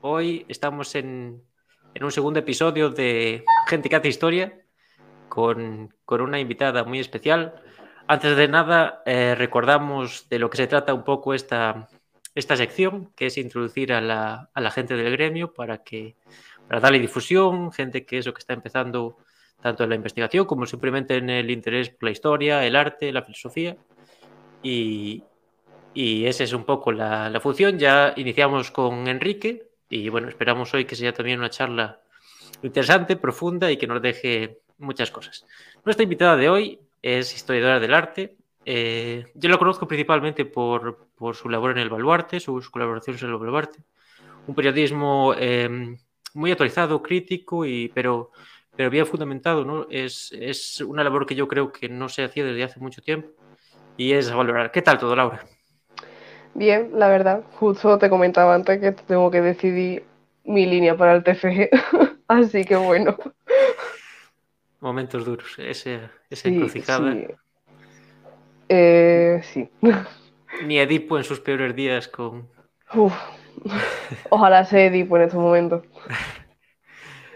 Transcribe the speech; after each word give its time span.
Hoy 0.00 0.44
estamos 0.48 0.94
en, 0.96 1.42
un 2.00 2.10
segundo 2.10 2.40
episodio 2.40 2.90
de 2.90 3.44
Gente 3.68 3.88
que 3.88 3.96
hace 3.96 4.08
historia 4.08 4.60
con, 5.28 5.94
una 6.08 6.40
invitada 6.40 6.82
muy 6.82 6.98
especial. 6.98 7.54
Antes 8.08 8.36
de 8.36 8.48
nada, 8.48 9.02
eh, 9.06 9.36
recordamos 9.36 10.28
de 10.28 10.40
lo 10.40 10.50
que 10.50 10.56
se 10.56 10.66
trata 10.66 10.94
un 10.94 11.04
poco 11.04 11.32
esta, 11.32 11.88
esta 12.34 12.56
sección, 12.56 13.12
que 13.14 13.26
es 13.26 13.38
introducir 13.38 13.92
a 13.92 14.00
la, 14.00 14.50
a 14.52 14.60
la 14.60 14.70
gente 14.72 14.96
del 14.96 15.12
gremio 15.12 15.54
para, 15.54 15.84
que, 15.84 16.16
para 16.66 16.80
darle 16.80 16.98
difusión, 16.98 17.70
gente 17.70 18.04
que 18.04 18.18
es 18.18 18.26
lo 18.26 18.34
que 18.34 18.40
está 18.40 18.54
empezando 18.54 19.18
tanto 19.62 19.84
en 19.84 19.90
la 19.90 19.96
investigación 19.96 20.46
como 20.46 20.66
simplemente 20.66 21.18
en 21.18 21.30
el 21.30 21.50
interés 21.50 21.90
por 21.90 22.04
la 22.04 22.10
historia, 22.10 22.66
el 22.66 22.74
arte, 22.74 23.12
la 23.12 23.22
filosofía. 23.22 23.76
Y, 24.62 25.22
y 25.94 26.26
esa 26.26 26.44
es 26.44 26.52
un 26.52 26.64
poco 26.64 26.92
la, 26.92 27.38
función. 27.40 27.78
Ya 27.78 28.12
iniciamos 28.16 28.70
con 28.70 29.08
Enrique 29.08 29.70
y 29.88 30.08
bueno, 30.08 30.28
esperamos 30.28 30.72
hoy 30.74 30.84
que 30.84 30.96
sea 30.96 31.12
también 31.12 31.38
una 31.38 31.50
charla 31.50 32.00
interesante, 32.62 33.16
profunda 33.16 33.70
y 33.70 33.76
que 33.76 33.86
nos 33.86 34.02
deje 34.02 34.60
muchas 34.78 35.10
cosas. 35.10 35.46
Nuestra 35.84 36.04
invitada 36.04 36.36
de 36.36 36.48
hoy 36.48 36.80
es 37.02 37.34
historiadora 37.34 37.80
del 37.80 37.94
arte. 37.94 38.36
Eh, 38.64 39.26
yo 39.34 39.48
la 39.48 39.58
conozco 39.58 39.88
principalmente 39.88 40.44
por, 40.44 41.08
su 41.34 41.48
labor 41.48 41.72
en 41.72 41.78
el 41.78 41.90
Baluarte, 41.90 42.40
sus 42.40 42.70
colaboraciones 42.70 43.22
en 43.22 43.30
el 43.30 43.36
Baluarte. 43.36 43.80
Un 44.46 44.54
periodismo 44.54 45.34
eh, 45.36 45.96
muy 46.34 46.50
actualizado, 46.50 47.02
crítico, 47.02 47.64
y, 47.64 47.88
pero, 47.88 48.30
pero 48.76 48.90
bien 48.90 49.06
fundamentado. 49.06 49.88
es 49.90 50.80
una 50.86 51.02
labor 51.02 51.26
que 51.26 51.34
yo 51.34 51.48
creo 51.48 51.72
que 51.72 51.88
no 51.88 52.08
se 52.08 52.24
hacía 52.24 52.44
desde 52.44 52.64
hace 52.64 52.80
mucho 52.80 53.02
tiempo 53.02 53.30
y 53.96 54.12
es 54.12 54.30
a 54.30 54.36
valorar. 54.36 54.70
¿Qué 54.70 54.82
tal 54.82 54.98
todo, 54.98 55.14
Laura? 55.14 55.44
Bien, 56.54 56.90
la 56.94 57.08
verdad, 57.08 57.42
justo 57.58 57.98
te 57.98 58.10
comentaba 58.10 58.54
antes 58.54 58.80
que 58.80 58.92
tengo 58.92 59.30
que 59.30 59.40
decidir 59.40 60.04
mi 60.44 60.66
línea 60.66 60.96
para 60.96 61.14
el 61.14 61.22
TFG, 61.22 61.70
así 62.28 62.64
que 62.64 62.76
bueno. 62.76 63.16
Momentos 64.80 65.24
duros, 65.24 65.58
ese, 65.58 66.00
esa 66.28 66.48
encrucijada. 66.48 67.12
Sí. 67.12 67.26
Eh, 68.68 69.40
sí. 69.42 69.68
Ni 70.64 70.78
Edipo 70.78 71.18
en 71.18 71.24
sus 71.24 71.40
peores 71.40 71.74
días 71.74 72.08
con. 72.08 72.48
Uf. 72.94 73.14
Ojalá 74.30 74.64
sea 74.64 74.86
Edipo 74.86 75.16
en 75.16 75.22
estos 75.22 75.40
momentos. 75.40 75.84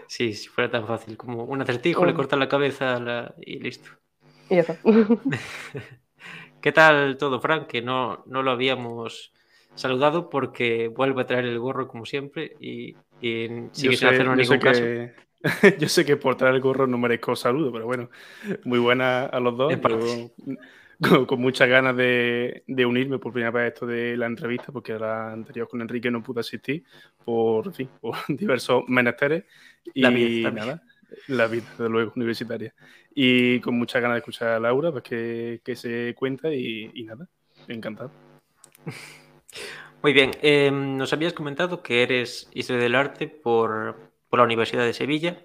Sí, 0.07 0.33
si 0.33 0.47
fuera 0.47 0.71
tan 0.71 0.87
fácil 0.87 1.17
como 1.17 1.43
un 1.43 1.61
acertijo, 1.61 2.05
le 2.05 2.13
corta 2.13 2.37
la 2.37 2.47
cabeza 2.47 3.33
y 3.41 3.59
listo. 3.59 3.89
Y 4.49 4.55
ya 4.55 4.61
está. 4.61 4.77
¿Qué 6.65 6.71
tal 6.71 7.17
todo, 7.17 7.39
Frank? 7.39 7.67
Que 7.67 7.83
no, 7.83 8.23
no 8.25 8.41
lo 8.41 8.49
habíamos 8.49 9.31
saludado 9.75 10.31
porque 10.31 10.87
vuelve 10.87 11.21
a 11.21 11.27
traer 11.27 11.45
el 11.45 11.59
gorro 11.59 11.87
como 11.87 12.07
siempre 12.07 12.55
y, 12.59 12.95
y 13.21 13.47
sigue 13.71 13.95
sin 13.95 14.07
hacernos 14.07 14.35
ningún 14.35 14.57
caso. 14.57 14.81
Que, 14.81 15.13
yo 15.79 15.87
sé 15.87 16.03
que 16.05 16.17
por 16.17 16.37
traer 16.37 16.55
el 16.55 16.61
gorro 16.61 16.87
no 16.87 16.97
merezco 16.97 17.35
saludo, 17.35 17.71
pero 17.71 17.85
bueno, 17.85 18.09
muy 18.63 18.79
buena 18.79 19.25
a 19.25 19.39
los 19.39 19.55
dos. 19.55 19.77
Con, 20.99 21.27
con, 21.27 21.39
muchas 21.39 21.69
ganas 21.69 21.95
de, 21.95 22.63
de, 22.65 22.85
unirme 22.87 23.19
por 23.19 23.31
primera 23.31 23.51
vez 23.51 23.63
a 23.63 23.67
esto 23.67 23.85
de 23.85 24.17
la 24.17 24.25
entrevista, 24.25 24.71
porque 24.71 24.97
la 24.97 25.33
anterior 25.33 25.67
con 25.67 25.81
Enrique 25.81 26.09
no 26.09 26.23
pude 26.23 26.39
asistir 26.39 26.83
por, 27.23 27.71
fin, 27.75 27.89
por 28.01 28.15
diversos 28.27 28.85
menesteres. 28.87 29.43
Y 29.93 30.01
nada, 30.01 30.81
la 31.27 31.47
vida, 31.47 31.65
desde 31.71 31.89
luego, 31.89 32.13
universitaria 32.15 32.73
y 33.13 33.59
con 33.61 33.77
muchas 33.77 34.01
ganas 34.01 34.15
de 34.15 34.19
escuchar 34.19 34.49
a 34.49 34.59
Laura, 34.59 34.91
pues 34.91 35.03
que, 35.03 35.61
que 35.63 35.75
se 35.75 36.13
cuenta 36.15 36.53
y, 36.53 36.91
y, 36.93 37.03
nada, 37.03 37.27
encantado. 37.67 38.11
Muy 40.03 40.13
bien, 40.13 40.31
eh, 40.41 40.69
nos 40.69 41.13
habías 41.13 41.33
comentado 41.33 41.81
que 41.81 42.03
eres 42.03 42.49
historia 42.53 42.83
del 42.83 42.95
arte 42.95 43.27
por, 43.27 44.11
por 44.29 44.39
la 44.39 44.45
Universidad 44.45 44.85
de 44.85 44.93
Sevilla. 44.93 45.43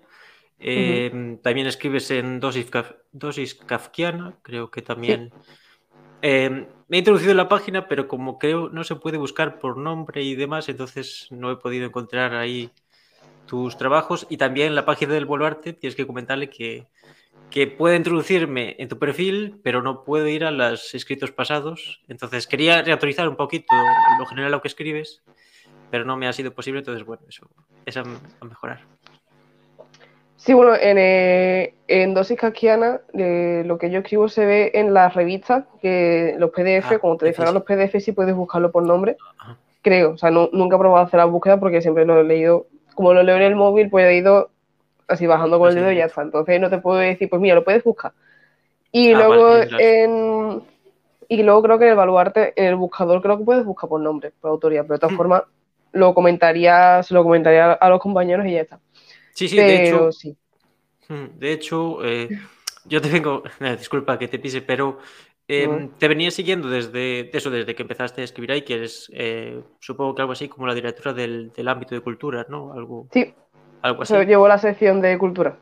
Eh, 0.59 1.11
uh 1.13 1.17
-huh. 1.17 1.43
También 1.43 1.67
escribes 1.67 2.11
en 2.11 2.41
Dosis, 2.41 2.67
Kaf 2.67 2.93
Dosis 3.13 3.55
Kafkiana, 3.55 4.35
creo 4.43 4.71
que 4.71 4.83
también. 4.83 5.33
Sí. 5.41 5.53
Eh, 6.23 6.67
me 6.89 6.97
he 6.97 6.99
introducido 6.99 7.31
en 7.31 7.37
la 7.37 7.49
página, 7.49 7.89
pero 7.89 8.09
como 8.09 8.39
creo 8.39 8.69
no 8.69 8.85
se 8.85 8.97
puede 8.97 9.17
buscar 9.17 9.59
por 9.59 9.77
nombre 9.79 10.23
y 10.23 10.35
demás, 10.35 10.69
entonces 10.69 11.29
no 11.31 11.51
he 11.51 11.57
podido 11.57 11.87
encontrar 11.87 12.35
ahí 12.35 12.71
tus 13.51 13.77
trabajos. 13.77 14.29
Y 14.31 14.37
también 14.37 14.77
la 14.77 14.87
página 14.87 15.13
del 15.13 15.27
Boluarte, 15.27 15.73
tienes 15.73 15.97
que 15.97 16.07
comentarle 16.07 16.49
que 16.49 16.87
que 17.51 17.67
puede 17.67 17.97
introducirme 17.97 18.77
en 18.79 18.89
tu 18.89 18.99
perfil, 18.99 19.61
pero 19.65 19.83
no 19.83 20.05
puedo 20.05 20.29
ir 20.29 20.45
a 20.45 20.53
los 20.53 20.95
escritos 20.95 21.33
pasados. 21.33 22.01
Entonces 22.09 22.47
quería 22.47 22.81
reautorizar 22.83 23.29
un 23.29 23.37
poquito 23.37 23.75
lo 24.19 24.27
general 24.27 24.53
lo 24.53 24.63
que 24.63 24.69
escribes, 24.69 25.23
pero 25.91 26.05
no 26.05 26.17
me 26.17 26.29
ha 26.29 26.33
sido 26.33 26.53
posible. 26.53 26.79
Entonces, 26.79 27.05
bueno, 27.05 27.23
eso 27.29 27.49
es 27.85 27.97
a, 27.97 28.03
a 28.03 28.45
mejorar. 28.45 28.81
Sí, 30.37 30.55
bueno, 30.55 30.75
en, 30.75 30.97
eh, 30.99 31.75
en 31.87 32.15
Dosis 32.15 32.39
Casquiana 32.39 33.01
eh, 33.13 33.63
lo 33.67 33.77
que 33.77 33.91
yo 33.91 33.99
escribo 33.99 34.29
se 34.29 34.47
ve 34.47 34.71
en 34.75 34.95
las 34.95 35.13
revistas, 35.13 35.65
que 35.83 36.37
los 36.39 36.51
PDF, 36.51 36.93
ah, 36.93 36.99
como 36.99 37.17
te 37.17 37.27
descargan 37.27 37.55
los 37.55 37.65
PDF, 37.65 38.01
sí 38.01 38.13
puedes 38.13 38.35
buscarlo 38.35 38.71
por 38.71 38.85
nombre. 38.85 39.17
Ajá. 39.39 39.59
Creo, 39.83 40.13
o 40.13 40.19
sea, 40.19 40.31
no, 40.31 40.49
nunca 40.53 40.77
he 40.77 40.79
probado 40.79 41.05
a 41.05 41.07
hacer 41.07 41.19
la 41.19 41.25
búsqueda 41.25 41.59
porque 41.59 41.83
siempre 41.83 42.05
lo 42.05 42.21
he 42.21 42.25
leído, 42.25 42.67
como 43.01 43.15
lo 43.15 43.23
leo 43.23 43.37
en 43.37 43.43
el 43.43 43.57
móvil, 43.57 43.89
pues 43.89 44.05
he 44.05 44.19
ido 44.19 44.51
así 45.09 45.27
bajando 45.27 45.59
con 45.59 45.71
el 45.71 45.75
dedo 45.75 45.91
y 45.91 45.97
ya 45.97 46.05
está. 46.05 46.21
Entonces 46.21 46.61
no 46.61 46.69
te 46.69 46.77
puedo 46.77 46.99
decir, 46.99 47.31
pues 47.31 47.41
mira, 47.41 47.55
lo 47.55 47.65
puedes 47.65 47.83
buscar. 47.83 48.13
Y 48.93 49.15
ah, 49.15 49.19
luego 49.19 49.45
vale, 49.45 50.03
en, 50.03 50.63
y 51.27 51.43
luego 51.43 51.63
creo 51.63 51.79
que 51.79 51.85
en 51.87 51.91
el 51.93 51.97
baluarte, 51.97 52.53
en 52.57 52.67
el 52.67 52.77
buscador 52.77 53.23
creo 53.23 53.39
que 53.39 53.45
puedes 53.45 53.65
buscar 53.65 53.89
por 53.89 54.03
nombre, 54.03 54.35
por 54.39 54.51
autoría, 54.51 54.83
pero 54.83 54.97
de 54.97 54.99
todas 54.99 55.15
mm. 55.15 55.17
formas 55.17 55.43
lo 55.93 56.13
comentaría, 56.13 57.03
se 57.03 57.15
lo 57.15 57.23
comentaría 57.23 57.73
a 57.73 57.89
los 57.89 58.01
compañeros 58.01 58.45
y 58.45 58.53
ya 58.53 58.61
está. 58.61 58.79
Sí, 59.33 59.49
sí, 59.49 59.57
pero, 59.57 59.67
de 59.67 59.87
hecho, 59.87 60.13
sí. 60.13 60.37
Mm, 61.09 61.39
de 61.39 61.53
hecho, 61.53 62.05
eh, 62.05 62.29
yo 62.85 63.01
te 63.01 63.09
vengo, 63.09 63.43
disculpa 63.79 64.19
que 64.19 64.29
te 64.29 64.39
pise, 64.39 64.61
pero 64.61 64.99
eh, 65.53 65.67
no. 65.67 65.91
te 65.99 66.07
venía 66.07 66.31
siguiendo 66.31 66.69
desde 66.69 67.37
eso, 67.37 67.51
desde 67.51 67.75
que 67.75 67.83
empezaste 67.83 68.21
a 68.21 68.25
escribir 68.25 68.53
ahí, 68.53 68.63
que 68.63 68.85
es, 68.85 69.11
eh, 69.13 69.61
supongo 69.81 70.15
que 70.15 70.23
algo 70.23 70.33
así 70.33 70.49
como 70.49 70.67
la 70.69 70.75
directora 70.75 71.13
del, 71.13 71.51
del 71.53 71.67
ámbito 71.67 71.97
de 71.97 72.01
cultura, 72.03 72.47
¿no? 72.49 72.73
Algo. 72.73 73.09
Sí, 73.13 73.35
algo 73.83 74.03
así. 74.03 74.15
Llevo 74.15 74.47
la 74.47 74.59
sección 74.59 75.01
de 75.01 75.19
cultura. 75.19 75.59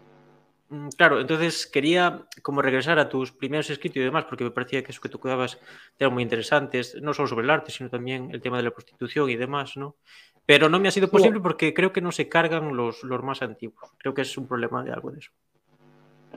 Mm, 0.69 0.89
claro, 0.91 1.21
entonces 1.21 1.67
quería 1.67 2.27
como 2.43 2.61
regresar 2.61 2.99
a 2.99 3.09
tus 3.09 3.33
primeros 3.33 3.71
escritos 3.71 3.97
y 3.97 4.05
demás, 4.05 4.27
porque 4.27 4.45
me 4.45 4.51
parecía 4.51 4.83
que 4.83 4.93
eso 4.93 5.01
que 5.01 5.09
tú 5.09 5.19
cuidabas 5.19 5.59
eran 5.99 6.13
muy 6.13 6.23
interesantes, 6.23 6.95
no 7.01 7.15
solo 7.15 7.29
sobre 7.29 7.45
el 7.45 7.51
arte, 7.51 7.73
sino 7.73 7.89
también 7.89 8.31
el 8.33 8.43
tema 8.43 8.59
de 8.59 8.65
la 8.65 8.71
prostitución 8.71 9.31
y 9.31 9.37
demás, 9.37 9.77
¿no? 9.79 9.97
Pero 10.45 10.69
no 10.69 10.79
me 10.79 10.89
ha 10.89 10.91
sido 10.91 11.09
posible 11.09 11.41
porque 11.41 11.73
creo 11.73 11.93
que 11.93 12.01
no 12.03 12.13
se 12.13 12.29
cargan 12.29 12.77
los, 12.77 13.03
los 13.05 13.23
más 13.23 13.43
antiguos. 13.43 13.91
Creo 13.99 14.13
que 14.13 14.23
es 14.23 14.37
un 14.37 14.47
problema 14.47 14.83
de 14.83 14.93
algo 14.93 15.11
de 15.11 15.21
eso. 15.21 15.31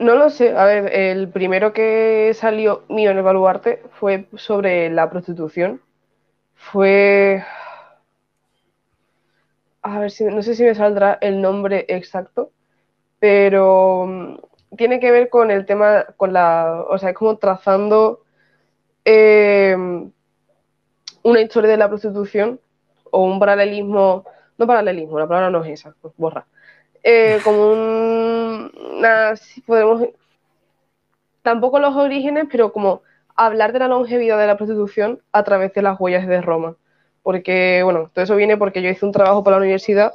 No 0.02 0.16
lo 0.16 0.28
sé. 0.30 0.56
A 0.56 0.64
ver, 0.66 0.92
el 0.94 1.28
primero 1.30 1.72
que 1.72 2.32
salió 2.34 2.84
mío 2.88 3.10
en 3.10 3.18
el 3.18 3.22
baluarte 3.22 3.82
fue 3.92 4.28
sobre 4.34 4.90
la 4.90 5.08
prostitución. 5.10 5.80
Fue 6.54 7.44
a 9.82 9.98
ver 9.98 10.10
si, 10.10 10.24
no 10.24 10.42
sé 10.42 10.54
si 10.54 10.62
me 10.64 10.74
saldrá 10.74 11.18
el 11.20 11.40
nombre 11.40 11.84
exacto, 11.88 12.52
pero 13.20 14.06
mm, 14.06 14.36
tiene 14.76 15.00
que 15.00 15.10
ver 15.12 15.30
con 15.30 15.50
el 15.50 15.66
tema, 15.66 16.06
con 16.16 16.32
la, 16.32 16.84
o 16.88 16.98
sea, 16.98 17.10
es 17.10 17.16
como 17.16 17.38
trazando 17.38 18.22
eh, 19.04 19.76
una 21.22 21.40
historia 21.40 21.70
de 21.70 21.76
la 21.76 21.88
prostitución 21.88 22.60
o 23.10 23.24
un 23.24 23.38
paralelismo, 23.38 24.24
no 24.58 24.66
paralelismo, 24.66 25.18
la 25.18 25.26
palabra 25.26 25.50
no 25.50 25.64
es 25.64 25.80
esa, 25.80 25.94
borra, 26.16 26.46
eh, 27.02 27.40
como 27.44 27.72
un, 27.72 28.72
una, 28.96 29.34
podemos, 29.66 30.08
tampoco 31.42 31.78
los 31.78 31.96
orígenes, 31.96 32.46
pero 32.50 32.72
como 32.72 33.02
hablar 33.36 33.72
de 33.72 33.80
la 33.80 33.88
longevidad 33.88 34.38
de 34.38 34.46
la 34.46 34.56
prostitución 34.56 35.20
a 35.32 35.42
través 35.42 35.72
de 35.74 35.82
las 35.82 35.98
huellas 35.98 36.26
de 36.26 36.40
Roma 36.40 36.76
porque, 37.22 37.82
bueno, 37.84 38.10
todo 38.12 38.24
eso 38.24 38.36
viene 38.36 38.56
porque 38.56 38.82
yo 38.82 38.90
hice 38.90 39.06
un 39.06 39.12
trabajo 39.12 39.44
para 39.44 39.56
la 39.56 39.62
universidad 39.62 40.12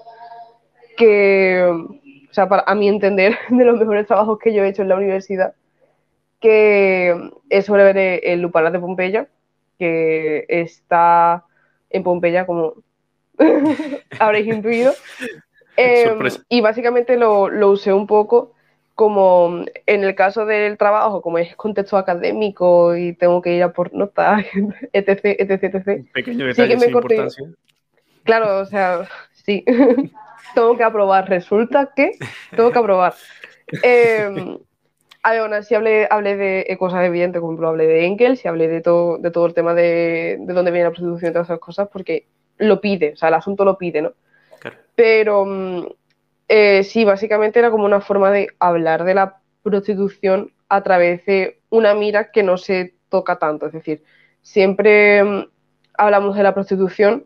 que, 0.98 1.64
o 1.64 2.34
sea, 2.34 2.50
para, 2.50 2.64
a 2.64 2.76
mi 2.76 2.88
entender, 2.90 3.38
de 3.50 3.66
los 3.66 3.80
mejores 3.80 4.08
trabajos 4.08 4.40
que 4.40 4.54
yo 4.54 4.64
he 4.64 4.70
hecho 4.70 4.82
en 4.82 4.90
la 4.90 4.98
universidad, 4.98 5.54
que 6.40 7.32
es 7.50 7.66
sobre 7.66 8.18
el 8.34 8.42
Lupanar 8.42 8.72
de 8.72 8.80
Pompeya, 8.80 9.28
que 9.80 10.46
está 10.50 11.46
en 11.90 12.04
Pompeya, 12.04 12.46
como 12.46 12.74
habréis 14.20 14.48
intuido. 14.48 14.94
Eh, 15.78 16.12
y 16.50 16.62
básicamente 16.62 17.18
lo, 17.18 17.50
lo 17.50 17.70
usé 17.70 17.94
un 17.94 18.08
poco 18.08 18.54
como 18.98 19.64
en 19.86 20.04
el 20.04 20.16
caso 20.16 20.48
del 20.48 20.76
trabajo, 20.76 21.22
como 21.22 21.38
es 21.38 21.56
contexto 21.56 21.98
académico 21.98 22.96
y 22.96 23.14
tengo 23.14 23.44
que 23.44 23.56
ir 23.56 23.62
a 23.62 23.72
por 23.72 23.94
notas, 23.94 24.44
etc, 24.92 25.20
etc, 25.24 25.64
etc. 25.64 26.06
Pequeño 26.12 26.48
detalle 26.48 26.74
sí 26.74 26.80
que 26.80 26.88
me 26.88 26.92
corté. 26.92 27.28
Claro, 28.24 28.58
o 28.58 28.66
sea, 28.66 29.08
sí. 29.34 29.64
tengo 30.56 30.76
que 30.76 30.84
aprobar. 30.84 31.30
Resulta 31.30 31.92
que 31.96 32.14
tengo 32.56 32.72
que 32.72 32.80
aprobar. 32.80 33.14
Eh, 33.84 34.58
aún 35.22 35.54
así 35.54 35.76
hablé, 35.76 36.08
hablé 36.10 36.36
de 36.36 36.78
cosas 36.80 37.06
evidentes, 37.06 37.40
como 37.40 37.52
ejemplo 37.52 37.70
hablé 37.70 37.86
de 37.86 38.06
Engels 38.08 38.44
y 38.44 38.48
hablé 38.48 38.68
de 38.68 38.82
todo, 38.82 39.20
de 39.20 39.30
todo 39.30 39.46
el 39.46 39.54
tema 39.54 39.76
de, 39.76 40.38
de 40.40 40.54
dónde 40.54 40.72
viene 40.72 40.86
la 40.86 40.92
prostitución 40.92 41.30
y 41.30 41.34
todas 41.34 41.48
esas 41.50 41.60
cosas, 41.60 41.88
porque 41.94 42.26
lo 42.58 42.82
pide, 42.82 43.14
o 43.14 43.16
sea, 43.16 43.30
el 43.30 43.36
asunto 43.36 43.64
lo 43.64 43.78
pide, 43.78 44.02
¿no? 44.02 44.14
Pero 44.96 45.46
mm, 45.46 45.88
eh, 46.48 46.84
sí, 46.84 47.06
básicamente 47.06 47.60
era 47.60 47.72
como 47.72 47.86
una 47.86 48.02
forma 48.02 48.32
de 48.32 48.50
hablar 48.60 49.04
de 49.04 49.14
la 49.14 49.42
prostitución 49.64 50.52
a 50.70 50.84
través 50.84 51.26
de 51.26 51.60
una 51.70 51.94
mira 51.94 52.32
que 52.32 52.44
no 52.44 52.58
se 52.58 52.96
toca 53.10 53.38
tanto. 53.38 53.68
Es 53.68 53.74
decir, 53.74 54.04
siempre 54.42 55.24
mm, 55.24 55.46
hablamos 55.98 56.36
de 56.36 56.44
la 56.44 56.54
prostitución, 56.54 57.26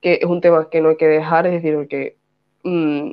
que 0.00 0.18
es 0.22 0.24
un 0.24 0.40
tema 0.40 0.68
que 0.70 0.80
no 0.80 0.90
hay 0.90 0.96
que 0.96 1.08
dejar, 1.08 1.46
es 1.46 1.52
decir, 1.54 1.74
porque 1.74 2.16
mm, 2.62 3.10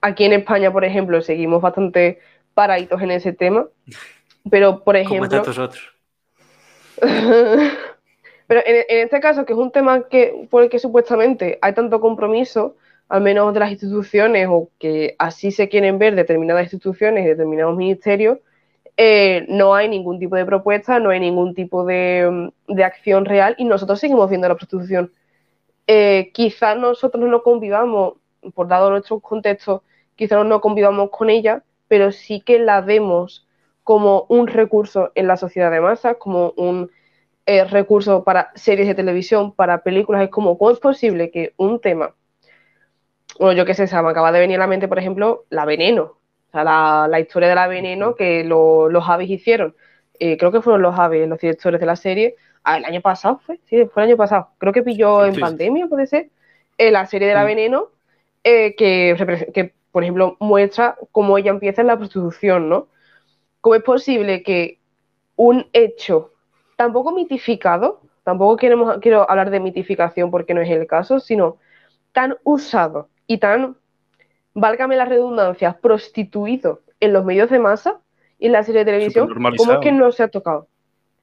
aquí 0.00 0.24
en 0.24 0.32
España, 0.34 0.72
por 0.72 0.84
ejemplo, 0.84 1.20
seguimos 1.20 1.60
bastante 1.62 2.20
paraditos 2.54 3.00
en 3.02 3.10
ese 3.10 3.32
tema, 3.32 3.66
pero 4.50 4.82
por 4.84 4.96
ejemplo... 4.96 5.28
Como 5.28 5.44
tantos 5.44 5.58
otros. 5.58 5.94
pero 8.50 8.62
en, 8.66 9.04
este 9.04 9.20
caso, 9.20 9.44
que 9.44 9.52
es 9.52 9.58
un 9.60 9.70
tema 9.70 10.08
que, 10.08 10.48
por 10.50 10.64
el 10.64 10.70
que 10.70 10.80
supuestamente 10.80 11.60
hay 11.62 11.72
tanto 11.72 12.00
compromiso, 12.00 12.74
al 13.08 13.20
menos 13.20 13.54
de 13.54 13.60
las 13.60 13.70
instituciones, 13.70 14.48
o 14.50 14.70
que 14.80 15.14
así 15.20 15.52
se 15.52 15.68
quieren 15.68 16.00
ver 16.00 16.16
determinadas 16.16 16.64
instituciones 16.64 17.24
y 17.24 17.28
determinados 17.28 17.76
ministerios, 17.76 18.38
eh, 18.96 19.46
no 19.48 19.76
hay 19.76 19.88
ningún 19.88 20.18
tipo 20.18 20.34
de 20.34 20.44
propuesta, 20.44 20.98
no 20.98 21.10
hay 21.10 21.20
ningún 21.20 21.54
tipo 21.54 21.84
de, 21.84 22.50
de 22.66 22.82
acción 22.82 23.24
real 23.24 23.54
y 23.56 23.66
nosotros 23.66 24.00
seguimos 24.00 24.28
viendo 24.28 24.48
la 24.48 24.56
prostitución. 24.56 25.12
Eh, 25.86 26.32
quizás 26.34 26.76
nosotros 26.76 27.28
no 27.28 27.44
convivamos, 27.44 28.14
por 28.52 28.66
dado 28.66 28.90
nuestro 28.90 29.20
contexto, 29.20 29.84
quizás 30.16 30.44
no 30.44 30.60
convivamos 30.60 31.10
con 31.10 31.30
ella, 31.30 31.62
pero 31.86 32.10
sí 32.10 32.40
que 32.40 32.58
la 32.58 32.80
vemos 32.80 33.46
como 33.84 34.26
un 34.28 34.48
recurso 34.48 35.12
en 35.14 35.28
la 35.28 35.36
sociedad 35.36 35.70
de 35.70 35.80
masas, 35.80 36.16
como 36.18 36.52
un 36.56 36.90
eh, 37.50 37.64
recurso 37.64 38.22
para 38.22 38.52
series 38.54 38.86
de 38.86 38.94
televisión, 38.94 39.52
para 39.52 39.82
películas. 39.82 40.22
Es 40.22 40.30
como, 40.30 40.56
¿cómo 40.56 40.70
es 40.70 40.78
posible 40.78 41.32
que 41.32 41.52
un 41.56 41.80
tema, 41.80 42.14
bueno, 43.40 43.54
yo 43.54 43.66
qué 43.66 43.74
sé, 43.74 43.88
se 43.88 44.00
me 44.00 44.08
acaba 44.08 44.30
de 44.30 44.38
venir 44.38 44.58
a 44.58 44.60
la 44.60 44.66
mente, 44.68 44.86
por 44.86 45.00
ejemplo, 45.00 45.46
la 45.50 45.64
veneno, 45.64 46.02
o 46.04 46.50
sea, 46.52 46.62
la, 47.08 47.18
historia 47.18 47.48
de 47.48 47.56
la 47.56 47.66
veneno 47.66 48.14
que 48.14 48.44
los 48.44 49.08
aves 49.08 49.28
hicieron. 49.28 49.74
Eh, 50.20 50.36
creo 50.36 50.52
que 50.52 50.60
fueron 50.60 50.80
los 50.80 50.96
aves 50.96 51.28
los 51.28 51.40
directores 51.40 51.80
de 51.80 51.86
la 51.86 51.96
serie, 51.96 52.36
ah, 52.62 52.76
el 52.76 52.84
año 52.84 53.00
pasado 53.00 53.40
fue, 53.44 53.58
sí, 53.64 53.84
fue 53.92 54.04
el 54.04 54.10
año 54.10 54.16
pasado, 54.16 54.50
creo 54.58 54.72
que 54.72 54.84
pilló 54.84 55.24
en 55.24 55.40
pandemia, 55.40 55.88
puede 55.88 56.06
ser, 56.06 56.30
eh, 56.78 56.92
la 56.92 57.06
serie 57.06 57.26
de 57.26 57.34
la 57.34 57.42
veneno, 57.42 57.88
que, 58.44 58.76
que, 59.52 59.74
por 59.90 60.04
ejemplo, 60.04 60.36
muestra 60.38 60.96
cómo 61.10 61.36
ella 61.36 61.50
empieza 61.50 61.80
en 61.80 61.88
la 61.88 61.96
prostitución, 61.96 62.68
¿no? 62.68 62.86
¿Cómo 63.60 63.74
es 63.74 63.82
posible 63.82 64.44
que 64.44 64.78
un 65.34 65.66
hecho 65.72 66.30
tampoco 66.80 67.12
mitificado, 67.12 68.00
tampoco 68.24 68.56
queremos, 68.56 68.96
quiero 69.02 69.30
hablar 69.30 69.50
de 69.50 69.60
mitificación 69.60 70.30
porque 70.30 70.54
no 70.54 70.62
es 70.62 70.70
el 70.70 70.86
caso, 70.86 71.20
sino 71.20 71.58
tan 72.12 72.38
usado 72.42 73.10
y 73.26 73.36
tan, 73.36 73.76
válgame 74.54 74.96
la 74.96 75.04
redundancia, 75.04 75.76
prostituido 75.78 76.80
en 76.98 77.12
los 77.12 77.22
medios 77.22 77.50
de 77.50 77.58
masa 77.58 78.00
y 78.38 78.46
en 78.46 78.52
la 78.52 78.62
serie 78.62 78.78
de 78.78 78.92
televisión, 78.92 79.28
¿cómo 79.58 79.72
es 79.74 79.78
que 79.80 79.92
no 79.92 80.10
se 80.10 80.22
ha 80.22 80.28
tocado? 80.28 80.68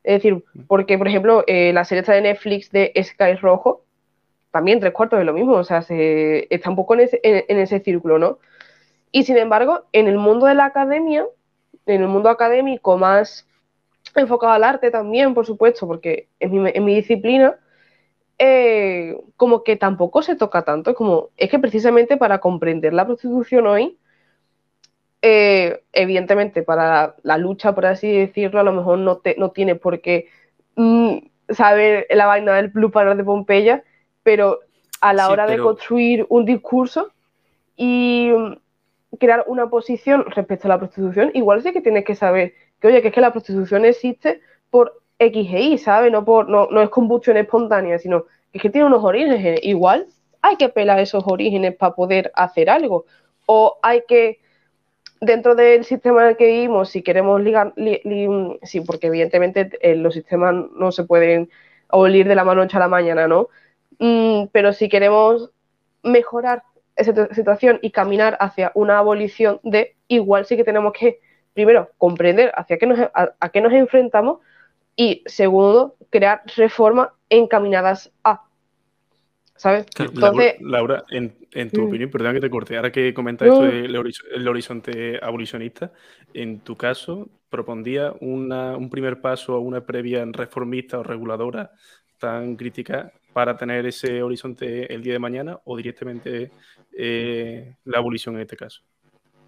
Es 0.04 0.22
decir, 0.22 0.44
porque, 0.68 0.96
por 0.96 1.08
ejemplo, 1.08 1.44
eh, 1.48 1.74
la 1.74 1.86
serie 1.86 2.02
está 2.02 2.14
de 2.14 2.22
Netflix 2.22 2.70
de 2.70 2.94
Sky 3.04 3.34
Rojo, 3.42 3.82
también 4.52 4.80
tres 4.80 4.94
cuartos 4.94 5.18
de 5.18 5.26
lo 5.26 5.34
mismo, 5.34 5.54
o 5.54 5.64
sea, 5.64 5.82
se, 5.82 6.54
está 6.54 6.70
un 6.70 6.76
poco 6.76 6.94
en 6.94 7.00
ese, 7.00 7.20
en 7.24 7.58
ese 7.58 7.80
círculo, 7.80 8.20
¿no? 8.20 8.38
Y 9.12 9.24
sin 9.24 9.38
embargo, 9.38 9.86
en 9.92 10.08
el 10.08 10.20
mundo 10.20 10.46
de 10.46 10.54
la 10.54 10.66
academia, 10.66 11.26
en 11.88 12.02
el 12.04 12.08
mundo 12.08 12.30
académico 12.30 12.96
más 13.00 13.48
enfocado 14.22 14.54
al 14.54 14.64
arte 14.64 14.92
también, 14.92 15.34
por 15.34 15.46
supuesto, 15.46 15.88
porque 15.88 16.28
en 16.40 16.64
mi, 16.64 16.72
en 16.74 16.86
mi 16.86 16.96
disciplina, 16.96 17.58
eh, 18.40 19.18
como 19.36 19.64
que 19.64 19.76
tampoco 19.78 20.22
se 20.22 20.36
toca 20.36 20.64
tanto. 20.64 20.94
Como, 20.94 21.30
es 21.38 21.50
que 21.50 21.60
precisamente 21.60 22.18
para 22.18 22.40
comprender 22.40 22.94
la 22.94 23.06
prostitución 23.06 23.68
hoy, 23.68 23.98
eh, 25.22 25.82
evidentemente 25.94 26.62
para 26.62 27.16
la, 27.24 27.38
lucha, 27.38 27.74
por 27.74 27.86
así 27.88 28.12
decirlo, 28.12 28.60
a 28.60 28.64
lo 28.64 28.74
mejor 28.74 29.00
no, 29.00 29.18
te, 29.18 29.36
no 29.38 29.52
tiene 29.52 29.76
por 29.76 30.02
qué 30.02 30.28
mm, 30.76 31.18
saber 31.50 32.06
la 32.12 32.28
vaina 32.28 32.54
del 32.54 32.68
Blue 32.68 32.92
Panel 32.92 33.18
de 33.18 33.24
Pompeya, 33.24 33.84
pero 34.24 34.60
a 35.02 35.14
la 35.14 35.30
hora 35.30 35.48
de 35.48 35.58
construir 35.58 36.26
un 36.30 36.46
discurso 36.46 37.12
y 37.76 38.32
crear 39.20 39.44
una 39.48 39.70
posición 39.70 40.26
respecto 40.28 40.68
a 40.68 40.70
la 40.70 40.80
prostitución, 40.80 41.32
igual 41.34 41.64
sí 41.64 41.72
que 41.72 41.82
tienes 41.82 42.06
que 42.06 42.16
saber 42.16 42.54
que, 42.80 42.88
oye, 42.88 43.02
que 43.02 43.10
es 43.10 43.14
que 43.14 43.22
la 43.22 43.32
prostitución 43.32 43.86
existe 43.86 44.42
por 44.70 45.02
X 45.20 45.54
e 45.54 45.62
Y, 45.62 45.78
¿sabes? 45.78 46.12
No, 46.12 46.24
por, 46.26 46.50
no, 46.50 46.68
no 46.68 46.82
es 46.82 46.90
combustión 46.90 47.38
espontánea, 47.38 48.00
sino 48.00 48.26
que 48.52 48.58
es 48.60 48.62
que 48.62 48.70
tiene 48.70 48.88
unos 48.88 49.04
orígenes. 49.04 49.60
Igual 49.64 50.08
hay 50.42 50.56
que 50.58 50.70
pelar 50.70 51.00
esos 51.00 51.24
orígenes 51.28 51.76
para 51.76 51.96
poder 51.96 52.32
hacer 52.36 52.70
algo. 52.70 53.06
O 53.46 53.78
hay 53.82 54.04
que, 54.08 54.40
dentro 55.22 55.56
del 55.56 55.86
sistema 55.86 56.24
en 56.24 56.30
el 56.30 56.38
que 56.38 56.48
vivimos, 56.48 56.90
si 56.90 57.02
queremos 57.02 57.42
ligar, 57.42 57.74
sí, 58.64 58.82
porque 58.82 59.08
evidentemente 59.08 59.70
eh, 59.82 59.96
los 59.96 60.14
sistemas 60.14 60.56
no 60.76 60.92
se 60.92 61.04
pueden 61.04 61.50
abolir 61.90 62.28
de 62.28 62.36
la 62.36 62.44
noche 62.44 62.78
a 62.78 62.82
la 62.82 62.88
mañana, 62.88 63.28
¿no? 63.28 63.50
Mm, 64.00 64.46
pero 64.52 64.74
si 64.74 64.90
queremos 64.90 65.52
mejorar 66.04 66.64
esa 66.96 67.34
situación 67.34 67.80
y 67.82 67.92
caminar 67.92 68.38
hacia 68.40 68.72
una 68.76 68.98
abolición 68.98 69.60
de, 69.64 69.96
igual 70.08 70.46
sí 70.46 70.58
que 70.58 70.64
tenemos 70.64 70.94
que, 70.94 71.20
primero, 71.58 71.90
comprender 71.98 72.52
hacia 72.56 72.78
qué 72.78 72.86
nos, 72.86 73.00
a, 73.00 73.50
qué 73.50 73.62
nos 73.62 73.74
enfrentamos 73.74 74.42
y, 74.96 75.24
segundo, 75.26 75.96
crear 76.12 76.44
reformas 76.56 77.10
encaminadas 77.32 78.12
a. 78.24 78.44
¿Sabes? 79.56 79.88
Entonces, 79.98 80.58
Laura, 80.60 81.04
en, 81.10 81.32
tu 81.72 81.82
mm. 81.82 81.88
opinión, 81.88 82.12
perdón 82.12 82.36
que 82.36 82.42
te 82.42 82.50
corte, 82.52 82.76
ahora 82.78 82.92
que 82.92 83.12
comentas 83.12 83.48
esto 83.48 83.64
del 83.64 84.48
horizonte 84.48 85.20
abolicionista, 85.20 85.92
en 86.32 86.60
tu 86.60 86.76
caso, 86.76 87.28
¿propondía 87.50 88.14
un 88.22 88.90
primer 88.92 89.20
paso 89.20 89.56
a 89.56 89.60
una 89.60 89.84
previa 89.84 90.24
reformista 90.32 91.00
o 91.00 91.04
reguladora 91.04 91.72
tan 92.20 92.56
crítica 92.56 93.12
para 93.34 93.58
tener 93.58 93.88
ese 93.88 94.22
horizonte 94.22 94.94
el 94.94 95.02
día 95.02 95.14
de 95.14 95.20
mañana 95.20 95.60
o 95.64 95.76
directamente 95.76 96.52
eh, 96.96 97.78
la 97.84 97.98
abolición 97.98 98.36
en 98.36 98.42
este 98.42 98.56
caso? 98.56 98.84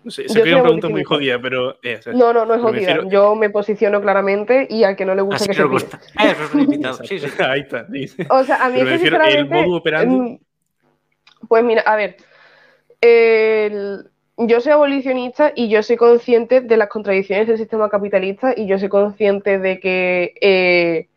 No 0.04 0.12
sé, 0.12 0.30
se 0.30 0.42
una 0.42 0.62
pregunta 0.62 0.88
muy 0.88 1.04
jodida, 1.04 1.40
pero... 1.42 1.78
no, 2.14 2.32
no, 2.32 2.46
no 2.46 2.56
es 2.56 2.62
jodida. 2.62 3.00
Yo 3.10 3.36
me 3.36 3.50
posiciono 3.50 4.02
claramente 4.02 4.66
y 4.70 4.84
al 4.84 4.96
que 4.96 5.06
no 5.06 5.14
le 5.14 5.22
gusta 5.22 5.46
que 5.46 5.54
se 5.54 5.64
gusta. 5.64 6.00
Eso 6.20 6.44
es 6.44 6.54
un 6.54 6.62
invitado, 6.62 7.04
sí, 7.04 7.20
sí. 7.20 7.28
Ahí 7.40 7.62
está. 7.62 7.86
O 8.30 8.44
sea, 8.44 8.66
a 8.66 8.70
mí 8.70 8.80
es 8.80 9.02
que 9.02 9.08
el 9.08 9.50
modo 9.50 9.76
operandi... 9.78 10.40
Pues 11.48 11.64
mira, 11.64 11.82
a 11.82 11.96
ver, 11.96 12.18
yo 14.38 14.62
soy 14.62 14.72
abolicionista 14.72 15.52
y 15.56 15.70
yo 15.70 15.84
soy 15.84 15.98
consciente 15.98 16.62
de 16.62 16.78
las 16.78 16.90
contradicciones 16.90 17.48
del 17.48 17.58
sistema 17.58 17.90
capitalista 17.90 18.54
y 18.56 18.68
yo 18.68 18.80
soy 18.80 18.90
consciente 18.90 19.60
de 19.60 19.80
que 19.80 20.34
eh, 20.42 21.10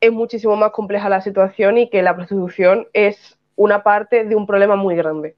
es 0.00 0.12
muchísimo 0.12 0.56
más 0.56 0.70
compleja 0.70 1.08
la 1.08 1.20
situación 1.20 1.78
y 1.78 1.90
que 1.90 2.02
la 2.02 2.14
prostitución 2.14 2.86
es 2.92 3.38
una 3.56 3.82
parte 3.82 4.24
de 4.24 4.34
un 4.34 4.46
problema 4.46 4.76
muy 4.76 4.94
grande. 4.94 5.36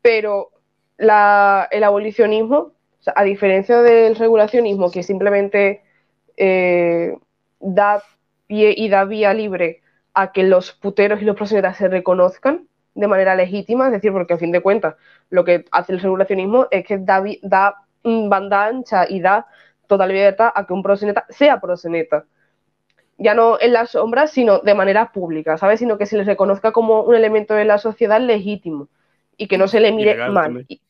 Pero 0.00 0.50
el 0.98 1.84
abolicionismo, 1.84 2.72
a 3.14 3.24
diferencia 3.24 3.82
del 3.82 4.16
regulacionismo, 4.16 4.90
que 4.90 5.02
simplemente 5.02 5.82
eh, 6.36 7.16
da 7.60 8.02
pie 8.46 8.74
y 8.76 8.88
da 8.88 9.04
vía 9.04 9.32
libre 9.34 9.82
a 10.14 10.32
que 10.32 10.42
los 10.42 10.72
puteros 10.72 11.20
y 11.20 11.24
los 11.24 11.36
proxenetas 11.36 11.76
se 11.76 11.88
reconozcan 11.88 12.66
de 12.94 13.06
manera 13.06 13.34
legítima, 13.34 13.86
es 13.86 13.92
decir, 13.92 14.12
porque 14.12 14.34
a 14.34 14.38
fin 14.38 14.52
de 14.52 14.62
cuentas 14.62 14.96
lo 15.28 15.44
que 15.44 15.66
hace 15.70 15.92
el 15.92 16.00
regulacionismo 16.00 16.68
es 16.70 16.86
que 16.86 16.98
da, 16.98 17.22
da 17.42 17.74
banda 18.02 18.66
ancha 18.66 19.04
y 19.08 19.20
da 19.20 19.46
total 19.86 20.08
libertad 20.08 20.50
a 20.54 20.66
que 20.66 20.72
un 20.72 20.82
proxeneta 20.82 21.26
sea 21.28 21.60
proxeneta 21.60 22.24
ya 23.18 23.34
no 23.34 23.58
en 23.60 23.72
las 23.72 23.90
sombras, 23.90 24.30
sino 24.30 24.58
de 24.58 24.74
manera 24.74 25.12
pública, 25.12 25.56
¿sabes? 25.56 25.80
Sino 25.80 25.98
que 25.98 26.06
se 26.06 26.16
les 26.16 26.26
reconozca 26.26 26.72
como 26.72 27.02
un 27.02 27.14
elemento 27.14 27.54
de 27.54 27.64
la 27.64 27.78
sociedad 27.78 28.20
legítimo 28.20 28.88
y 29.36 29.48
que 29.48 29.58
no 29.58 29.68
se 29.68 29.80
le 29.80 29.92
mire 29.92 30.28
mal. 30.28 30.64
Y, 30.68 30.80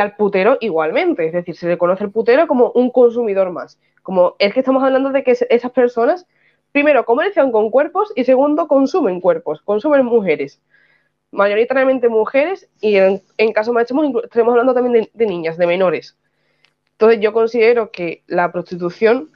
al 0.00 0.16
putero 0.16 0.58
igualmente, 0.60 1.26
es 1.26 1.32
decir, 1.32 1.56
se 1.56 1.68
le 1.68 1.78
conoce 1.78 2.04
al 2.04 2.10
putero 2.10 2.46
como 2.46 2.70
un 2.72 2.90
consumidor 2.90 3.50
más. 3.50 3.78
Como 4.02 4.36
es 4.38 4.52
que 4.54 4.60
estamos 4.60 4.82
hablando 4.82 5.10
de 5.10 5.22
que 5.22 5.36
esas 5.48 5.70
personas, 5.72 6.26
primero, 6.72 7.04
comercian 7.04 7.52
con 7.52 7.70
cuerpos 7.70 8.12
y 8.14 8.24
segundo, 8.24 8.68
consumen 8.68 9.20
cuerpos, 9.20 9.60
consumen 9.62 10.04
mujeres. 10.04 10.60
Mayoritariamente 11.32 12.08
mujeres 12.08 12.68
y 12.80 12.96
en, 12.96 13.20
caso 13.52 13.72
más 13.72 13.82
estamos 13.82 14.24
hablando 14.34 14.74
también 14.74 15.08
de, 15.12 15.26
niñas, 15.26 15.58
de 15.58 15.66
menores. 15.66 16.16
Entonces 16.92 17.20
yo 17.20 17.32
considero 17.32 17.90
que 17.90 18.22
la 18.26 18.52
prostitución 18.52 19.30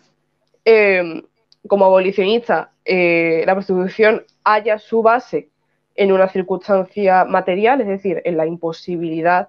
eh, 0.65 1.23
como 1.67 1.85
abolicionista 1.85 2.73
eh, 2.85 3.45
la 3.47 3.55
prostitución 3.55 4.25
haya 4.45 4.79
su 4.79 5.03
base 5.03 5.51
en 5.95 6.13
una 6.13 6.29
circunstancia 6.29 7.25
material, 7.25 7.81
es 7.81 7.87
decir, 7.87 8.23
en 8.25 8.37
la 8.37 8.47
imposibilidad 8.47 9.49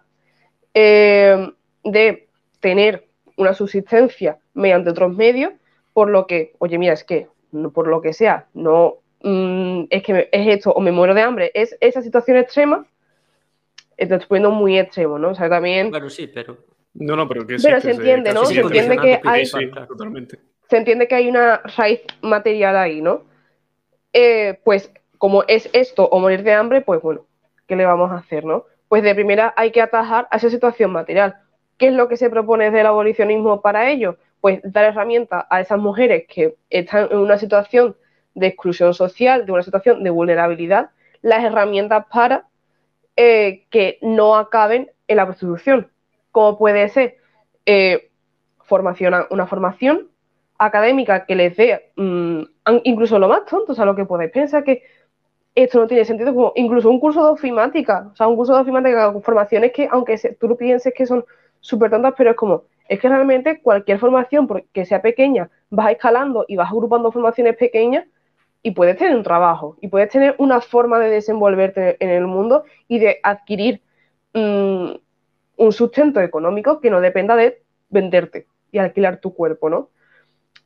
eh, 0.74 1.52
de 1.84 2.28
tener 2.60 3.08
una 3.38 3.54
subsistencia 3.54 4.38
mediante 4.54 4.90
otros 4.90 5.16
medios, 5.16 5.54
por 5.94 6.10
lo 6.10 6.28
que, 6.28 6.54
oye, 6.60 6.78
mira, 6.78 6.94
es 6.94 7.04
que 7.04 7.28
por 7.74 7.88
lo 7.88 8.02
que 8.02 8.14
sea, 8.14 8.48
no 8.54 8.98
mm, 9.24 9.84
es 9.90 10.04
que 10.04 10.30
es 10.32 10.48
esto 10.48 10.72
o 10.72 10.80
me 10.80 10.92
muero 10.92 11.14
de 11.14 11.22
hambre, 11.22 11.52
es 11.54 11.76
esa 11.82 12.02
situación 12.02 12.38
extrema, 12.38 12.86
estoy 13.98 14.20
poniendo 14.28 14.52
muy 14.52 14.80
extremo, 14.80 15.20
¿no? 15.20 15.30
O 15.30 15.36
sea, 15.36 15.50
también... 15.50 15.92
Bueno, 15.92 16.10
sí, 16.10 16.28
pero... 16.28 16.58
No, 16.94 17.16
no, 17.16 17.28
pero 17.28 17.48
que 17.48 17.56
Pero 17.62 17.80
se 17.80 17.92
entiende, 17.92 18.34
¿no? 18.34 18.46
Se 18.46 18.60
entiende 18.60 18.98
que 18.98 19.22
hay... 19.24 19.50
totalmente. 19.88 20.40
Se 20.70 20.78
entiende 20.78 21.08
que 21.08 21.16
hay 21.16 21.30
una 21.30 21.62
raíz 21.78 22.02
material 22.22 22.76
ahí, 22.78 23.02
¿no? 23.02 23.24
Eh, 24.14 24.60
pues 24.64 24.92
como 25.18 25.44
es 25.48 25.70
esto 25.74 26.06
o 26.06 26.20
morir 26.20 26.44
de 26.44 26.54
hambre, 26.54 26.82
pues 26.82 27.02
bueno, 27.02 27.26
¿qué 27.68 27.76
le 27.76 27.86
vamos 27.86 28.12
a 28.12 28.16
hacer, 28.16 28.44
no? 28.44 28.66
Pues 28.92 29.04
de 29.04 29.16
primera 29.16 29.54
hay 29.56 29.72
que 29.72 29.82
atajar 29.82 30.28
a 30.32 30.36
esa 30.36 30.50
situación 30.50 30.92
material. 30.92 31.38
¿Qué 31.78 31.88
es 31.88 31.94
lo 31.94 32.10
que 32.10 32.18
se 32.18 32.30
propone 32.30 32.66
desde 32.66 32.82
el 32.82 32.88
abolicionismo 32.88 33.62
para 33.62 33.90
ello? 33.90 34.18
Pues 34.42 34.60
dar 34.66 34.84
herramientas 34.84 35.46
a 35.50 35.62
esas 35.62 35.80
mujeres 35.80 36.26
que 36.28 36.58
están 36.70 37.08
en 37.10 37.20
una 37.20 37.38
situación 37.38 37.96
de 38.36 38.48
exclusión 38.48 38.94
social, 38.94 39.46
de 39.46 39.52
una 39.54 39.64
situación 39.64 40.04
de 40.04 40.10
vulnerabilidad, 40.10 40.90
las 41.22 41.42
herramientas 41.42 42.06
para 42.12 42.48
eh, 43.16 43.64
que 43.70 43.98
no 44.02 44.36
acaben 44.36 44.92
en 45.08 45.16
la 45.16 45.26
prostitución. 45.26 45.90
Como 46.34 46.58
puede 46.58 46.90
ser 46.90 47.16
eh, 47.66 48.10
formación, 48.60 49.26
una 49.30 49.48
formación 49.48 50.10
académica 50.58 51.26
que 51.26 51.36
les 51.36 51.56
dé 51.56 51.94
mm, 51.96 52.42
incluso 52.84 53.20
lo 53.20 53.30
más 53.30 53.46
tonto, 53.46 53.72
o 53.72 53.76
sea, 53.76 53.86
lo 53.86 53.96
que 53.96 54.04
podéis 54.04 54.32
pensar 54.32 54.66
que 54.66 54.84
esto 55.56 55.80
no 55.80 55.88
tiene 55.88 56.06
sentido, 56.06 56.34
como 56.34 56.54
incluso 56.56 56.90
un 56.90 57.00
curso 57.00 57.24
de 57.24 57.32
ofimática, 57.32 58.10
o 58.14 58.16
sea, 58.16 58.28
un 58.28 58.36
curso 58.36 58.56
de 58.56 58.62
ofimática 58.62 59.12
con 59.12 59.22
formaciones 59.22 59.72
que, 59.74 59.88
aunque 59.92 60.18
tú 60.40 60.48
lo 60.48 60.56
pienses 60.56 60.94
que 60.94 61.06
son 61.06 61.26
súper 61.60 61.90
tontas, 61.90 62.14
pero 62.18 62.32
es 62.32 62.36
como, 62.36 62.64
es 62.88 63.00
que 63.00 63.10
realmente 63.10 63.62
cualquier 63.62 64.00
formación, 64.00 64.48
que 64.74 64.86
sea 64.86 65.02
pequeña, 65.02 65.50
vas 65.70 65.92
escalando 65.92 66.46
y 66.48 66.56
vas 66.56 66.70
agrupando 66.70 67.12
formaciones 67.12 67.56
pequeñas 67.58 68.06
y 68.64 68.72
puedes 68.72 68.98
tener 68.98 69.16
un 69.16 69.24
trabajo 69.24 69.78
y 69.82 69.88
puedes 69.88 70.10
tener 70.10 70.36
una 70.38 70.62
forma 70.62 71.00
de 71.00 71.10
desenvolverte 71.10 71.98
en 72.00 72.10
el 72.10 72.28
mundo 72.28 72.64
y 72.88 73.00
de 73.00 73.20
adquirir 73.24 73.82
mm, 74.34 74.92
un 75.58 75.72
sustento 75.72 76.22
económico 76.22 76.80
que 76.80 76.90
no 76.90 77.02
dependa 77.02 77.36
de 77.36 77.62
venderte 77.90 78.48
y 78.72 78.78
alquilar 78.78 79.18
tu 79.18 79.34
cuerpo, 79.34 79.70
¿no? 79.70 79.90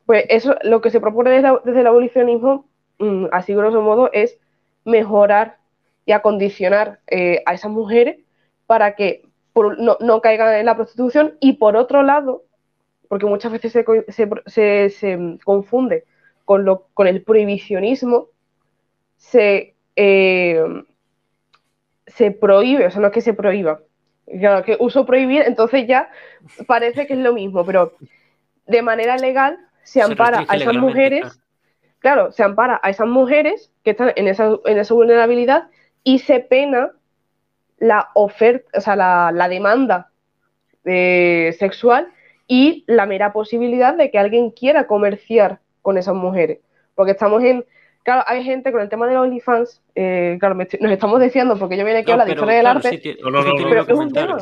Pues 0.05 0.25
eso, 0.29 0.55
lo 0.63 0.81
que 0.81 0.91
se 0.91 1.01
propone 1.01 1.31
desde, 1.31 1.79
el 1.79 1.87
abolicionismo, 1.87 2.67
mm, 2.99 3.25
así 3.31 3.55
grosso 3.55 3.81
modo, 3.81 4.09
es 4.13 4.39
mejorar 4.85 5.57
y 6.05 6.13
acondicionar 6.13 6.99
eh, 7.07 7.43
a 7.45 7.53
esas 7.53 7.71
mujeres 7.71 8.17
para 8.67 8.95
que 8.95 9.23
no, 9.99 10.21
caigan 10.21 10.53
en 10.55 10.65
la 10.65 10.75
prostitución. 10.75 11.35
Y 11.39 11.53
por 11.53 11.75
otro 11.75 12.03
lado, 12.03 12.43
porque 13.09 13.25
muchas 13.25 13.51
veces 13.51 13.71
se, 13.73 15.37
confunde 15.43 16.05
con, 16.45 16.65
lo, 16.65 16.87
con 16.93 17.07
el 17.07 17.23
prohibicionismo, 17.23 18.29
se, 19.17 19.75
eh, 19.95 20.63
se 22.07 22.31
prohíbe, 22.31 22.85
o 22.85 22.91
sea, 22.91 23.01
no 23.01 23.07
es 23.07 23.13
que 23.13 23.21
se 23.21 23.33
prohíba, 23.33 23.79
claro, 24.39 24.63
que 24.63 24.77
uso 24.79 25.05
prohibir, 25.05 25.43
entonces 25.45 25.87
ya 25.87 26.09
parece 26.67 27.07
que 27.07 27.13
es 27.13 27.19
lo 27.19 27.33
mismo, 27.33 27.65
pero 27.65 27.93
de 28.67 28.81
manera 28.81 29.17
legal 29.17 29.57
se 29.83 30.01
ampara 30.01 30.45
a 30.47 30.55
esas 30.55 30.75
mujeres, 30.75 31.39
claro. 32.13 32.31
se 32.31 32.43
ampara 32.43 32.79
a 32.83 32.89
esas 32.89 33.07
mujeres 33.07 33.71
que 33.83 33.91
están 33.91 34.13
en 34.15 34.27
esa, 34.27 34.57
en 34.65 34.77
esa 34.77 34.93
vulnerabilidad 34.93 35.69
y 36.03 36.19
se 36.19 36.39
pena 36.39 36.91
la 37.79 38.09
oferta, 38.13 38.77
o 38.77 38.81
sea, 38.81 38.95
la, 38.95 39.49
demanda 39.49 40.11
eh, 40.85 41.55
sexual 41.57 42.07
y 42.47 42.83
la 42.87 43.07
mera 43.07 43.33
posibilidad 43.33 43.95
de 43.95 44.11
que 44.11 44.19
alguien 44.19 44.51
quiera 44.51 44.85
comerciar 44.85 45.59
con 45.81 45.97
esas 45.97 46.13
mujeres. 46.15 46.59
Porque 46.93 47.11
estamos 47.11 47.43
en. 47.43 47.65
Claro, 48.03 48.23
hay 48.27 48.43
gente 48.43 48.71
con 48.71 48.81
el 48.81 48.89
tema 48.89 49.07
de 49.07 49.15
los 49.15 49.23
OnlyFans, 49.23 49.81
eh, 49.95 50.37
claro, 50.39 50.53
nos 50.53 50.91
estamos 50.91 51.19
diciendo, 51.19 51.57
porque 51.57 51.75
yo 51.75 51.83
vine 51.83 51.99
aquí 51.99 52.11
a 52.11 52.13
hablar 52.13 52.27
de 52.27 52.33
historia 52.33 52.57
del 52.57 52.67
arte, 52.67 53.01
pero 53.67 53.81
es 53.81 53.89
un 53.89 54.13
tema. 54.13 54.37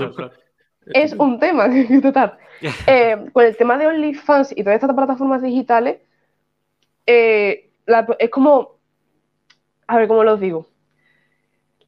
Es 0.87 1.13
un 1.13 1.39
tema, 1.39 1.69
total. 2.01 2.37
Eh, 2.87 3.17
con 3.33 3.43
el 3.43 3.57
tema 3.57 3.77
de 3.77 3.87
OnlyFans 3.87 4.51
y 4.55 4.63
todas 4.63 4.75
estas 4.75 4.95
plataformas 4.95 5.41
digitales, 5.41 5.97
eh, 7.05 7.69
es 8.19 8.29
como, 8.29 8.77
a 9.87 9.97
ver 9.97 10.07
cómo 10.07 10.23
los 10.23 10.39
digo. 10.39 10.67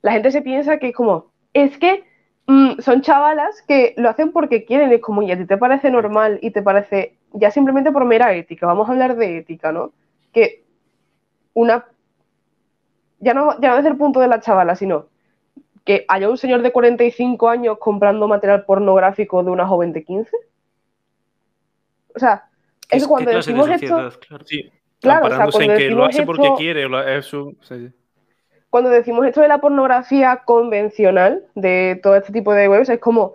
La 0.01 0.11
gente 0.11 0.31
se 0.31 0.41
piensa 0.41 0.77
que 0.77 0.89
es 0.89 0.95
como, 0.95 1.31
es 1.53 1.77
que 1.77 2.03
mm, 2.47 2.79
son 2.79 3.01
chavalas 3.01 3.61
que 3.67 3.93
lo 3.97 4.09
hacen 4.09 4.31
porque 4.31 4.65
quieren, 4.65 4.91
es 4.91 5.01
como, 5.01 5.21
y 5.23 5.31
a 5.31 5.37
ti 5.37 5.45
te 5.45 5.57
parece 5.57 5.89
normal 5.89 6.39
y 6.41 6.51
te 6.51 6.61
parece, 6.61 7.17
ya 7.33 7.49
simplemente 7.51 7.91
por 7.91 8.05
mera 8.05 8.33
ética, 8.33 8.67
vamos 8.67 8.87
a 8.87 8.91
hablar 8.91 9.15
de 9.15 9.37
ética, 9.37 9.71
¿no? 9.71 9.93
Que 10.31 10.63
una, 11.53 11.85
ya 13.19 13.33
no, 13.33 13.59
ya 13.59 13.69
no 13.69 13.75
desde 13.77 13.89
el 13.89 13.97
punto 13.97 14.19
de 14.19 14.27
la 14.27 14.41
chavala, 14.41 14.75
sino 14.75 15.07
que 15.85 16.03
haya 16.07 16.29
un 16.29 16.37
señor 16.37 16.61
de 16.63 16.71
45 16.71 17.47
años 17.47 17.77
comprando 17.79 18.27
material 18.27 18.65
pornográfico 18.65 19.43
de 19.43 19.51
una 19.51 19.67
joven 19.67 19.93
de 19.93 20.03
15. 20.03 20.31
O 22.15 22.19
sea, 22.19 22.49
es 22.89 23.07
cuando 23.07 23.31
decimos 23.31 23.69
esto. 23.69 24.09
Claro, 24.27 24.45
sí, 24.45 24.71
claro 25.05 25.25
o 25.25 25.29
sea, 25.29 25.47
cuando 25.49 25.73
en 25.73 25.77
que 25.77 25.89
lo 25.89 26.05
hace 26.05 26.25
porque 26.25 26.49
quiere. 26.57 26.87
Es 27.17 27.25
su... 27.25 27.55
Cuando 28.69 28.89
decimos 28.89 29.25
esto 29.25 29.41
de 29.41 29.47
la 29.47 29.59
pornografía 29.59 30.41
convencional, 30.45 31.45
de 31.55 31.99
todo 32.03 32.15
este 32.15 32.33
tipo 32.33 32.53
de 32.53 32.67
webs, 32.67 32.89
es 32.89 32.99
como. 32.99 33.33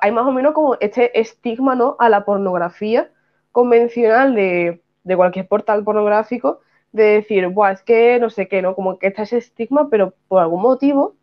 Hay 0.00 0.12
más 0.12 0.26
o 0.26 0.32
menos 0.32 0.54
como 0.54 0.76
este 0.80 1.18
estigma 1.18 1.74
¿no? 1.74 1.96
a 1.98 2.08
la 2.08 2.24
pornografía 2.24 3.10
convencional 3.50 4.34
de, 4.36 4.80
de 5.02 5.16
cualquier 5.16 5.48
portal 5.48 5.82
pornográfico, 5.82 6.60
de 6.92 7.02
decir, 7.02 7.48
Buah, 7.48 7.72
es 7.72 7.82
que 7.82 8.18
no 8.20 8.30
sé 8.30 8.46
qué, 8.46 8.62
¿no? 8.62 8.76
Como 8.76 8.98
que 8.98 9.08
está 9.08 9.22
ese 9.22 9.38
estigma, 9.38 9.88
pero 9.90 10.14
por 10.28 10.40
algún 10.40 10.62
motivo 10.62 11.16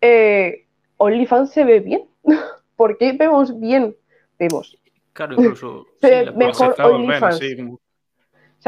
eh, 0.00 0.66
OnlyFans 0.98 1.50
se 1.50 1.64
ve 1.64 1.80
bien. 1.80 2.02
¿Por 2.76 2.98
qué 2.98 3.12
vemos 3.12 3.58
bien? 3.58 3.96
Vemos. 4.38 4.78
Claro, 5.12 5.34
incluso. 5.34 5.86
se 6.00 6.30
mejor 6.32 6.74
OnlyFans. 6.80 7.40
O 7.40 7.78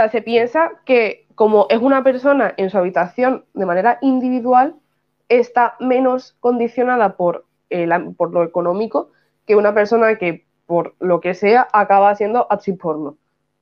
sea, 0.01 0.11
se 0.11 0.23
piensa 0.23 0.73
que 0.85 1.27
como 1.35 1.67
es 1.71 1.81
una 1.81 2.03
persona 2.03 2.55
en 2.57 2.71
su 2.71 2.79
habitación 2.79 3.45
de 3.55 3.67
manera 3.67 3.99
individual, 4.03 4.75
está 5.29 5.77
menos 5.79 6.37
condicionada 6.41 7.17
por, 7.17 7.45
por 8.17 8.33
lo 8.33 8.43
económico 8.43 9.11
que 9.47 9.57
una 9.57 9.73
persona 9.75 10.17
que, 10.17 10.47
por 10.67 10.95
lo 11.01 11.21
que 11.21 11.35
sea, 11.35 11.69
acaba 11.73 12.15
siendo 12.15 12.47
actriz. 12.51 12.79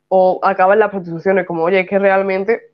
O 0.08 0.40
acaba 0.42 0.74
en 0.74 0.80
la 0.80 0.90
prostitución. 0.90 1.38
Es 1.38 1.46
como, 1.46 1.64
oye, 1.64 1.80
es 1.80 1.88
que 1.88 1.98
realmente, 1.98 2.72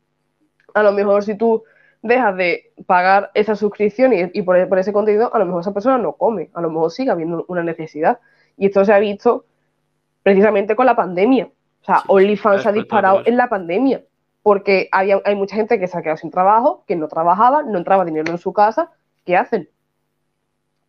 a 0.75 0.83
lo 0.83 0.93
mejor 0.93 1.25
si 1.25 1.35
tú 1.35 1.65
dejas 2.03 2.37
de 2.37 2.73
pagar 2.87 3.31
esa 3.35 3.57
suscripción 3.57 4.13
y, 4.13 4.43
por, 4.43 4.57
ese 4.79 4.93
contenido, 4.93 5.35
a 5.35 5.39
lo 5.39 5.47
mejor 5.47 5.63
esa 5.63 5.73
persona 5.73 5.99
no 5.99 6.13
come, 6.13 6.51
a 6.55 6.61
lo 6.61 6.71
mejor 6.71 6.91
sigue 6.91 7.11
habiendo 7.11 7.45
una 7.49 7.63
necesidad. 7.63 8.19
Y 8.57 8.67
esto 8.67 8.85
se 8.85 8.93
ha 8.93 8.99
visto 8.99 9.47
precisamente 10.23 10.77
con 10.77 10.87
la 10.87 10.97
pandemia. 10.97 11.51
O 11.83 11.85
sea, 11.85 12.03
OnlyFans 12.07 12.63
se 12.63 12.69
ha 12.69 12.73
disparado 12.73 13.23
en 13.27 13.37
la 13.37 13.49
pandemia, 13.49 14.03
porque 14.43 14.89
había, 14.93 15.21
hay 15.25 15.35
mucha 15.35 15.57
gente 15.57 15.79
que 15.79 15.89
se 15.89 15.99
ha 15.99 16.03
quedado 16.03 16.17
sin 16.17 16.31
trabajo, 16.31 16.85
que 16.87 16.97
no 16.97 17.09
trabajaba, 17.09 17.63
no 17.63 17.79
entraba 17.79 18.05
dinero 18.05 18.31
en 18.31 18.39
su 18.39 18.53
casa. 18.53 18.93
¿Qué 19.25 19.37
hacen? 19.37 19.69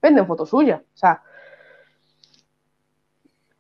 Venden 0.01 0.27
fotos 0.27 0.49
suyas. 0.49 0.81
O 0.81 0.97
sea, 0.97 1.21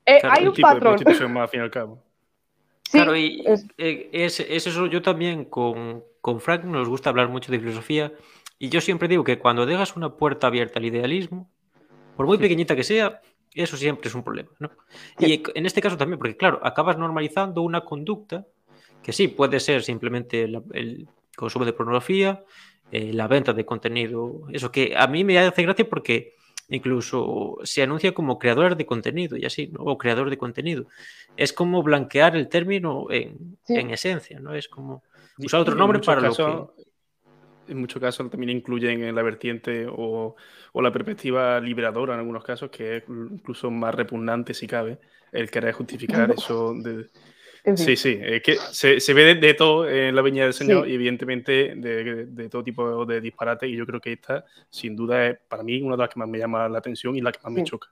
eh, 0.05 0.19
hay 0.23 0.47
un 0.47 0.55
patrón. 0.55 0.97
claro, 2.91 3.15
y 3.15 3.43
eh, 3.77 4.09
es, 4.11 4.39
eso 4.39 4.85
yo 4.87 5.01
también 5.01 5.45
con, 5.45 6.03
con 6.21 6.39
Frank 6.39 6.63
nos 6.65 6.89
gusta 6.89 7.09
hablar 7.09 7.29
mucho 7.29 7.51
de 7.51 7.59
filosofía 7.59 8.11
y 8.59 8.69
yo 8.69 8.81
siempre 8.81 9.07
digo 9.07 9.23
que 9.23 9.39
cuando 9.39 9.65
dejas 9.65 9.95
una 9.95 10.15
puerta 10.15 10.47
abierta 10.47 10.79
al 10.79 10.85
idealismo, 10.85 11.49
por 12.15 12.25
muy 12.25 12.37
pequeñita 12.37 12.75
que 12.75 12.83
sea, 12.83 13.21
eso 13.61 13.77
siempre 13.77 14.07
es 14.07 14.15
un 14.15 14.23
problema. 14.23 14.49
¿no? 14.59 14.71
Y 15.19 15.43
en 15.53 15.65
este 15.65 15.81
caso 15.81 15.97
también, 15.97 16.17
porque 16.17 16.37
claro, 16.37 16.59
acabas 16.63 16.97
normalizando 16.97 17.61
una 17.61 17.81
conducta 17.81 18.45
que 19.01 19.13
sí 19.13 19.27
puede 19.27 19.59
ser 19.59 19.83
simplemente 19.83 20.43
el 20.43 21.07
consumo 21.35 21.65
de 21.65 21.73
pornografía, 21.73 22.43
eh, 22.91 23.11
la 23.11 23.27
venta 23.27 23.53
de 23.53 23.65
contenido, 23.65 24.43
eso 24.51 24.71
que 24.71 24.93
a 24.95 25.07
mí 25.07 25.23
me 25.23 25.39
hace 25.39 25.63
gracia 25.63 25.89
porque 25.89 26.35
incluso 26.69 27.57
se 27.63 27.81
anuncia 27.81 28.13
como 28.13 28.37
creador 28.37 28.75
de 28.77 28.85
contenido 28.85 29.35
y 29.35 29.45
así, 29.45 29.67
¿no? 29.67 29.79
o 29.81 29.97
creador 29.97 30.29
de 30.29 30.37
contenido. 30.37 30.85
Es 31.35 31.53
como 31.53 31.81
blanquear 31.81 32.35
el 32.35 32.49
término 32.49 33.07
en, 33.09 33.57
en 33.67 33.89
esencia, 33.89 34.39
¿no? 34.39 34.53
Es 34.53 34.67
como 34.67 35.01
usar 35.39 35.61
otro 35.61 35.73
nombre 35.73 35.99
para 35.99 36.21
lo 36.21 36.35
que... 36.35 36.83
En 37.67 37.79
muchos 37.79 38.01
casos 38.01 38.29
también 38.29 38.49
incluyen 38.49 39.03
en 39.03 39.15
la 39.15 39.21
vertiente 39.21 39.85
o, 39.89 40.35
la 40.73 40.91
perspectiva 40.91 41.59
liberadora 41.59 42.13
en 42.13 42.19
algunos 42.19 42.43
casos, 42.43 42.69
que 42.69 42.97
es 42.97 43.03
incluso 43.07 43.71
más 43.71 43.95
repugnante 43.95 44.53
si 44.53 44.67
cabe, 44.67 44.97
el 45.31 45.49
querer 45.49 45.73
justificar 45.73 46.31
eso 46.31 46.73
de... 46.73 47.09
Sí, 47.77 47.95
sí, 47.95 48.19
es 48.21 48.43
que 48.43 48.57
se, 48.71 49.13
ve 49.13 49.35
de, 49.35 49.53
todo 49.53 49.87
en 49.87 50.13
la 50.13 50.21
Viña 50.21 50.43
del 50.43 50.53
Señor 50.53 50.85
y 50.89 50.95
evidentemente 50.95 51.73
de, 51.75 52.49
todo 52.49 52.61
tipo 52.61 53.05
de 53.05 53.21
disparate 53.21 53.67
y 53.67 53.77
yo 53.77 53.85
creo 53.85 54.01
que 54.01 54.11
esta 54.11 54.43
sin 54.69 54.97
duda 54.97 55.27
es 55.29 55.37
para 55.47 55.63
mí 55.63 55.81
una 55.81 55.95
de 55.95 56.03
las 56.03 56.09
que 56.09 56.19
más 56.19 56.27
me 56.27 56.39
llama 56.39 56.67
la 56.67 56.79
atención 56.79 57.15
y 57.15 57.21
la 57.21 57.31
que 57.31 57.39
más 57.41 57.53
me 57.53 57.63
choca. 57.63 57.87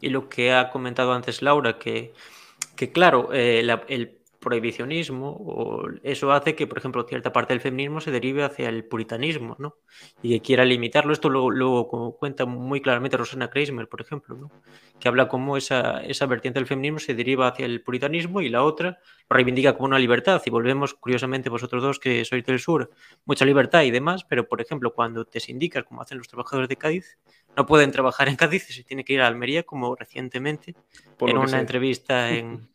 Y 0.00 0.08
lo 0.08 0.28
que 0.28 0.52
ha 0.52 0.70
comentado 0.70 1.12
antes 1.12 1.40
Laura, 1.40 1.78
que, 1.78 2.14
que 2.74 2.90
claro, 2.90 3.30
eh, 3.32 3.64
el 3.86 4.18
prohibicionismo, 4.44 5.30
o 5.30 5.88
eso 6.04 6.30
hace 6.32 6.54
que, 6.54 6.68
por 6.68 6.78
ejemplo, 6.78 7.02
cierta 7.08 7.32
parte 7.32 7.54
del 7.54 7.60
feminismo 7.60 8.00
se 8.00 8.12
derive 8.12 8.44
hacia 8.44 8.68
el 8.68 8.84
puritanismo, 8.84 9.56
¿no? 9.58 9.76
Y 10.22 10.34
que 10.34 10.40
quiera 10.40 10.64
limitarlo. 10.64 11.12
Esto 11.12 11.28
lo, 11.28 11.88
cuenta 12.18 12.44
muy 12.44 12.80
claramente 12.80 13.16
Rosana 13.16 13.50
Kreismer, 13.50 13.88
por 13.88 14.00
ejemplo, 14.00 14.36
¿no? 14.36 14.52
Que 15.00 15.08
habla 15.08 15.26
como 15.26 15.56
esa, 15.56 16.04
esa 16.04 16.26
vertiente 16.26 16.60
del 16.60 16.68
feminismo 16.68 17.00
se 17.00 17.14
deriva 17.14 17.48
hacia 17.48 17.66
el 17.66 17.82
puritanismo 17.82 18.40
y 18.40 18.48
la 18.48 18.62
otra 18.62 18.98
lo 19.28 19.34
reivindica 19.36 19.72
como 19.72 19.86
una 19.86 19.98
libertad. 19.98 20.40
Y 20.44 20.50
volvemos, 20.50 20.94
curiosamente, 20.94 21.48
vosotros 21.48 21.82
dos 21.82 21.98
que 21.98 22.24
sois 22.24 22.44
del 22.44 22.60
sur, 22.60 22.90
mucha 23.24 23.44
libertad 23.44 23.82
y 23.82 23.90
demás, 23.90 24.24
pero, 24.24 24.46
por 24.46 24.60
ejemplo, 24.60 24.92
cuando 24.92 25.24
te 25.24 25.40
sindicas, 25.40 25.84
como 25.84 26.02
hacen 26.02 26.18
los 26.18 26.28
trabajadores 26.28 26.68
de 26.68 26.76
Cádiz, 26.76 27.18
no 27.56 27.66
pueden 27.66 27.90
trabajar 27.90 28.28
en 28.28 28.36
Cádiz, 28.36 28.64
se 28.66 28.84
tiene 28.84 29.04
que 29.04 29.14
ir 29.14 29.22
a 29.22 29.26
Almería, 29.26 29.62
como 29.62 29.96
recientemente, 29.96 30.74
en 31.20 31.38
una 31.38 31.58
entrevista 31.58 32.30
en 32.36 32.73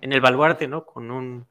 en 0.00 0.12
el 0.12 0.20
baluarte, 0.20 0.68
¿no? 0.68 0.84
Con 0.84 1.10
un, 1.10 1.46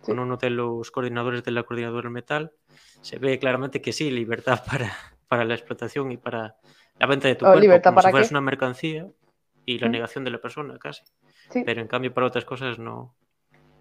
con 0.00 0.18
uno 0.18 0.36
de 0.36 0.50
los 0.50 0.90
coordinadores 0.90 1.44
de 1.44 1.50
la 1.50 1.62
coordinadora 1.62 2.04
del 2.04 2.12
metal, 2.12 2.52
se 3.00 3.18
ve 3.18 3.38
claramente 3.38 3.80
que 3.80 3.92
sí, 3.92 4.10
libertad 4.10 4.62
para, 4.70 4.96
para 5.28 5.44
la 5.44 5.54
explotación 5.54 6.12
y 6.12 6.16
para 6.16 6.56
la 6.98 7.06
venta 7.06 7.28
de 7.28 7.34
tu 7.34 7.46
oh, 7.46 7.52
cuerpo, 7.52 7.82
como 7.82 8.02
para 8.02 8.24
si 8.24 8.32
una 8.32 8.40
mercancía 8.40 9.06
y 9.64 9.78
la 9.78 9.88
negación 9.88 10.24
de 10.24 10.30
la 10.30 10.38
persona, 10.38 10.78
casi. 10.78 11.02
Pero 11.52 11.80
en 11.80 11.88
cambio 11.88 12.12
para 12.12 12.26
otras 12.26 12.44
cosas 12.44 12.78
no. 12.78 13.14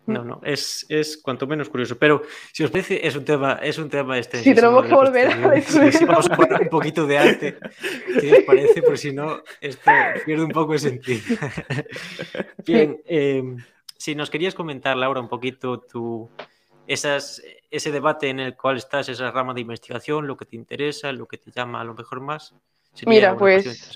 No, 0.08 0.24
no, 0.24 0.42
es, 0.44 0.88
es 0.90 1.22
cuanto 1.22 1.46
menos 1.46 1.70
curioso. 1.70 2.00
Pero 2.00 2.24
si 2.52 2.64
os 2.64 2.72
parece, 2.72 3.06
es 3.06 3.16
un 3.16 3.26
tema, 3.26 3.60
es 3.62 3.78
un 3.78 3.90
tema 3.90 4.18
extenso. 4.18 4.44
Sí, 4.44 4.56
tenemos 4.56 4.84
que 4.86 4.96
volver 4.96 5.28
a 5.28 5.36
la 5.36 5.64
vamos 6.08 6.32
a 6.32 6.36
poner 6.36 6.62
un 6.64 6.70
poquito 6.70 7.06
de 7.06 7.18
arte, 7.20 7.60
¿qué 8.20 8.38
os 8.38 8.44
parece? 8.44 8.82
Por 8.82 8.98
si 8.98 9.14
no, 9.14 9.44
esto 9.62 9.92
pierde 10.26 10.46
un 10.46 10.52
poco 10.52 10.74
de 10.74 10.80
sentido. 10.80 11.22
Bien, 12.66 13.00
eh, 13.06 13.44
si 14.00 14.16
nos 14.16 14.30
querías 14.30 14.56
comentar, 14.56 14.96
Laura, 14.96 15.20
un 15.20 15.28
poquito 15.28 15.82
tu, 15.82 16.30
esas, 16.88 17.44
ese 17.70 17.92
debate 17.92 18.30
en 18.30 18.40
el 18.40 18.56
cual 18.56 18.78
estás, 18.78 19.10
esa 19.10 19.30
rama 19.30 19.54
de 19.54 19.62
investigación, 19.62 20.26
lo 20.26 20.38
que 20.38 20.46
te 20.46 20.56
interesa, 20.56 21.12
lo 21.12 21.28
que 21.28 21.38
te 21.38 21.52
llama 21.52 21.82
a 21.82 21.84
lo 21.84 21.94
mejor 21.94 22.22
más. 22.22 22.56
Mira, 23.06 23.36
pues 23.36 23.92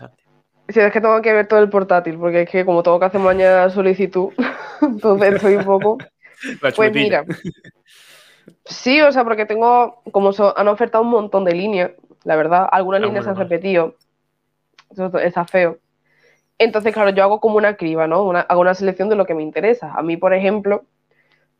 si 0.68 0.80
es 0.80 0.92
que 0.92 1.02
tengo 1.02 1.22
que 1.22 1.32
ver 1.32 1.48
todo 1.48 1.60
el 1.60 1.70
portátil, 1.70 2.18
porque 2.18 2.42
es 2.42 2.50
que 2.50 2.66
como 2.66 2.84
tengo 2.84 3.00
que 3.00 3.06
hacer 3.06 3.22
mañana 3.22 3.70
solicitud, 3.70 4.34
entonces 4.82 5.36
estoy 5.36 5.56
un 5.56 5.66
poco... 5.66 5.98
pues 6.76 6.94
mira, 6.94 7.24
sí, 8.66 9.00
o 9.00 9.12
sea, 9.12 9.24
porque 9.24 9.46
tengo, 9.46 10.02
como 10.12 10.32
han 10.56 10.68
ofertado 10.68 11.04
un 11.06 11.12
montón 11.12 11.46
de 11.46 11.54
líneas, 11.54 11.92
la 12.26 12.36
verdad, 12.36 12.68
algunas 12.70 13.00
líneas 13.00 13.24
se 13.24 13.30
han 13.30 13.38
repetido, 13.38 13.96
eso 14.92 15.18
está 15.18 15.46
feo. 15.46 15.80
Entonces, 16.58 16.94
claro, 16.94 17.10
yo 17.10 17.24
hago 17.24 17.40
como 17.40 17.58
una 17.58 17.76
criba, 17.76 18.08
¿no? 18.08 18.32
hago 18.32 18.62
una 18.62 18.74
selección 18.74 19.10
de 19.10 19.16
lo 19.16 19.26
que 19.26 19.34
me 19.34 19.44
interesa. 19.44 19.94
A 19.94 20.02
mí, 20.02 20.18
por 20.18 20.34
ejemplo, 20.34 20.86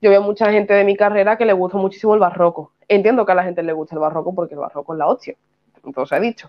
yo 0.02 0.10
veo 0.10 0.22
mucha 0.22 0.52
gente 0.52 0.74
de 0.74 0.84
mi 0.84 0.96
carrera 0.96 1.38
que 1.38 1.46
le 1.46 1.54
gusta 1.54 1.78
muchísimo 1.78 2.14
el 2.14 2.20
barroco. 2.20 2.74
Entiendo 2.88 3.26
que 3.26 3.32
a 3.32 3.36
la 3.36 3.44
gente 3.44 3.64
le 3.64 3.74
gusta 3.74 3.96
el 3.96 4.02
barroco 4.02 4.36
porque 4.36 4.54
el 4.54 4.60
barroco 4.60 4.94
es 4.94 5.00
la 5.00 5.08
hostia. 5.08 5.36
Entonces, 5.84 6.18
he 6.18 6.22
dicho. 6.22 6.48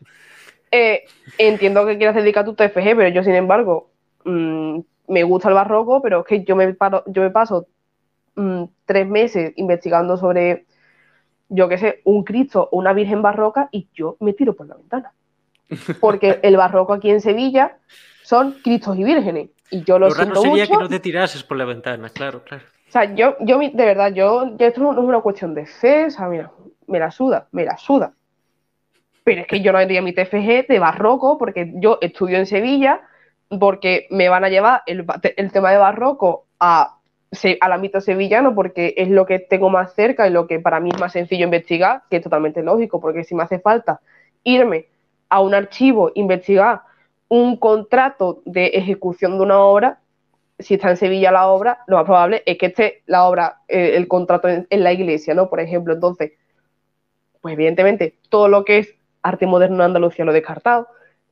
Eh, 0.70 1.04
entiendo 1.38 1.86
que 1.86 1.96
quieras 1.96 2.16
dedicar 2.16 2.44
tu 2.44 2.54
TFG, 2.54 2.96
pero 2.96 3.08
yo, 3.08 3.22
sin 3.22 3.34
embargo, 3.34 3.90
mm, 4.24 4.80
me 5.08 5.22
gusta 5.22 5.48
el 5.48 5.54
barroco, 5.54 6.02
pero 6.02 6.20
es 6.20 6.26
que 6.26 6.44
yo 6.44 6.56
me, 6.56 6.76
yo 7.06 7.22
me 7.22 7.30
paso 7.30 7.68
mm, 8.34 8.64
tres 8.84 9.06
meses 9.06 9.52
investigando 9.56 10.16
sobre, 10.16 10.66
yo 11.48 11.68
qué 11.68 11.78
sé, 11.78 12.00
un 12.04 12.24
Cristo 12.24 12.68
o 12.72 12.78
una 12.78 12.92
Virgen 12.92 13.22
barroca 13.22 13.68
y 13.70 13.88
yo 13.94 14.16
me 14.20 14.32
tiro 14.32 14.54
por 14.54 14.66
la 14.66 14.74
ventana. 14.74 15.12
Porque 16.00 16.40
el 16.42 16.56
barroco 16.56 16.92
aquí 16.92 17.10
en 17.10 17.20
Sevilla 17.20 17.78
son 18.24 18.56
Cristos 18.64 18.98
y 18.98 19.04
vírgenes. 19.04 19.50
Y 19.70 19.84
yo 19.84 19.98
lo, 19.98 20.08
lo 20.08 20.14
raro 20.14 20.36
sería 20.36 20.66
que 20.66 20.76
no 20.76 20.88
te 20.88 20.98
tirases 20.98 21.42
por 21.42 21.56
la 21.56 21.64
ventana, 21.64 22.08
claro, 22.08 22.42
claro. 22.42 22.64
O 22.88 22.92
sea, 22.92 23.14
yo, 23.14 23.36
yo 23.40 23.58
de 23.58 23.70
verdad, 23.74 24.12
yo, 24.12 24.54
esto 24.58 24.80
no 24.80 24.92
es 24.92 24.98
una 24.98 25.20
cuestión 25.20 25.54
de 25.54 25.66
fe, 25.66 26.06
o 26.06 26.10
sea, 26.10 26.28
mira, 26.28 26.50
me 26.86 26.98
la 26.98 27.10
suda, 27.10 27.48
me 27.52 27.64
la 27.64 27.76
suda. 27.76 28.12
Pero 29.24 29.42
es 29.42 29.46
que 29.46 29.60
yo 29.60 29.72
no 29.72 29.78
haría 29.78 30.00
mi 30.00 30.12
TFG 30.12 30.66
de 30.68 30.78
barroco 30.78 31.38
porque 31.38 31.72
yo 31.76 31.98
estudio 32.00 32.38
en 32.38 32.46
Sevilla, 32.46 33.02
porque 33.58 34.06
me 34.10 34.28
van 34.28 34.44
a 34.44 34.48
llevar 34.48 34.82
el, 34.87 35.04
tema 35.52 35.70
de 35.70 35.78
barroco 35.78 36.46
a, 36.60 36.98
al 37.60 37.72
ámbito 37.72 38.00
sevillano 38.00 38.54
porque 38.54 38.94
es 38.96 39.08
lo 39.08 39.26
que 39.26 39.38
tengo 39.38 39.70
más 39.70 39.92
cerca 39.94 40.26
y 40.26 40.30
lo 40.30 40.46
que 40.46 40.60
para 40.60 40.80
mí 40.80 40.90
es 40.92 41.00
más 41.00 41.12
sencillo 41.12 41.44
investigar, 41.44 42.02
que 42.10 42.18
es 42.18 42.22
totalmente 42.22 42.62
lógico, 42.62 43.00
porque 43.00 43.24
si 43.24 43.34
me 43.34 43.42
hace 43.42 43.58
falta 43.58 44.00
irme 44.44 44.87
a 45.28 45.40
un 45.40 45.54
archivo, 45.54 46.12
investigar 46.14 46.82
un 47.28 47.56
contrato 47.56 48.42
de 48.44 48.66
ejecución 48.66 49.38
de 49.38 49.44
una 49.44 49.58
obra, 49.60 50.00
si 50.58 50.74
está 50.74 50.90
en 50.90 50.96
Sevilla 50.96 51.32
la 51.32 51.48
obra, 51.48 51.80
lo 51.87 51.96
más 51.96 52.04
probable 52.04 52.42
es 52.46 52.58
que 52.58 52.66
esté 52.66 53.02
la 53.06 53.24
obra, 53.24 53.62
eh, 53.68 53.96
el 53.96 54.06
contrato 54.08 54.48
en, 54.48 54.66
la 54.70 54.92
iglesia, 54.92 55.34
¿no? 55.34 55.48
Por 55.48 55.60
ejemplo, 55.60 55.94
entonces, 55.94 56.32
pues 57.40 57.54
evidentemente, 57.54 58.16
todo 58.28 58.48
lo 58.48 58.64
que 58.64 58.78
es 58.78 58.94
arte 59.22 59.46
moderno 59.46 59.76
en 59.76 59.82
Andalucía 59.82 60.24
lo 60.24 60.30
he 60.30 60.34
descartado. 60.34 60.88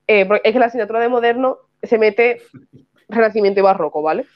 Eh, 0.06 0.28
es 0.42 0.52
que 0.52 0.58
la 0.58 0.66
asignatura 0.66 1.00
de 1.00 1.08
moderno 1.08 1.58
se 1.82 1.98
mete 1.98 2.42
renacimiento 3.08 3.60
y 3.60 3.62
barroco, 3.62 4.02
¿vale? 4.02 4.26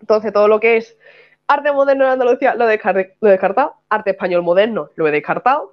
Entonces, 0.00 0.32
todo 0.32 0.48
lo 0.48 0.60
que 0.60 0.78
es 0.78 0.98
arte 1.46 1.72
moderno 1.72 2.04
en 2.04 2.10
Andalucía 2.10 2.54
lo, 2.54 2.68
he 2.68 2.78
descartado, 3.20 3.74
arte 3.88 4.10
español 4.10 4.42
moderno 4.42 4.90
lo 4.96 5.06
he 5.06 5.12
descartado. 5.12 5.72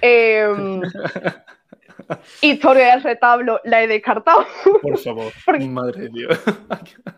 Eh, 0.00 0.80
Historia 2.42 2.92
del 2.92 3.02
retablo 3.02 3.60
la 3.64 3.82
he 3.82 3.86
descartado. 3.86 4.46
Por 4.82 4.98
favor, 4.98 5.32
madre 5.68 6.02
de 6.02 6.08
Dios. 6.10 6.40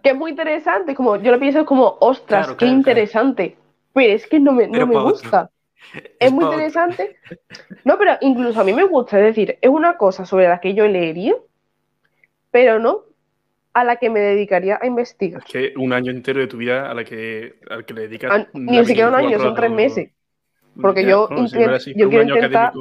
que 0.03 0.11
es 0.11 0.17
muy 0.17 0.31
interesante, 0.31 0.95
como 0.95 1.17
yo 1.17 1.33
lo 1.33 1.39
pienso 1.39 1.65
como, 1.65 1.97
ostras, 2.01 2.53
qué 2.55 2.67
interesante. 2.67 3.57
Pero 3.93 4.15
es 4.15 4.27
que 4.27 4.41
no 4.41 4.53
me, 4.53 4.67
no 4.69 4.87
me 4.87 4.99
gusta. 4.99 5.51
Es, 6.19 6.33
muy 6.33 6.45
interesante. 6.45 7.17
No, 7.85 7.99
pero 7.99 8.13
incluso 8.23 8.61
a 8.61 8.65
mí 8.65 8.73
me 8.73 8.85
gusta, 8.85 9.19
es 9.19 9.25
decir, 9.25 9.59
es 9.61 9.69
una 9.69 9.99
cosa 9.99 10.25
sobre 10.25 10.49
la 10.49 10.61
que 10.61 10.75
yo 10.75 10.87
leería, 10.87 11.35
pero 12.51 12.79
no 12.79 13.03
a 13.75 13.85
la 13.85 13.97
que 13.97 14.09
me 14.09 14.21
dedicaría 14.21 14.79
a 14.81 14.87
investigar. 14.87 15.43
Es 15.45 15.53
que 15.53 15.75
un 15.77 15.93
año 15.93 16.11
entero 16.11 16.41
de 16.41 16.47
tu 16.47 16.57
vida 16.59 16.91
a 16.91 16.95
la 16.95 17.05
que, 17.05 17.57
al 17.69 17.85
que 17.85 17.95
le 17.95 18.03
dedicas. 18.03 18.31
Ah, 18.33 18.47
ni 18.55 18.85
siquiera 18.85 19.09
un 19.09 19.15
año, 19.15 19.39
son 19.39 19.55
tres 19.55 19.71
meses. 19.71 20.11
Porque 20.81 21.05
yo, 21.05 21.29
yo 21.95 22.09
quiero 22.09 22.23
intentar. 22.23 22.73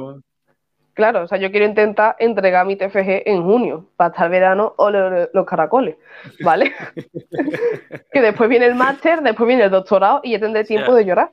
Claro, 0.94 1.22
o 1.22 1.26
sea, 1.26 1.38
yo 1.38 1.50
quiero 1.50 1.64
intentar 1.64 2.16
entregar 2.18 2.66
mi 2.66 2.76
TFG 2.76 3.22
en 3.24 3.42
junio, 3.42 3.86
para 3.96 4.10
estar 4.10 4.28
verano 4.28 4.74
o 4.76 4.90
los 4.90 5.46
caracoles, 5.46 5.96
¿vale? 6.44 6.74
que 8.12 8.20
después 8.20 8.50
viene 8.50 8.66
el 8.66 8.74
máster, 8.74 9.22
después 9.22 9.46
viene 9.46 9.64
el 9.64 9.70
doctorado 9.70 10.20
y 10.22 10.32
ya 10.32 10.40
tendré 10.40 10.64
tiempo 10.64 10.94
de 10.94 11.06
llorar. 11.06 11.32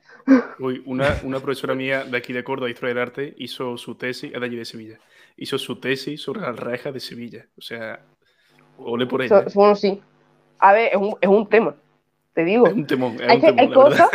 Uy, 0.60 0.82
una, 0.86 1.40
profesora 1.40 1.76
mía 1.76 2.06
de 2.06 2.18
aquí 2.18 2.32
de 2.32 2.42
Córdoba, 2.42 2.68
de 2.68 2.72
Historia 2.72 2.96
del 2.96 3.04
Arte, 3.04 3.34
hizo 3.38 3.78
su 3.78 3.96
tesis, 3.96 4.32
es 4.34 4.40
de 4.40 4.46
allí 4.46 4.56
de 4.56 4.64
Sevilla, 4.64 4.98
hizo 5.36 5.58
su 5.58 5.78
tesis 5.78 6.22
sobre 6.22 6.40
las 6.40 6.58
rejas 6.58 6.94
de 6.94 7.02
Sevilla. 7.02 7.46
O 7.58 7.62
sea, 7.62 8.00
ole 8.78 9.08
por 9.08 9.22
ella. 9.22 9.40
¿eh? 9.40 9.52
bueno, 9.54 9.76
sí. 9.76 10.02
A 10.60 10.72
ver, 10.72 10.92
es 10.94 11.28
un, 11.28 11.50
tema, 11.50 11.76
te 12.34 12.46
digo. 12.46 12.66
Es 12.66 12.74
un 12.74 12.88
temón, 12.88 13.16
es 13.16 13.28
hay, 13.28 13.36
un 13.36 13.42
temón, 13.42 13.60
hay 13.60 13.70
cosas, 13.72 14.10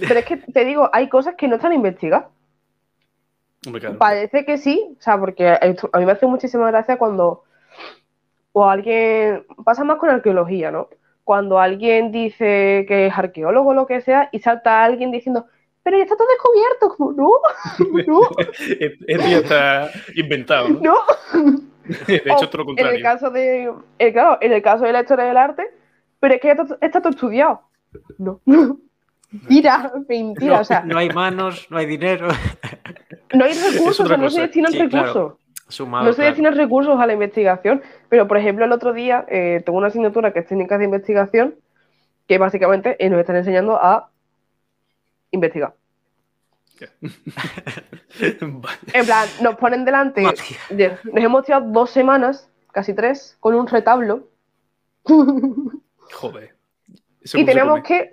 pero 0.00 0.18
es 0.18 0.24
que 0.24 0.38
te 0.38 0.64
digo, 0.64 0.88
hay 0.94 1.10
cosas 1.10 1.34
que 1.36 1.46
no 1.46 1.56
están 1.56 1.74
investigadas. 1.74 2.24
Parece 3.98 4.44
que 4.44 4.58
sí, 4.58 4.96
o 4.98 5.02
sea, 5.02 5.18
porque 5.18 5.48
a 5.48 5.98
mí 5.98 6.04
me 6.04 6.12
hace 6.12 6.26
muchísima 6.26 6.70
gracia 6.70 6.98
cuando 6.98 7.44
o 8.52 8.68
alguien, 8.68 9.46
pasa 9.64 9.84
más 9.84 9.96
con 9.96 10.10
arqueología, 10.10 10.70
¿no? 10.70 10.88
Cuando 11.24 11.58
alguien 11.58 12.12
dice 12.12 12.84
que 12.86 13.06
es 13.06 13.16
arqueólogo 13.16 13.70
o 13.70 13.74
lo 13.74 13.86
que 13.86 14.00
sea 14.00 14.28
y 14.32 14.40
salta 14.40 14.84
alguien 14.84 15.10
diciendo, 15.10 15.46
pero 15.82 15.96
ya 15.96 16.04
está 16.04 16.16
todo 16.16 16.28
descubierto, 16.28 16.96
como, 16.96 17.12
no, 17.12 17.30
no. 18.06 18.20
Esto 19.06 19.28
ya 19.28 19.38
está 19.38 19.90
inventado, 20.14 20.68
¿no? 20.68 20.94
No. 21.84 21.96
De 22.06 22.14
hecho, 22.14 22.44
es 22.44 22.54
lo 22.54 22.64
contrario. 22.64 22.92
En 22.92 22.96
el 22.96 23.02
caso 23.02 23.30
de, 23.30 23.72
eh, 23.98 24.12
claro, 24.12 24.38
en 24.40 24.52
el 24.52 24.62
caso 24.62 24.84
de 24.84 24.92
la 24.92 25.00
historia 25.00 25.24
del 25.24 25.36
arte, 25.36 25.68
pero 26.20 26.34
es 26.34 26.40
que 26.40 26.46
ya 26.46 26.76
está, 26.80 27.00
todo 27.00 27.10
estudiado. 27.10 27.62
No. 28.18 28.40
Mentira, 29.32 29.92
mentira, 30.08 30.60
o 30.60 30.64
sea. 30.64 30.84
No 30.84 30.96
hay 30.98 31.08
manos, 31.08 31.66
no 31.70 31.78
hay 31.78 31.86
dinero. 31.86 32.28
No 33.32 33.44
hay 33.44 33.52
recursos, 33.54 34.18
no 34.18 34.30
se 34.30 34.40
destinan 34.42 34.72
recursos. 34.72 35.34
no 35.78 36.12
se 36.12 36.22
destinan 36.22 36.54
recursos 36.54 36.98
a 37.00 37.06
la 37.06 37.12
investigación, 37.12 37.82
pero 38.08 38.28
por 38.28 38.36
ejemplo 38.36 38.64
el 38.64 38.72
otro 38.72 38.92
día 38.92 39.24
eh, 39.28 39.62
tengo 39.64 39.78
una 39.78 39.88
asignatura 39.88 40.32
que 40.32 40.40
es 40.40 40.46
técnicas 40.46 40.78
de 40.78 40.84
investigación, 40.84 41.54
que 42.26 42.38
básicamente 42.38 42.96
eh, 42.98 43.08
nos 43.10 43.20
están 43.20 43.36
enseñando 43.36 43.76
a 43.76 44.10
investigar. 45.30 45.74
en 48.20 48.60
plan, 49.06 49.28
nos 49.40 49.56
ponen 49.56 49.84
delante, 49.84 50.22
nos 50.22 51.24
hemos 51.24 51.44
tirado 51.44 51.70
dos 51.70 51.90
semanas, 51.90 52.48
casi 52.72 52.92
tres, 52.94 53.36
con 53.40 53.54
un 53.54 53.66
retablo. 53.66 54.28
Joder. 56.12 56.54
y 57.34 57.44
tenemos 57.44 57.82
que... 57.82 58.10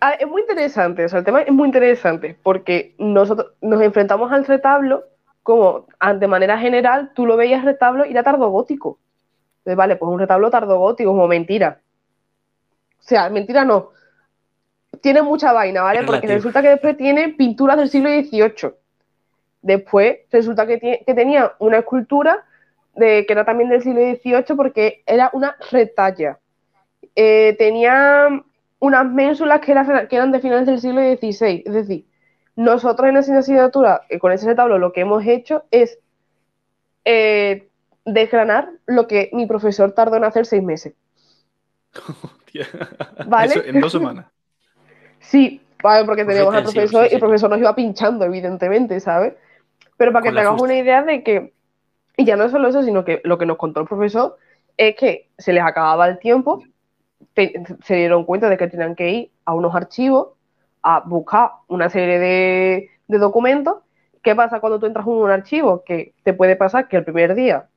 Ah, 0.00 0.12
es 0.12 0.26
muy 0.26 0.40
interesante, 0.40 1.04
o 1.04 1.08
sea, 1.08 1.18
el 1.18 1.24
tema 1.26 1.42
es 1.42 1.52
muy 1.52 1.66
interesante 1.66 2.36
porque 2.42 2.94
nosotros 2.98 3.52
nos 3.60 3.82
enfrentamos 3.82 4.32
al 4.32 4.46
retablo 4.46 5.04
como 5.42 5.86
de 6.18 6.26
manera 6.26 6.58
general 6.58 7.12
tú 7.14 7.26
lo 7.26 7.36
veías 7.36 7.64
retablo 7.64 8.04
y 8.06 8.10
era 8.10 8.22
tardogótico. 8.22 8.98
Entonces, 9.58 9.76
vale, 9.76 9.96
pues 9.96 10.10
un 10.10 10.18
retablo 10.18 10.50
tardogótico, 10.50 11.10
como 11.10 11.26
mentira. 11.26 11.80
O 12.98 13.02
sea, 13.02 13.28
mentira 13.28 13.64
no. 13.64 13.90
tiene 15.02 15.22
mucha 15.22 15.52
vaina, 15.52 15.82
¿vale? 15.82 16.04
Porque 16.04 16.26
resulta 16.26 16.62
que 16.62 16.68
después 16.68 16.96
tiene 16.96 17.30
pinturas 17.30 17.76
del 17.76 17.90
siglo 17.90 18.10
XVIII. 18.10 18.72
Después 19.62 20.18
resulta 20.30 20.66
que, 20.66 21.02
tenía 21.06 21.52
una 21.58 21.78
escultura 21.78 22.44
de, 22.94 23.26
que 23.26 23.32
era 23.32 23.44
también 23.44 23.68
del 23.68 23.82
siglo 23.82 24.00
XVIII 24.00 24.56
porque 24.56 25.02
era 25.06 25.30
una 25.32 25.56
retalla. 25.70 26.38
Eh, 27.14 27.54
tenía 27.58 28.28
unas 28.80 29.06
ménsulas 29.06 29.60
que, 29.60 29.74
que, 30.08 30.16
eran 30.16 30.32
de 30.32 30.40
finales 30.40 30.66
del 30.66 30.80
siglo 30.80 31.00
XVI. 31.00 31.62
Es 31.64 31.72
decir, 31.72 32.06
nosotros 32.56 33.08
en 33.08 33.16
esa 33.16 33.38
asignatura, 33.38 34.02
eh, 34.08 34.18
con 34.18 34.32
ese 34.32 34.46
retablo, 34.46 34.78
lo 34.78 34.92
que 34.92 35.02
hemos 35.02 35.24
hecho 35.24 35.64
es 35.70 35.98
eh, 37.04 37.68
desgranar 38.04 38.70
lo 38.86 39.06
que 39.06 39.30
mi 39.32 39.46
profesor 39.46 39.92
tardó 39.92 40.16
en 40.16 40.24
hacer 40.24 40.46
seis 40.46 40.62
meses. 40.62 40.94
¿Vale? 43.26 43.54
en 43.66 43.80
dos 43.80 43.92
semanas. 43.92 44.26
sí, 45.20 45.60
vale, 45.82 46.04
porque 46.04 46.24
teníamos 46.24 46.54
al 46.54 46.64
profesor 46.64 47.06
y 47.10 47.14
el 47.14 47.20
profesor 47.20 47.50
nos 47.50 47.58
iba 47.58 47.74
pinchando, 47.74 48.24
evidentemente, 48.24 48.98
¿sabes? 48.98 49.34
Pero 49.96 50.12
para 50.12 50.24
que 50.24 50.32
te 50.32 50.48
una 50.48 50.74
idea 50.74 51.02
de 51.02 51.22
que, 51.22 51.52
y 52.16 52.24
ya 52.24 52.36
no 52.36 52.48
solo 52.48 52.68
eso, 52.68 52.82
sino 52.82 53.04
que 53.04 53.20
lo 53.24 53.38
que 53.38 53.46
nos 53.46 53.58
contó 53.58 53.80
el 53.80 53.86
profesor 53.86 54.38
es 54.76 54.96
que 54.96 55.28
se 55.36 55.52
les 55.52 55.62
acababa 55.62 56.08
el 56.08 56.18
tiempo, 56.18 56.62
se 57.34 57.94
dieron 57.94 58.24
cuenta 58.24 58.48
de 58.48 58.56
que 58.56 58.68
tenían 58.68 58.94
que 58.94 59.10
ir 59.10 59.30
a 59.44 59.54
unos 59.54 59.74
archivos 59.74 60.30
a 60.82 61.00
buscar 61.00 61.52
una 61.68 61.88
serie 61.88 62.18
de, 62.18 63.18
documentos. 63.18 63.78
¿Qué 64.22 64.34
pasa 64.34 64.60
cuando 64.60 64.78
tú 64.78 64.86
entras 64.86 65.06
en 65.06 65.12
un 65.12 65.30
archivo? 65.30 65.82
Que 65.84 66.14
te 66.22 66.32
puede 66.34 66.56
pasar 66.56 66.88
que 66.88 66.96
el 66.96 67.04
primer 67.04 67.34
día 67.34 67.68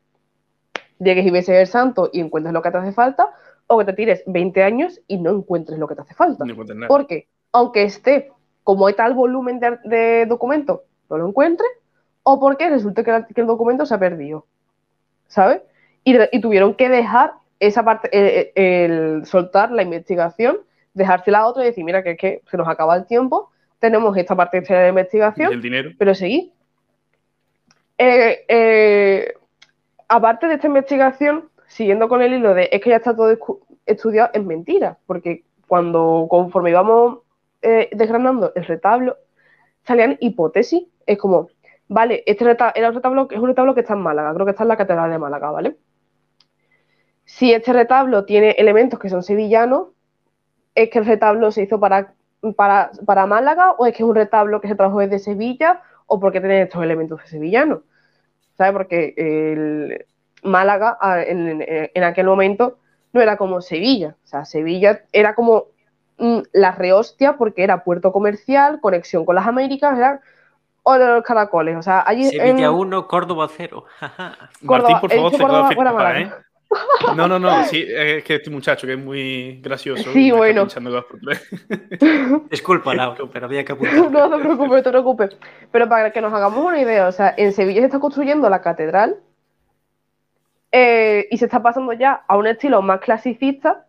llegues 1.00 1.26
y 1.26 1.32
ves 1.32 1.50
el 1.50 1.68
santo 1.68 2.10
y 2.14 2.20
encuentres 2.20 2.54
lo 2.54 2.62
que 2.62 2.72
te 2.72 2.78
hace 2.78 2.92
falta, 2.92 3.34
o 3.68 3.78
que 3.78 3.86
te 3.86 3.94
tires 3.94 4.24
20 4.26 4.64
años 4.64 5.02
y 5.08 5.18
no 5.18 5.32
encuentres 5.32 5.80
lo 5.80 5.88
que 5.88 5.96
te 5.96 6.02
hace 6.02 6.14
falta. 6.14 6.46
Porque 6.88 7.28
aunque 7.52 7.84
esté 7.84 8.32
como 8.64 8.88
hay 8.88 8.94
tal 8.94 9.14
volumen 9.14 9.60
de, 9.60 9.78
de 9.84 10.26
documentos, 10.26 10.82
no 11.10 11.18
lo 11.18 11.28
encuentres, 11.28 11.70
o 12.24 12.40
porque 12.40 12.70
resulta 12.70 13.04
que, 13.04 13.42
el 13.42 13.48
documento 13.48 13.86
se 13.86 13.94
ha 13.94 14.00
perdido, 14.00 14.46
¿sabes? 15.28 15.62
Y, 16.04 16.42
tuvieron 16.42 16.76
que 16.76 16.90
dejar 16.90 17.34
esa 17.68 17.84
parte, 17.84 18.10
el, 18.56 19.26
soltar 19.26 19.72
la 19.72 19.84
investigación, 19.84 20.58
dejársela 20.94 21.40
a 21.40 21.48
otro 21.48 21.64
y 21.64 21.66
decir, 21.66 21.84
mira, 21.84 22.04
que 22.04 22.12
es 22.12 22.18
que 22.18 22.42
se 22.50 22.58
nos 22.58 22.68
acaba 22.68 22.96
el 22.96 23.06
tiempo, 23.06 23.50
tenemos 23.80 24.16
esta 24.18 24.36
parte 24.36 24.62
de 24.62 24.74
la 24.74 24.90
investigación, 24.90 25.54
el 25.54 25.62
dinero? 25.62 25.92
pero 25.98 26.16
seguir. 26.16 26.52
Eh, 27.98 28.46
eh, 28.48 29.34
aparte 30.08 30.48
de 30.48 30.56
esta 30.56 30.68
investigación, 30.68 31.50
siguiendo 31.68 32.08
con 32.08 32.22
el 32.22 32.34
hilo 32.34 32.54
de 32.54 32.70
es 32.72 32.82
que 32.82 32.92
ya 32.92 32.98
está 32.98 33.16
todo 33.16 33.36
estudiado, 33.86 34.30
es 34.34 34.44
mentira, 34.44 34.98
porque 35.06 35.44
cuando 35.68 36.28
conforme 36.30 36.70
íbamos 36.70 37.20
eh, 37.62 37.90
desgranando 37.92 38.52
el 38.56 38.66
retablo, 38.66 39.18
salían 39.84 40.18
hipótesis. 40.20 40.84
Es 41.06 41.18
como, 41.18 41.50
Vale, 41.94 42.24
este 42.26 42.46
retablo, 42.46 42.74
era 42.76 42.90
un 42.90 42.96
retablo, 42.96 43.28
es 43.30 43.38
un 43.38 43.48
retablo 43.48 43.76
que 43.76 43.82
está 43.82 43.94
en 43.94 44.02
Málaga, 44.02 44.34
creo 44.34 44.46
que 44.46 44.52
está 44.52 44.64
en 44.64 44.70
la 44.70 44.78
Catedral 44.78 45.12
de 45.12 45.20
Málaga, 45.20 45.52
¿vale? 45.52 45.78
Si 47.26 47.54
este 47.54 47.74
retablo 47.74 48.26
tiene 48.26 48.52
elementos 48.52 49.00
que 49.00 49.10
son 49.10 49.24
sevillanos, 49.24 49.88
¿es 50.76 50.90
que 50.90 51.00
el 51.00 51.06
retablo 51.06 51.52
se 51.52 51.64
hizo 51.64 51.80
para, 51.80 52.14
para, 52.56 53.26
Málaga 53.26 53.74
o 53.78 53.86
es 53.86 53.94
que 53.94 54.04
es 54.04 54.10
un 54.10 54.16
retablo 54.16 54.62
que 54.62 54.68
se 54.68 54.76
trajo 54.76 55.00
desde 55.00 55.20
Sevilla 55.20 55.82
o 56.08 56.20
porque 56.20 56.40
tiene 56.40 56.64
estos 56.64 56.84
elementos 56.84 57.22
sevillanos? 57.26 57.80
¿Sabes? 58.58 58.74
Porque 58.74 59.14
el 59.18 60.06
Málaga 60.44 60.98
en, 61.26 62.04
aquel 62.04 62.26
momento 62.26 62.78
no 63.14 63.22
era 63.22 63.38
como 63.38 63.62
Sevilla, 63.62 64.16
o 64.24 64.28
sea, 64.28 64.46
Sevilla 64.46 65.04
era 65.12 65.36
como 65.36 65.68
mm, 66.18 66.40
la 66.52 66.72
rehostia 66.72 67.38
porque 67.38 67.64
era 67.64 67.84
puerto 67.84 68.12
comercial, 68.12 68.80
conexión 68.82 69.26
con 69.26 69.36
las 69.36 69.48
Américas, 69.48 69.98
era 69.98 70.22
o 70.84 70.94
de 70.94 71.08
los 71.08 71.24
caracoles. 71.24 71.78
O 71.78 71.82
sea, 71.82 72.04
allí. 72.06 72.26
Sevilla 72.26 72.72
1, 72.72 73.08
Córdoba 73.08 73.48
0. 73.50 73.86
Martín, 74.62 75.00
por 75.00 75.12
favor, 75.12 75.32
te 75.32 75.38
quedo 75.38 76.12
¿eh? 76.16 76.32
No, 77.16 77.28
no, 77.28 77.40
no, 77.40 77.64
sí, 77.66 77.86
es 77.88 78.24
que 78.24 78.36
este 78.36 78.50
muchacho 78.50 78.88
que 78.88 78.94
es 78.94 79.00
muy 79.00 79.60
gracioso. 79.62 80.12
Sí, 80.12 80.32
bueno. 80.32 80.68
Disculpa, 82.50 82.94
Lauro, 82.94 83.30
pero 83.30 83.46
había 83.46 83.64
que 83.64 83.72
apuntar. 83.74 84.12
no, 84.12 84.28
no 84.28 84.38
te 84.38 84.44
preocupes, 84.44 84.72
no 84.72 84.84
te 84.84 84.90
preocupes. 84.90 85.38
Pero 85.72 85.90
para 85.90 86.12
que 86.12 86.22
nos 86.22 86.34
hagamos 86.34 86.66
una 86.66 86.82
idea, 86.82 87.08
o 87.08 87.12
sea, 87.12 87.34
en 87.38 87.54
Sevilla 87.54 87.82
se 87.82 87.86
está 87.88 88.00
construyendo 88.00 88.50
la 88.50 88.62
catedral 88.62 89.18
eh, 90.72 91.28
y 91.30 91.38
se 91.38 91.46
está 91.46 91.62
pasando 91.62 91.94
ya 91.94 92.24
a 92.28 92.38
un 92.38 92.48
estilo 92.48 92.82
más 92.82 93.00
clasicista 93.02 93.86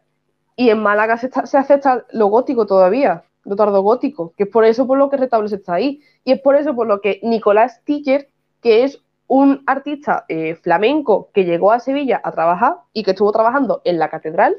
y 0.56 0.70
en 0.70 0.82
Málaga 0.82 1.16
se, 1.16 1.30
se 1.44 1.58
acepta 1.58 2.04
lo 2.12 2.26
gótico 2.26 2.66
todavía 2.66 3.24
lo 3.44 3.56
tardogótico, 3.56 4.32
que 4.36 4.44
es 4.44 4.48
por 4.48 4.64
eso 4.64 4.86
por 4.86 4.98
lo 4.98 5.10
que 5.10 5.16
retablo 5.16 5.46
está 5.46 5.74
ahí. 5.74 6.00
Y 6.24 6.32
es 6.32 6.40
por 6.40 6.56
eso 6.56 6.74
por 6.74 6.86
lo 6.86 7.00
que 7.00 7.20
Nicolás 7.22 7.82
Tiller, 7.84 8.28
que 8.62 8.84
es 8.84 9.03
un 9.26 9.62
artista 9.66 10.24
eh, 10.28 10.54
flamenco 10.56 11.30
que 11.32 11.44
llegó 11.44 11.72
a 11.72 11.80
Sevilla 11.80 12.20
a 12.22 12.32
trabajar 12.32 12.76
y 12.92 13.02
que 13.02 13.12
estuvo 13.12 13.32
trabajando 13.32 13.80
en 13.84 13.98
la 13.98 14.10
catedral, 14.10 14.56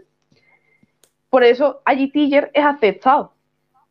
por 1.30 1.44
eso 1.44 1.82
allí 1.86 2.10
Tiller 2.12 2.50
es 2.54 2.64
aceptado, 2.64 3.34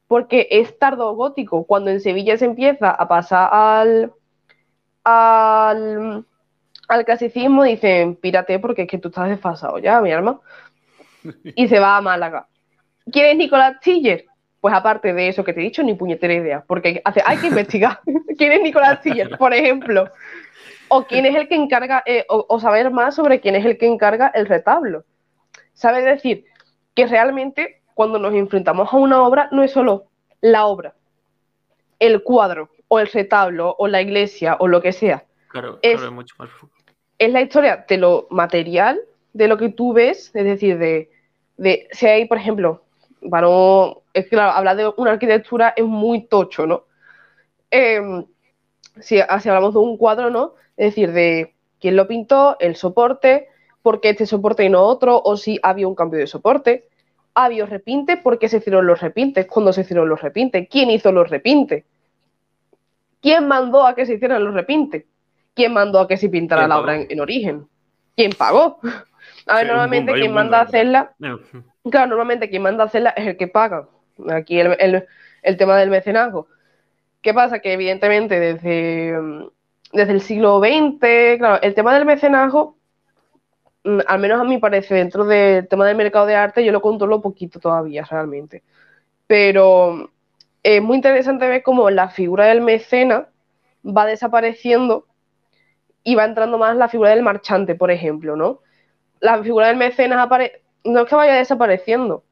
porque 0.09 0.49
es 0.51 0.79
tardogótico. 0.79 1.65
Cuando 1.65 1.91
en 1.91 2.01
Sevilla 2.01 2.37
se 2.39 2.47
empieza 2.47 2.91
a 2.91 3.07
pasar 3.07 3.51
al, 3.53 4.13
al, 5.05 6.25
al 6.89 7.05
clasicismo, 7.05 7.65
dicen, 7.65 8.17
pírate 8.17 8.59
porque 8.59 8.83
es 8.83 8.89
que 8.89 8.99
tú 8.99 9.09
estás 9.09 9.29
desfasado 9.29 9.79
ya, 9.79 10.01
mi 10.01 10.13
arma. 10.13 10.41
Y 11.55 11.69
se 11.69 11.81
va 11.81 11.97
a 11.97 12.01
Málaga. 12.01 12.49
¿Quién 13.11 13.27
es 13.27 13.37
Nicolás 13.37 13.81
Tiller? 13.81 14.27
Pues 14.61 14.75
aparte 14.75 15.13
de 15.13 15.29
eso 15.29 15.45
que 15.45 15.53
te 15.53 15.61
he 15.61 15.65
dicho, 15.65 15.83
ni 15.83 15.95
puñetera 15.95 16.33
idea, 16.33 16.65
porque 16.67 17.03
hace, 17.05 17.23
hay 17.27 17.37
que 17.37 17.49
investigar 17.49 18.01
quién 18.39 18.53
es 18.53 18.63
Nicolás 18.63 19.03
Tiller, 19.03 19.37
por 19.37 19.53
ejemplo, 19.53 20.11
o 20.89 21.05
quién 21.05 21.27
es 21.27 21.35
el 21.35 21.49
que 21.49 21.55
encarga, 21.55 22.03
eh, 22.07 22.25
o, 22.29 22.61
saber 22.61 22.91
más 22.91 23.15
sobre 23.15 23.41
quién 23.41 23.57
es 23.57 23.65
el 23.65 23.79
que 23.79 23.87
encarga 23.87 24.31
el 24.35 24.47
retablo. 24.47 25.05
Sabe 25.73 26.03
decir 26.03 26.45
que 26.95 27.07
realmente 27.07 27.81
cuando 27.95 28.19
nos 28.19 28.35
enfrentamos 28.35 28.93
a 28.93 28.97
una 28.97 29.23
obra 29.23 29.49
no 29.53 29.63
es 29.63 29.73
solo 29.73 30.07
la 30.41 30.67
obra, 30.67 30.95
el 31.99 32.23
cuadro, 32.23 32.71
o 32.89 33.01
el 33.01 33.09
retablo, 33.09 33.75
o 33.79 33.89
la 33.89 34.03
iglesia, 34.03 34.57
o 34.61 34.69
lo 34.69 34.83
que 34.83 34.93
sea. 34.93 35.25
Claro, 35.49 35.79
es, 35.83 35.95
claro, 35.95 36.09
es 36.09 36.13
mucho 36.13 36.35
más. 36.39 36.51
Es 37.19 37.33
la 37.33 37.41
historia 37.41 37.85
de 37.89 37.97
lo 37.97 38.27
material, 38.31 39.01
de 39.33 39.49
lo 39.49 39.57
que 39.57 39.71
tú 39.71 39.93
ves, 39.93 40.31
es 40.35 40.45
decir, 40.45 40.79
de, 40.79 41.11
de 41.57 41.89
si 41.93 42.07
hay, 42.07 42.27
por 42.27 42.39
ejemplo, 42.39 42.83
para 43.31 43.49
es 44.13 44.29
que 44.29 44.39
hablar 44.39 44.77
de 44.77 44.93
una 44.97 45.13
arquitectura 45.13 45.73
es 45.77 45.85
muy 45.85 46.27
tocho, 46.27 46.67
¿no? 46.67 46.85
Em, 47.71 48.25
si, 49.01 49.21
hablamos 49.21 49.75
de 49.75 49.81
un 49.81 49.97
cuadro, 49.97 50.31
¿no? 50.31 50.55
Es 50.77 50.87
decir, 50.87 51.13
de 51.13 51.55
quién 51.81 51.97
lo 51.97 52.09
pintó, 52.09 52.57
el 52.61 52.77
soporte, 52.77 53.49
por 53.83 54.01
qué 54.01 54.11
este 54.11 54.27
soporte 54.27 54.65
y 54.65 54.71
no 54.71 54.83
otro, 54.83 55.21
o 55.23 55.37
si 55.37 55.61
había 55.63 55.87
un 55.87 55.95
cambio 55.95 56.19
de 56.19 56.27
soporte. 56.27 56.89
¿Había 57.35 57.67
repintes? 57.67 58.19
¿Por 58.21 58.39
qué 58.39 58.49
se 58.49 58.59
hicieron 58.59 58.87
los 58.87 59.01
repintes? 59.01 59.47
¿Cuándo 59.47 59.73
se 59.73 59.83
hicieron 59.83 60.09
los 60.09 60.23
repintes? 60.23 60.69
¿Quién 60.71 60.91
hizo 60.91 61.13
los 61.13 61.29
repintes? 61.29 61.85
¿Quién 63.21 63.49
mandó 63.49 63.87
a 63.87 63.95
que 63.95 64.07
se 64.07 64.15
hicieran 64.15 64.45
los 64.45 64.55
repintes? 64.55 65.05
¿Quién 65.55 65.73
mandó 65.73 66.01
a 66.01 66.09
que 66.09 66.17
se 66.17 66.29
pintara 66.29 66.69
la 66.69 66.79
obra 66.79 66.97
en, 67.01 67.21
origen? 67.21 67.67
¿Quién 68.17 68.33
pagó? 68.33 68.81
A 69.47 69.57
ver, 69.57 69.67
normalmente 69.67 70.13
quien 70.13 70.33
manda 70.33 70.59
a 70.59 70.63
hacerla. 70.63 71.15
Claro, 71.91 72.07
normalmente 72.09 72.49
quien 72.49 72.63
manda 72.63 72.85
a 72.85 72.87
hacerla 72.87 73.11
es 73.11 73.27
el 73.27 73.37
que 73.37 73.49
paga. 73.49 73.89
Aquí 74.31 74.61
el, 74.61 75.07
tema 75.59 75.77
del 75.77 75.91
mecenazgo. 75.91 76.49
¿Qué 77.21 77.35
pasa? 77.35 77.61
Que 77.61 77.73
evidentemente 77.73 78.39
desde, 78.39 79.19
desde 79.95 80.13
el 80.13 80.21
siglo 80.21 80.59
XX, 80.61 81.39
claro, 81.39 81.63
el 81.63 81.75
tema 81.75 81.95
del 81.95 82.05
mecenazgo, 82.05 82.77
mm, 83.85 84.01
al 84.07 84.21
menos 84.21 84.41
a 84.41 84.45
mí 84.45 84.59
parece, 84.59 84.95
dentro 84.95 85.25
del 85.25 85.69
tema 85.69 85.87
del 85.87 85.97
mercado 85.97 86.27
de 86.27 86.35
arte, 86.35 86.65
yo 86.65 86.73
lo 86.73 86.83
controlo 86.83 87.23
poquito 87.23 87.61
todavía 87.61 88.05
realmente. 88.05 88.63
Pero 89.27 90.11
es 90.63 90.83
muy 90.83 90.97
interesante 90.97 91.47
ver 91.49 91.63
cómo 91.63 91.91
la 91.91 92.09
figura 92.11 92.47
del 92.47 92.61
mecena 92.61 93.29
va 93.85 94.07
desapareciendo 94.07 95.07
y 96.03 96.15
va 96.17 96.25
entrando 96.25 96.59
más 96.59 96.77
la 96.77 96.89
figura 96.89 97.11
del 97.11 97.23
marchante, 97.23 97.75
por 97.75 97.91
ejemplo, 97.91 98.37
¿no? 98.37 98.61
La 99.21 99.43
figura 99.43 99.69
del 99.69 99.77
mecenas 99.77 100.29
no 100.85 101.01
es 101.01 101.09
que 101.09 101.15
vaya 101.15 101.35
desapareciendo, 101.35 102.25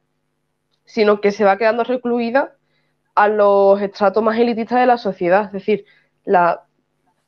sino 0.85 1.21
que 1.21 1.31
se 1.31 1.45
va 1.45 1.57
quedando 1.57 1.83
recluida 1.83 2.55
a 3.15 3.27
los 3.29 3.81
estratos 3.81 4.23
más 4.23 4.37
elitistas 4.37 4.79
de 4.79 4.85
la 4.87 4.97
sociedad. 4.97 5.45
Es 5.45 5.51
decir, 5.53 5.85
la, 6.25 6.65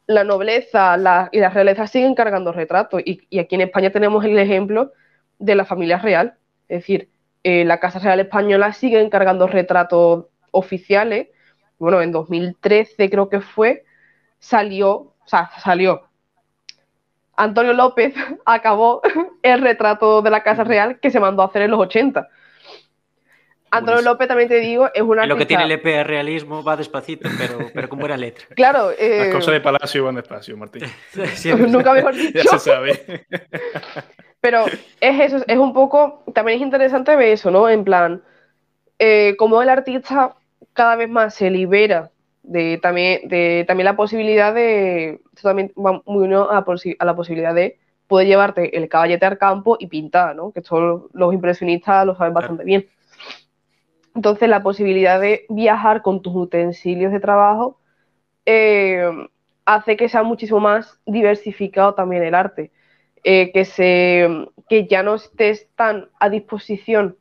nobleza 0.07 0.97
y 1.31 1.39
la 1.39 1.49
realeza 1.49 1.87
siguen 1.87 2.15
cargando 2.15 2.51
retratos. 2.51 3.01
Y, 3.05 3.39
aquí 3.39 3.55
en 3.55 3.61
España 3.61 3.91
tenemos 3.91 4.23
el 4.25 4.37
ejemplo 4.37 4.93
de 5.39 5.55
la 5.55 5.65
familia 5.65 5.97
real. 5.97 6.35
Es 6.67 6.81
decir, 6.81 7.09
eh, 7.43 7.65
la 7.65 7.79
Casa 7.79 7.99
Real 7.99 8.19
Española 8.19 8.73
sigue 8.73 9.01
encargando 9.01 9.47
retratos 9.47 10.25
oficiales. 10.51 11.27
Bueno, 11.77 12.01
en 12.01 12.11
2013 12.11 13.09
creo 13.09 13.29
que 13.29 13.41
fue, 13.41 13.83
salió, 14.39 14.91
o 14.93 15.13
sea, 15.25 15.51
salió, 15.59 16.07
Antonio 17.35 17.73
López 17.73 18.13
acabó 18.45 19.01
el 19.43 19.61
retrato 19.61 20.21
de 20.21 20.29
la 20.29 20.43
Casa 20.43 20.63
Real 20.63 20.99
que 20.99 21.11
se 21.11 21.19
mandó 21.19 21.41
a 21.41 21.47
hacer 21.47 21.63
en 21.63 21.71
los 21.71 21.79
80. 21.79 22.27
Antonio 23.77 24.01
López, 24.01 24.27
también 24.27 24.49
te 24.49 24.59
digo, 24.59 24.89
es 24.93 25.01
una 25.01 25.25
Lo 25.25 25.37
que 25.37 25.45
tiene 25.45 25.63
el 25.63 25.71
EP 25.71 25.85
realismo 26.05 26.63
va 26.63 26.75
despacito, 26.77 27.29
pero, 27.37 27.69
pero 27.73 27.89
con 27.89 27.99
buena 27.99 28.17
letra. 28.17 28.45
Claro. 28.55 28.91
Las 28.99 29.33
cosas 29.33 29.53
de 29.53 29.61
Palacio 29.61 30.05
van 30.05 30.15
despacio, 30.15 30.57
Martín. 30.57 30.83
Nunca 31.67 31.93
mejor 31.93 32.15
dicho. 32.15 32.41
ya 32.43 32.57
se 32.57 32.59
sabe. 32.59 33.25
pero 34.41 34.65
es 35.01 35.19
eso, 35.19 35.43
es 35.47 35.57
un 35.57 35.73
poco. 35.73 36.23
También 36.33 36.57
es 36.57 36.63
interesante 36.63 37.15
ver 37.15 37.29
eso, 37.29 37.51
¿no? 37.51 37.69
En 37.69 37.83
plan, 37.83 38.21
eh, 38.99 39.35
como 39.37 39.61
el 39.61 39.69
artista 39.69 40.35
cada 40.73 40.95
vez 40.95 41.09
más 41.09 41.33
se 41.35 41.49
libera 41.49 42.11
de 42.43 42.77
también, 42.81 43.27
de, 43.27 43.65
también 43.67 43.85
la 43.85 43.95
posibilidad 43.95 44.53
de. 44.53 45.21
Esto 45.35 45.49
también 45.49 45.71
va 45.77 46.01
muy 46.05 46.25
unido 46.25 46.51
a, 46.51 46.59
a 46.59 47.05
la 47.05 47.15
posibilidad 47.15 47.53
de 47.53 47.79
poder 48.07 48.27
llevarte 48.27 48.77
el 48.77 48.87
caballete 48.87 49.25
al 49.25 49.37
campo 49.37 49.77
y 49.79 49.87
pintar, 49.87 50.35
¿no? 50.35 50.51
Que 50.51 50.61
todos 50.61 51.09
los 51.13 51.33
impresionistas 51.33 52.05
lo 52.05 52.15
saben 52.15 52.33
bastante 52.33 52.63
bien. 52.63 52.87
Entonces, 54.15 54.49
la 54.49 54.63
posibilidad 54.63 55.19
de 55.19 55.45
viajar 55.49 56.01
con 56.01 56.21
tus 56.21 56.35
utensilios 56.35 57.11
de 57.11 57.19
trabajo 57.19 57.79
eh, 58.45 59.09
hace 59.65 59.97
que 59.97 60.09
sea 60.09 60.23
muchísimo 60.23 60.59
más 60.59 60.99
diversificado 61.05 61.93
también 61.95 62.23
el 62.23 62.35
arte. 62.35 62.71
Eh, 63.23 63.51
que, 63.51 63.65
se, 63.65 64.27
que 64.69 64.87
ya 64.87 65.01
no 65.01 65.15
estés 65.15 65.67
tan 65.75 66.09
a 66.19 66.29
disposición 66.29 67.17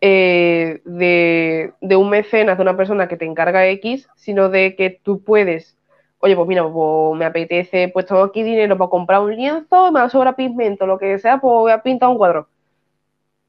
eh, 0.00 0.80
de, 0.84 1.72
de, 1.80 1.96
un 1.96 2.10
mecenas, 2.10 2.58
de 2.58 2.62
una 2.62 2.76
persona 2.76 3.06
que 3.06 3.16
te 3.16 3.26
encarga 3.26 3.68
X, 3.68 4.08
sino 4.16 4.48
de 4.48 4.74
que 4.74 4.90
tú 4.90 5.22
puedes, 5.22 5.78
oye, 6.18 6.34
pues 6.34 6.48
mira, 6.48 6.68
pues 6.68 7.18
me 7.18 7.24
apetece, 7.26 7.90
pues 7.92 8.06
tengo 8.06 8.22
aquí 8.22 8.42
dinero 8.42 8.76
para 8.76 8.90
comprar 8.90 9.20
un 9.20 9.36
lienzo, 9.36 9.92
me 9.92 10.00
va 10.00 10.06
a 10.06 10.10
sobrar 10.10 10.34
pigmento, 10.36 10.86
lo 10.86 10.98
que 10.98 11.18
sea, 11.20 11.40
pues 11.40 11.52
voy 11.52 11.72
a 11.72 11.82
pintar 11.82 12.08
un 12.08 12.18
cuadro. 12.18 12.48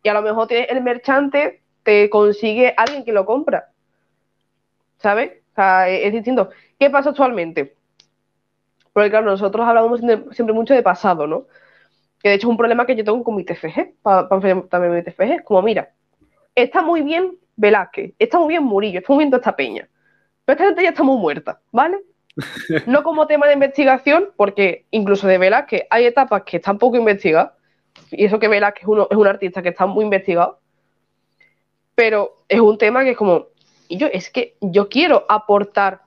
Y 0.04 0.10
a 0.10 0.14
lo 0.14 0.22
mejor 0.22 0.48
el 0.52 0.84
merchante, 0.84 1.61
te 1.84 2.10
consigue 2.10 2.74
alguien 2.78 3.04
que 3.04 3.12
lo 3.12 3.26
compra. 3.26 3.70
¿Sabes? 4.98 5.32
O 5.52 5.56
sea, 5.56 5.90
es 5.90 6.14
distinto. 6.14 6.50
¿Qué 6.80 6.90
pasa 6.90 7.10
actualmente? 7.10 7.76
Porque 8.94 9.10
claro, 9.10 9.26
nosotros 9.26 9.68
hablamos 9.68 10.02
siempre 10.32 10.54
mucho 10.54 10.74
de 10.74 10.84
pasado, 10.84 11.28
¿no? 11.28 11.48
Que 12.22 12.30
de 12.30 12.36
hecho 12.36 12.48
es 12.48 12.52
un 12.52 12.58
problema 12.58 12.86
que 12.86 12.96
yo 12.96 13.04
tengo 13.04 13.24
con 13.24 13.36
mi 13.36 13.44
TFG, 13.44 13.96
para, 14.02 14.28
también 14.28 14.68
mi 14.94 15.04
TFG. 15.04 15.44
Como, 15.44 15.62
mira, 15.62 15.92
está 16.56 16.82
muy 16.82 17.02
bien 17.02 17.38
Velázquez, 17.56 18.14
está 18.20 18.40
muy 18.40 18.50
bien 18.50 18.64
Murillo, 18.64 19.00
está 19.00 19.14
muy 19.14 19.24
bien 19.24 19.32
toda 19.32 19.42
esta 19.42 19.56
peña. 19.56 19.88
Pero 20.46 20.56
esta 20.56 20.66
gente 20.66 20.84
ya 20.84 20.90
está 20.90 21.04
muy 21.04 21.18
muerta, 21.18 21.62
¿vale? 21.72 22.00
No 22.88 23.04
como 23.04 23.28
tema 23.28 23.48
de 23.48 23.54
investigación, 23.54 24.30
porque 24.38 24.86
incluso 24.92 25.28
de 25.28 25.38
Velázquez 25.38 25.84
hay 25.90 26.06
etapas 26.06 26.44
que 26.44 26.58
están 26.58 26.78
poco 26.78 26.98
investigadas, 26.98 27.52
y 28.10 28.26
eso 28.26 28.40
que 28.40 28.48
Velázquez 28.48 28.84
es, 28.84 28.88
uno, 28.88 29.08
es 29.10 29.18
un 29.18 29.28
artista 29.28 29.62
que 29.62 29.70
está 29.70 29.86
muy 29.86 30.06
investigado, 30.06 30.61
pero 32.02 32.42
es 32.50 32.60
un 32.60 32.80
tema 32.80 33.04
que 33.04 33.12
es 33.12 33.18
como, 33.18 33.50
y 33.88 33.98
yo, 33.98 34.08
es 34.08 34.32
que 34.32 34.56
yo 34.60 34.90
quiero 34.90 35.24
aportar 35.30 36.02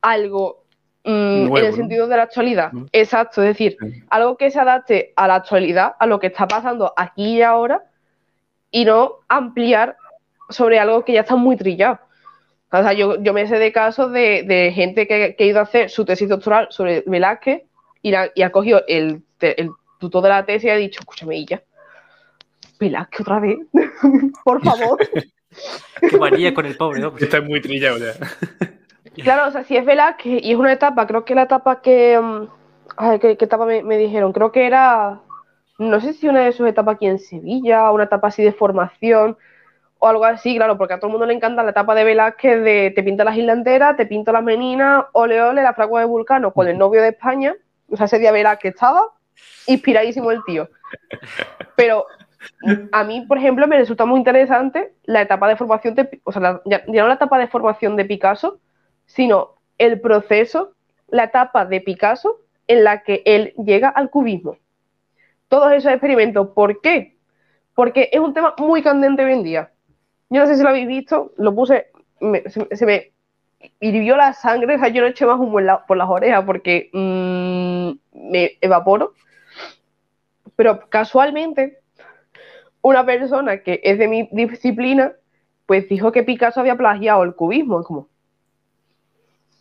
algo 0.00 0.62
mm, 1.02 1.56
en 1.56 1.64
el 1.64 1.74
sentido 1.74 2.06
de 2.06 2.16
la 2.16 2.22
actualidad. 2.22 2.70
Exacto, 2.92 3.42
es 3.42 3.48
decir, 3.48 3.76
algo 4.08 4.36
que 4.36 4.52
se 4.52 4.60
adapte 4.60 5.12
a 5.16 5.26
la 5.26 5.34
actualidad, 5.34 5.96
a 5.98 6.06
lo 6.06 6.20
que 6.20 6.28
está 6.28 6.46
pasando 6.46 6.92
aquí 6.96 7.38
y 7.38 7.42
ahora, 7.42 7.82
y 8.70 8.84
no 8.84 9.16
ampliar 9.26 9.96
sobre 10.48 10.78
algo 10.78 11.04
que 11.04 11.14
ya 11.14 11.22
está 11.22 11.34
muy 11.34 11.56
trillado. 11.56 11.98
O 12.70 12.80
sea, 12.80 12.92
yo, 12.92 13.18
me 13.18 13.48
sé 13.48 13.58
de 13.58 13.72
casos 13.72 14.12
de, 14.12 14.70
gente 14.72 15.08
que, 15.08 15.34
ha 15.36 15.42
ido 15.42 15.58
a 15.58 15.62
hacer 15.62 15.90
su 15.90 16.04
tesis 16.04 16.28
doctoral 16.28 16.68
sobre 16.70 17.02
Velázquez 17.04 17.64
y, 18.00 18.14
ha 18.14 18.50
cogido 18.52 18.84
el, 18.86 19.24
el, 19.40 19.70
tutor 19.98 20.22
de 20.22 20.28
la 20.28 20.46
tesis 20.46 20.66
y 20.66 20.70
ha 20.70 20.76
dicho, 20.76 21.00
escúchame, 21.00 21.44
ya, 21.44 21.64
Velázquez 22.84 23.20
otra 23.20 23.40
vez, 23.40 23.58
por 24.44 24.62
favor. 24.64 24.98
que 26.00 26.16
varía 26.16 26.54
con 26.54 26.66
el 26.66 26.76
pobre 26.76 27.04
hombre. 27.04 27.24
Está 27.24 27.40
muy 27.40 27.60
trillado 27.60 27.98
ya. 27.98 28.12
Claro, 29.22 29.46
o 29.46 29.52
sea, 29.52 29.62
si 29.62 29.76
es 29.76 29.84
Velázquez 29.84 30.42
y 30.42 30.50
es 30.50 30.58
una 30.58 30.72
etapa, 30.72 31.06
creo 31.06 31.24
que 31.24 31.36
la 31.36 31.42
etapa 31.42 31.80
que... 31.80 32.18
Mm, 32.20 32.48
ay, 32.96 33.20
¿qué, 33.20 33.36
etapa 33.38 33.64
me, 33.64 33.84
me 33.84 33.96
dijeron? 33.96 34.32
Creo 34.32 34.50
que 34.50 34.66
era 34.66 35.20
no 35.78 36.00
sé 36.00 36.12
si 36.12 36.28
una 36.28 36.40
de 36.40 36.52
sus 36.52 36.68
etapas 36.68 36.96
aquí 36.96 37.06
en 37.06 37.18
Sevilla, 37.18 37.90
una 37.90 38.04
etapa 38.04 38.28
así 38.28 38.42
de 38.42 38.52
formación 38.52 39.36
o 39.98 40.08
algo 40.08 40.24
así, 40.24 40.56
claro, 40.56 40.76
porque 40.76 40.94
a 40.94 40.98
todo 40.98 41.08
el 41.08 41.12
mundo 41.12 41.26
le 41.26 41.34
encanta 41.34 41.62
la 41.62 41.70
etapa 41.70 41.94
de 41.94 42.04
Velázquez 42.04 42.62
de 42.62 42.92
te 42.94 43.02
pinta 43.02 43.24
las 43.24 43.36
islanderas, 43.36 43.96
te 43.96 44.06
pinto 44.06 44.32
las 44.32 44.42
meninas, 44.42 45.06
ole 45.12 45.40
ole, 45.42 45.62
la 45.62 45.74
fragua 45.74 46.00
de 46.00 46.06
Vulcano 46.06 46.52
con 46.52 46.68
el 46.68 46.78
novio 46.78 47.02
de 47.02 47.08
España, 47.08 47.54
o 47.90 47.96
sea, 47.96 48.06
ese 48.06 48.18
día 48.18 48.32
Velázquez 48.32 48.74
estaba 48.74 49.02
inspiradísimo 49.66 50.30
el 50.30 50.44
tío. 50.44 50.68
Pero 51.74 52.06
a 52.92 53.04
mí, 53.04 53.22
por 53.26 53.38
ejemplo, 53.38 53.66
me 53.66 53.76
resulta 53.76 54.04
muy 54.04 54.18
interesante 54.18 54.92
la 55.04 55.22
etapa 55.22 55.48
de 55.48 55.56
formación, 55.56 55.94
de, 55.94 56.20
o 56.24 56.32
sea, 56.32 56.60
ya, 56.64 56.82
no 56.86 57.08
la 57.08 57.14
etapa 57.14 57.38
de 57.38 57.48
formación 57.48 57.96
de 57.96 58.04
Picasso, 58.04 58.60
sino 59.06 59.56
el 59.78 60.00
proceso, 60.00 60.72
la 61.08 61.24
etapa 61.24 61.66
de 61.66 61.80
Picasso 61.80 62.40
en 62.66 62.84
la 62.84 63.02
que 63.02 63.22
él 63.24 63.54
llega 63.56 63.88
al 63.88 64.10
cubismo 64.10 64.56
todos 65.48 65.72
esos 65.72 65.92
experimentos. 65.92 66.48
¿Por 66.48 66.80
qué? 66.80 67.16
Porque 67.74 68.08
es 68.12 68.20
un 68.20 68.34
tema 68.34 68.54
muy 68.58 68.82
candente 68.82 69.24
hoy 69.24 69.34
en 69.34 69.42
día. 69.44 69.72
Yo 70.28 70.40
no 70.40 70.46
sé 70.46 70.56
si 70.56 70.62
lo 70.62 70.68
habéis 70.68 70.88
visto, 70.88 71.32
lo 71.36 71.54
puse, 71.54 71.92
se, 72.72 72.86
me 72.86 73.12
hirvió 73.78 74.16
la 74.16 74.32
sangre, 74.32 74.74
o 74.74 74.78
sea, 74.78 74.88
yo 74.88 75.02
no 75.02 75.08
eché 75.08 75.26
más 75.26 75.38
humo 75.38 75.60
por 75.86 75.96
las 75.96 76.08
orejas 76.08 76.44
porque 76.44 76.90
mm, 76.92 77.90
me 78.32 78.58
evaporo. 78.60 79.14
Pero 80.56 80.88
casualmente, 80.88 81.78
una 82.84 83.04
persona 83.06 83.62
que 83.62 83.80
es 83.82 83.98
de 83.98 84.06
mi 84.06 84.28
disciplina, 84.30 85.12
pues 85.64 85.88
dijo 85.88 86.12
que 86.12 86.22
Picasso 86.22 86.60
había 86.60 86.76
plagiado 86.76 87.22
el 87.22 87.34
cubismo. 87.34 87.80
Es 87.80 87.86
como, 87.86 88.08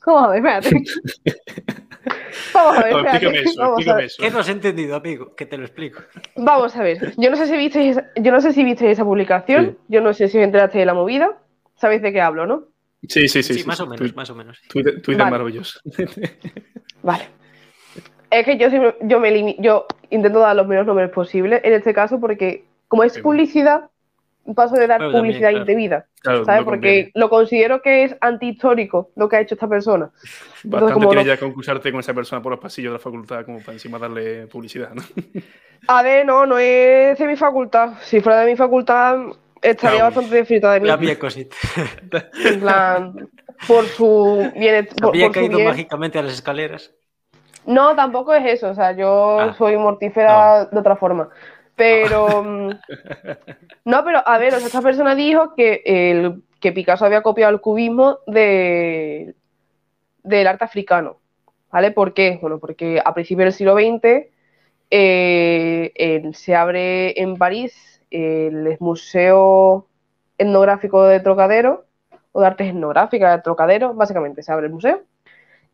¿cómo? 0.01 0.19
A 0.19 0.27
ver, 0.29 0.45
espérate. 0.45 0.83
Vamos 2.53 2.77
a 2.77 2.83
ver. 2.83 2.93
explícame 2.93 3.39
eso, 3.39 4.21
¿Qué 4.21 4.29
no 4.29 4.39
has 4.39 4.49
entendido, 4.49 4.97
amigo? 4.97 5.33
Que 5.36 5.45
te 5.45 5.57
lo 5.57 5.63
explico. 5.63 6.01
Vamos 6.36 6.75
a 6.75 6.83
ver. 6.83 7.13
Yo 7.15 7.29
no 7.29 7.38
sé 7.38 7.47
si 7.47 7.55
visteis, 7.55 7.97
yo 8.17 8.31
no 8.31 8.41
sé 8.41 8.51
si 8.51 8.63
visteis 8.63 8.91
esa 8.91 9.05
publicación. 9.05 9.77
Yo 9.88 10.01
no 10.01 10.13
sé 10.13 10.27
si 10.27 10.38
os 10.38 10.43
enteraste 10.43 10.79
de 10.79 10.86
la 10.86 10.93
movida. 10.93 11.29
Sabéis 11.75 12.01
de 12.01 12.12
qué 12.12 12.19
hablo, 12.19 12.45
¿no? 12.45 12.65
Sí, 13.07 13.29
sí, 13.29 13.41
sí. 13.41 13.53
sí, 13.53 13.63
más 13.65 13.79
o 13.79 13.88
menos, 13.88 14.13
más 14.15 14.29
o 14.29 14.36
menos. 14.36 14.62
Twitter, 14.67 15.01
Twitter 15.01 15.25
maravilloso. 15.25 15.79
Vale. 17.03 17.23
Es 18.29 18.45
que 18.45 18.57
yo, 18.57 18.67
yo, 19.01 19.19
me 19.21 19.55
yo 19.59 19.86
intento 20.09 20.39
dar 20.39 20.55
los 20.57 20.67
menos 20.67 20.86
nombres 20.86 21.09
posibles 21.12 21.62
en 21.63 21.73
este 21.73 21.93
caso 21.93 22.19
porque 22.19 22.65
como 22.93 23.03
es 23.06 23.17
publicidad, 23.17 23.89
paso 24.53 24.75
de 24.75 24.86
dar 24.86 25.01
publicidad 25.12 25.49
indebida. 25.49 26.06
¿Sabes? 26.21 26.63
Porque 26.63 27.10
lo 27.15 27.27
considero 27.27 27.82
que 27.82 28.03
es 28.03 28.15
antihistórico 28.21 29.10
lo 29.15 29.27
que 29.27 29.38
ha 29.38 29.41
hecho 29.41 29.56
esta 29.56 29.67
persona. 29.67 30.12
Bastante 30.63 30.93
Entonces, 30.93 31.10
tiene 31.10 31.25
ya 31.25 31.39
concursarte 31.39 31.89
con 31.89 32.01
esa 32.01 32.13
persona 32.13 32.39
por 32.43 32.51
los 32.51 32.62
pasillos 32.62 32.91
de 32.91 32.99
la 32.99 33.03
facultad 33.03 33.45
como 33.45 33.62
para 33.62 33.73
encima 33.73 33.97
darle 33.97 34.45
publicidad, 34.45 34.91
¿no? 34.93 35.01
A 35.88 36.03
ver, 36.03 36.23
no, 36.23 36.45
no 36.45 36.60
es 36.60 37.17
de 37.17 37.25
mi 37.25 37.36
facultad. 37.36 37.95
Si 38.03 38.21
fuera 38.21 38.41
de 38.41 38.51
mi 38.51 38.56
facultad, 38.56 39.17
estaría 39.60 40.03
bastante 40.03 40.36
desfrita 40.36 40.71
de 40.73 40.82
mí. 40.82 40.88
La 40.88 40.97
mía 40.97 41.17
cosita. 41.17 41.56
En 42.45 42.60
plan, 42.60 43.27
por 43.67 43.86
su 43.86 44.51
bien. 44.56 44.88
¿Había 45.01 45.32
caído 45.32 45.58
mágicamente 45.58 46.19
a 46.19 46.21
las 46.21 46.34
escaleras? 46.34 46.93
No, 47.65 47.95
tampoco 47.95 48.36
es 48.36 48.45
eso. 48.45 48.69
O 48.69 48.75
sea, 48.75 48.91
yo 48.91 49.39
ah. 49.39 49.56
soy 49.58 49.77
mortífera 49.77 50.65
de 50.65 50.77
otra 50.77 50.95
forma. 50.95 51.29
Pero. 51.75 52.43
Mm, 52.43 52.69
no, 53.86 54.03
pero 54.03 54.21
a 54.25 54.38
ver, 54.38 54.53
esta 54.53 54.81
persona 54.81 55.15
dijo 55.15 55.55
que, 55.55 55.81
el, 55.86 56.43
que 56.59 56.71
Picasso 56.71 57.05
había 57.05 57.23
copiado 57.23 57.53
el 57.53 57.62
cubismo 57.62 58.19
de, 58.27 59.36
del 60.23 60.47
arte 60.47 60.65
africano. 60.65 61.17
¿Vale? 61.71 61.91
¿Por 61.91 62.13
qué? 62.13 62.38
Bueno, 62.39 62.59
porque 62.59 63.01
a 63.03 63.13
principios 63.13 63.45
del 63.45 63.53
siglo 63.53 63.73
XX 63.73 64.27
eh, 64.91 66.31
se 66.33 66.55
abre 66.55 67.19
en 67.19 67.36
París 67.38 68.03
el 68.12 68.77
Museo 68.79 69.88
Etnográfico 70.38 71.03
de 71.05 71.19
Trocadero, 71.19 71.86
o 72.31 72.41
de 72.41 72.47
Artes 72.47 72.69
Etnográficas 72.69 73.38
de 73.38 73.41
Trocadero, 73.41 73.93
básicamente 73.93 74.43
se 74.43 74.51
abre 74.51 74.67
el 74.67 74.73
museo. 74.73 75.01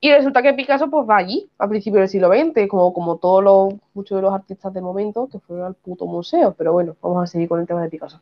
Y 0.01 0.11
resulta 0.11 0.41
que 0.41 0.53
Picasso 0.53 0.89
pues 0.89 1.07
va 1.09 1.17
allí 1.17 1.49
a 1.57 1.67
principios 1.67 2.01
del 2.01 2.09
siglo 2.09 2.29
XX, 2.29 2.67
como, 2.69 2.93
como 2.93 3.17
todos 3.17 3.43
los, 3.43 3.73
muchos 3.93 4.17
de 4.17 4.21
los 4.21 4.33
artistas 4.33 4.73
del 4.73 4.83
momento 4.83 5.27
que 5.29 5.39
fueron 5.39 5.65
al 5.65 5.75
puto 5.75 6.05
museo. 6.05 6.53
Pero 6.57 6.71
bueno, 6.71 6.95
vamos 7.01 7.23
a 7.23 7.27
seguir 7.27 7.49
con 7.49 7.59
el 7.59 7.67
tema 7.67 7.81
de 7.81 7.89
Picasso. 7.89 8.21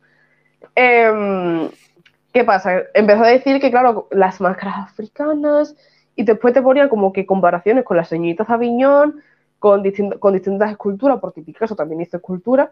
Em, 0.75 1.69
¿Qué 2.33 2.43
pasa? 2.43 2.83
Empezó 2.93 3.23
a 3.23 3.27
decir 3.27 3.59
que, 3.59 3.69
claro, 3.69 4.07
las 4.11 4.41
máscaras 4.41 4.89
africanas, 4.89 5.75
y 6.15 6.23
después 6.23 6.53
te 6.53 6.63
ponía 6.63 6.89
como 6.89 7.13
que 7.13 7.27
comparaciones 7.27 7.85
con 7.85 7.95
las 7.95 8.09
señoritas 8.09 8.47
de 8.47 8.53
Aviñón, 8.55 9.21
con, 9.59 9.83
con 10.19 10.33
distintas 10.33 10.71
esculturas, 10.71 11.19
porque 11.21 11.41
Picasso 11.41 11.75
también 11.75 12.01
hizo 12.01 12.17
escultura. 12.17 12.71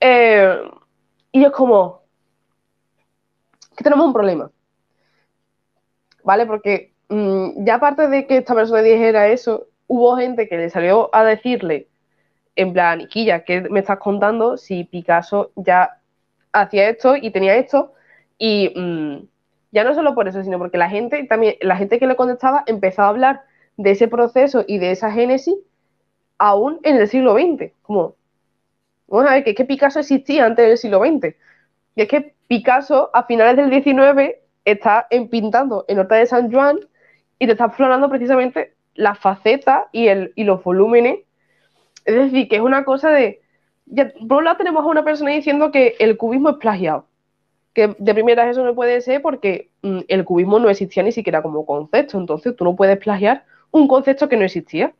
Em, 0.00 0.58
y 1.32 1.44
es 1.44 1.50
como 1.50 2.02
que 3.76 3.84
tenemos 3.84 4.06
un 4.06 4.12
problema. 4.12 4.50
¿Vale? 6.24 6.46
Porque 6.46 6.92
ya 7.10 7.74
aparte 7.76 8.08
de 8.08 8.26
que 8.26 8.38
esta 8.38 8.54
persona 8.54 8.82
dijera 8.82 9.28
eso, 9.28 9.66
hubo 9.86 10.16
gente 10.16 10.48
que 10.48 10.56
le 10.56 10.70
salió 10.70 11.10
a 11.14 11.24
decirle, 11.24 11.88
en 12.56 12.72
plan, 12.72 13.06
Quilla, 13.08 13.44
¿qué 13.44 13.62
me 13.62 13.80
estás 13.80 13.98
contando 13.98 14.56
si 14.56 14.84
Picasso 14.84 15.52
ya 15.56 16.00
hacía 16.52 16.88
esto 16.88 17.16
y 17.16 17.30
tenía 17.30 17.56
esto? 17.56 17.92
Y 18.36 18.72
mm, 18.76 19.26
ya 19.72 19.84
no 19.84 19.94
solo 19.94 20.14
por 20.14 20.28
eso, 20.28 20.42
sino 20.42 20.58
porque 20.58 20.78
la 20.78 20.90
gente 20.90 21.24
también, 21.24 21.54
la 21.60 21.76
gente 21.76 21.98
que 21.98 22.06
le 22.06 22.16
contestaba 22.16 22.64
empezó 22.66 23.02
a 23.02 23.08
hablar 23.08 23.42
de 23.76 23.92
ese 23.92 24.08
proceso 24.08 24.64
y 24.66 24.78
de 24.78 24.90
esa 24.90 25.10
génesis 25.12 25.54
aún 26.38 26.80
en 26.82 26.96
el 26.96 27.08
siglo 27.08 27.34
XX. 27.34 27.72
Como, 27.82 28.16
vamos 29.06 29.30
a 29.30 29.34
ver, 29.34 29.44
que 29.44 29.54
que 29.54 29.64
Picasso 29.64 30.00
existía 30.00 30.44
antes 30.44 30.66
del 30.66 30.78
siglo 30.78 31.00
XX. 31.00 31.36
Y 31.94 32.02
es 32.02 32.08
que 32.08 32.34
Picasso 32.48 33.10
a 33.14 33.24
finales 33.24 33.56
del 33.56 33.70
XIX 33.70 34.36
está 34.64 35.06
pintando 35.30 35.84
en 35.88 35.98
Horta 35.98 36.16
de 36.16 36.26
San 36.26 36.50
Juan 36.50 36.80
y 37.38 37.46
te 37.46 37.52
está 37.52 37.66
explorando 37.66 38.08
precisamente 38.08 38.74
la 38.94 39.14
faceta 39.14 39.88
y, 39.92 40.08
el, 40.08 40.32
y 40.34 40.44
los 40.44 40.62
volúmenes. 40.62 41.20
Es 42.04 42.14
decir, 42.14 42.48
que 42.48 42.56
es 42.56 42.62
una 42.62 42.84
cosa 42.84 43.10
de... 43.10 43.40
Ya, 43.86 44.12
por 44.28 44.38
un 44.38 44.44
lado 44.44 44.56
tenemos 44.58 44.84
a 44.84 44.88
una 44.88 45.04
persona 45.04 45.30
diciendo 45.30 45.70
que 45.70 45.94
el 45.98 46.16
cubismo 46.16 46.50
es 46.50 46.56
plagiado. 46.56 47.06
Que 47.74 47.94
de 47.98 48.14
primera 48.14 48.50
eso 48.50 48.64
no 48.64 48.74
puede 48.74 49.00
ser 49.00 49.22
porque 49.22 49.70
mm, 49.82 50.00
el 50.08 50.24
cubismo 50.24 50.58
no 50.58 50.68
existía 50.68 51.02
ni 51.02 51.12
siquiera 51.12 51.42
como 51.42 51.64
concepto. 51.64 52.18
Entonces 52.18 52.56
tú 52.56 52.64
no 52.64 52.76
puedes 52.76 52.98
plagiar 52.98 53.44
un 53.70 53.88
concepto 53.88 54.28
que 54.28 54.36
no 54.36 54.44
existía. 54.44 54.92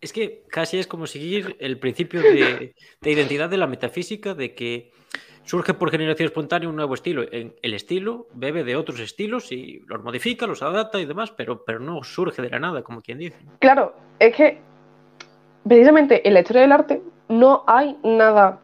Es 0.00 0.12
que 0.12 0.42
casi 0.48 0.78
es 0.78 0.86
como 0.86 1.06
seguir 1.06 1.56
el 1.60 1.78
principio 1.78 2.22
de, 2.22 2.74
identidad 3.04 3.48
de 3.48 3.56
la 3.56 3.68
metafísica, 3.68 4.34
de 4.34 4.54
que 4.54 4.90
surge 5.44 5.74
por 5.74 5.90
generación 5.90 6.26
espontánea 6.26 6.68
un 6.68 6.76
nuevo 6.76 6.94
estilo. 6.94 7.22
El 7.22 7.74
estilo 7.74 8.26
bebe 8.34 8.64
de 8.64 8.76
otros 8.76 9.00
estilos 9.00 9.52
y 9.52 9.82
los 9.86 10.02
modifica, 10.02 10.46
los 10.46 10.62
adapta 10.62 11.00
y 11.00 11.06
demás, 11.06 11.30
pero, 11.30 11.64
pero 11.64 11.80
no 11.80 12.02
surge 12.02 12.42
de 12.42 12.50
la 12.50 12.58
nada, 12.58 12.82
como 12.82 13.00
quien 13.00 13.18
dice. 13.18 13.36
Claro, 13.58 13.94
es 14.18 14.34
que 14.34 14.58
precisamente 15.66 16.26
en 16.26 16.34
la 16.34 16.40
historia 16.40 16.62
del 16.62 16.72
arte 16.72 17.02
no 17.28 17.64
hay 17.66 17.96
nada 18.02 18.60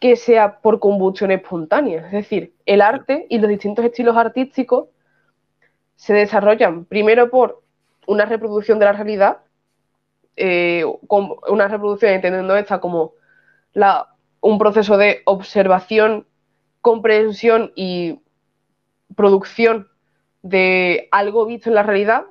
que 0.00 0.16
sea 0.16 0.60
por 0.60 0.80
combustión 0.80 1.30
espontánea. 1.30 2.06
Es 2.06 2.12
decir, 2.12 2.54
el 2.64 2.80
arte 2.80 3.26
y 3.28 3.38
los 3.38 3.48
distintos 3.48 3.84
estilos 3.84 4.16
artísticos 4.16 4.88
se 5.96 6.14
desarrollan 6.14 6.86
primero 6.86 7.30
por 7.30 7.62
una 8.06 8.24
reproducción 8.24 8.78
de 8.78 8.86
la 8.86 8.92
realidad 8.92 9.38
eh, 10.36 10.84
una 11.48 11.68
reproducción 11.68 12.12
entendiendo 12.12 12.56
esta 12.56 12.80
como 12.80 13.12
la, 13.74 14.08
un 14.40 14.58
proceso 14.58 14.96
de 14.96 15.22
observación, 15.24 16.26
comprensión 16.80 17.72
y 17.74 18.20
producción 19.14 19.88
de 20.42 21.08
algo 21.10 21.46
visto 21.46 21.68
en 21.68 21.74
la 21.74 21.82
realidad. 21.82 22.24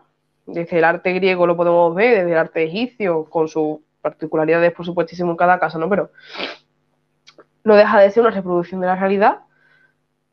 Desde 0.45 0.80
el 0.80 0.84
arte 0.84 1.13
griego 1.13 1.45
lo 1.45 1.56
podemos 1.56 1.93
ver, 1.93 2.17
desde 2.17 2.32
el 2.32 2.38
arte 2.38 2.63
egipcio, 2.63 3.26
con 3.26 3.48
sus 3.48 3.80
particularidades, 4.02 4.74
por 4.74 4.86
supuestísimo, 4.86 5.32
en 5.32 5.38
cada 5.38 5.60
caso, 5.60 5.78
¿no? 5.78 5.89
Pero 5.89 6.12
no 7.63 7.76
deja 7.76 8.00
de 8.00 8.10
ser 8.10 8.22
una 8.22 8.32
reproducción 8.32 8.82
de 8.82 8.88
la 8.88 8.95
realidad. 8.95 9.41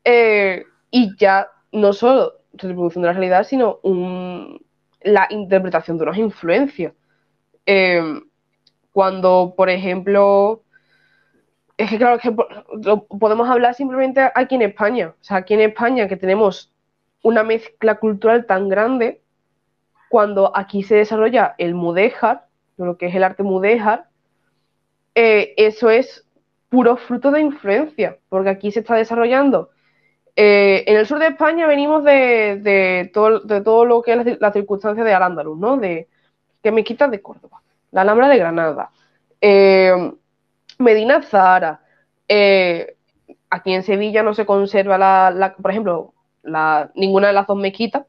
Eh, 0.03 0.65
y 0.89 1.15
ya 1.17 1.47
no 1.71 1.93
solo 1.93 2.33
reproducción 2.53 3.03
de 3.03 3.07
la 3.07 3.13
realidad, 3.13 3.43
sino 3.43 3.79
la 5.01 5.27
interpretación 5.29 5.97
de 5.97 6.03
unas 6.03 6.17
influencias. 6.17 6.93
Em, 7.65 8.23
cuando, 8.91 9.53
por 9.55 9.69
ejemplo, 9.69 10.63
es 11.77 11.89
que 11.89 11.97
claro, 11.97 12.17
que 12.19 12.35
podemos 13.19 13.47
hablar 13.49 13.75
simplemente 13.75 14.31
aquí 14.33 14.55
en 14.55 14.63
España. 14.63 15.13
O 15.19 15.23
sea, 15.23 15.37
aquí 15.37 15.53
en 15.53 15.61
España 15.61 16.07
que 16.07 16.17
tenemos 16.17 16.73
una 17.21 17.43
mezcla 17.43 17.95
cultural 17.95 18.45
tan 18.45 18.67
grande, 18.67 19.21
cuando 20.09 20.55
aquí 20.55 20.83
se 20.83 20.95
desarrolla 20.95 21.55
el 21.57 21.75
mudéjar, 21.75 22.47
lo 22.77 22.97
que 22.97 23.07
es 23.07 23.15
el 23.15 23.23
arte 23.23 23.43
mudéjar, 23.43 24.07
eh, 25.13 25.53
eso 25.57 25.89
es 25.89 26.25
puro 26.69 26.97
fruto 26.97 27.31
de 27.31 27.41
influencia, 27.41 28.17
porque 28.29 28.49
aquí 28.49 28.71
se 28.71 28.79
está 28.79 28.95
desarrollando. 28.95 29.69
Eh, 30.35 30.83
en 30.87 30.97
el 30.97 31.07
sur 31.07 31.19
de 31.19 31.27
España 31.27 31.67
venimos 31.67 32.03
de, 32.03 33.09
todo, 33.13 33.85
lo 33.85 34.01
que 34.01 34.13
es 34.13 34.39
la, 34.39 34.51
circunstancia 34.51 35.03
de 35.03 35.13
Al-Ándalus, 35.13 35.57
¿no? 35.57 35.77
De, 35.77 36.07
que 36.61 36.71
me 36.71 36.83
quitas 36.83 37.09
de 37.11 37.21
Córdoba, 37.21 37.61
la 37.91 38.01
Alhambra 38.01 38.27
de 38.27 38.37
Granada, 38.37 38.91
eh, 39.41 40.11
Medina 40.77 41.21
Zara. 41.21 41.81
Eh, 42.27 42.95
aquí 43.49 43.73
en 43.73 43.83
Sevilla 43.83 44.23
no 44.23 44.33
se 44.33 44.45
conserva 44.45 44.97
la, 44.97 45.55
por 45.61 45.71
ejemplo, 45.71 46.13
la, 46.43 46.91
ninguna 46.95 47.27
de 47.27 47.33
las 47.33 47.47
dos 47.47 47.57
mezquitas, 47.57 48.05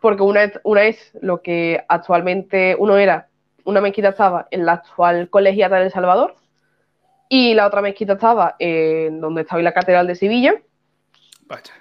porque 0.00 0.22
una 0.22 0.44
es, 0.44 0.60
una 0.64 0.84
es 0.84 1.12
lo 1.20 1.42
que 1.42 1.84
actualmente 1.88 2.76
uno 2.78 2.96
era, 2.96 3.28
una 3.64 3.80
mezquita 3.80 4.08
estaba 4.10 4.48
en 4.50 4.66
la 4.66 4.72
actual 4.72 5.28
colegiata 5.28 5.76
de 5.76 5.86
El 5.86 5.92
Salvador 5.92 6.34
y 7.28 7.54
la 7.54 7.66
otra 7.66 7.82
mezquita 7.82 8.14
estaba 8.14 8.56
en 8.58 9.20
donde 9.20 9.42
estaba 9.42 9.62
la 9.62 9.72
Catedral 9.72 10.06
de 10.06 10.16
Sevilla, 10.16 10.54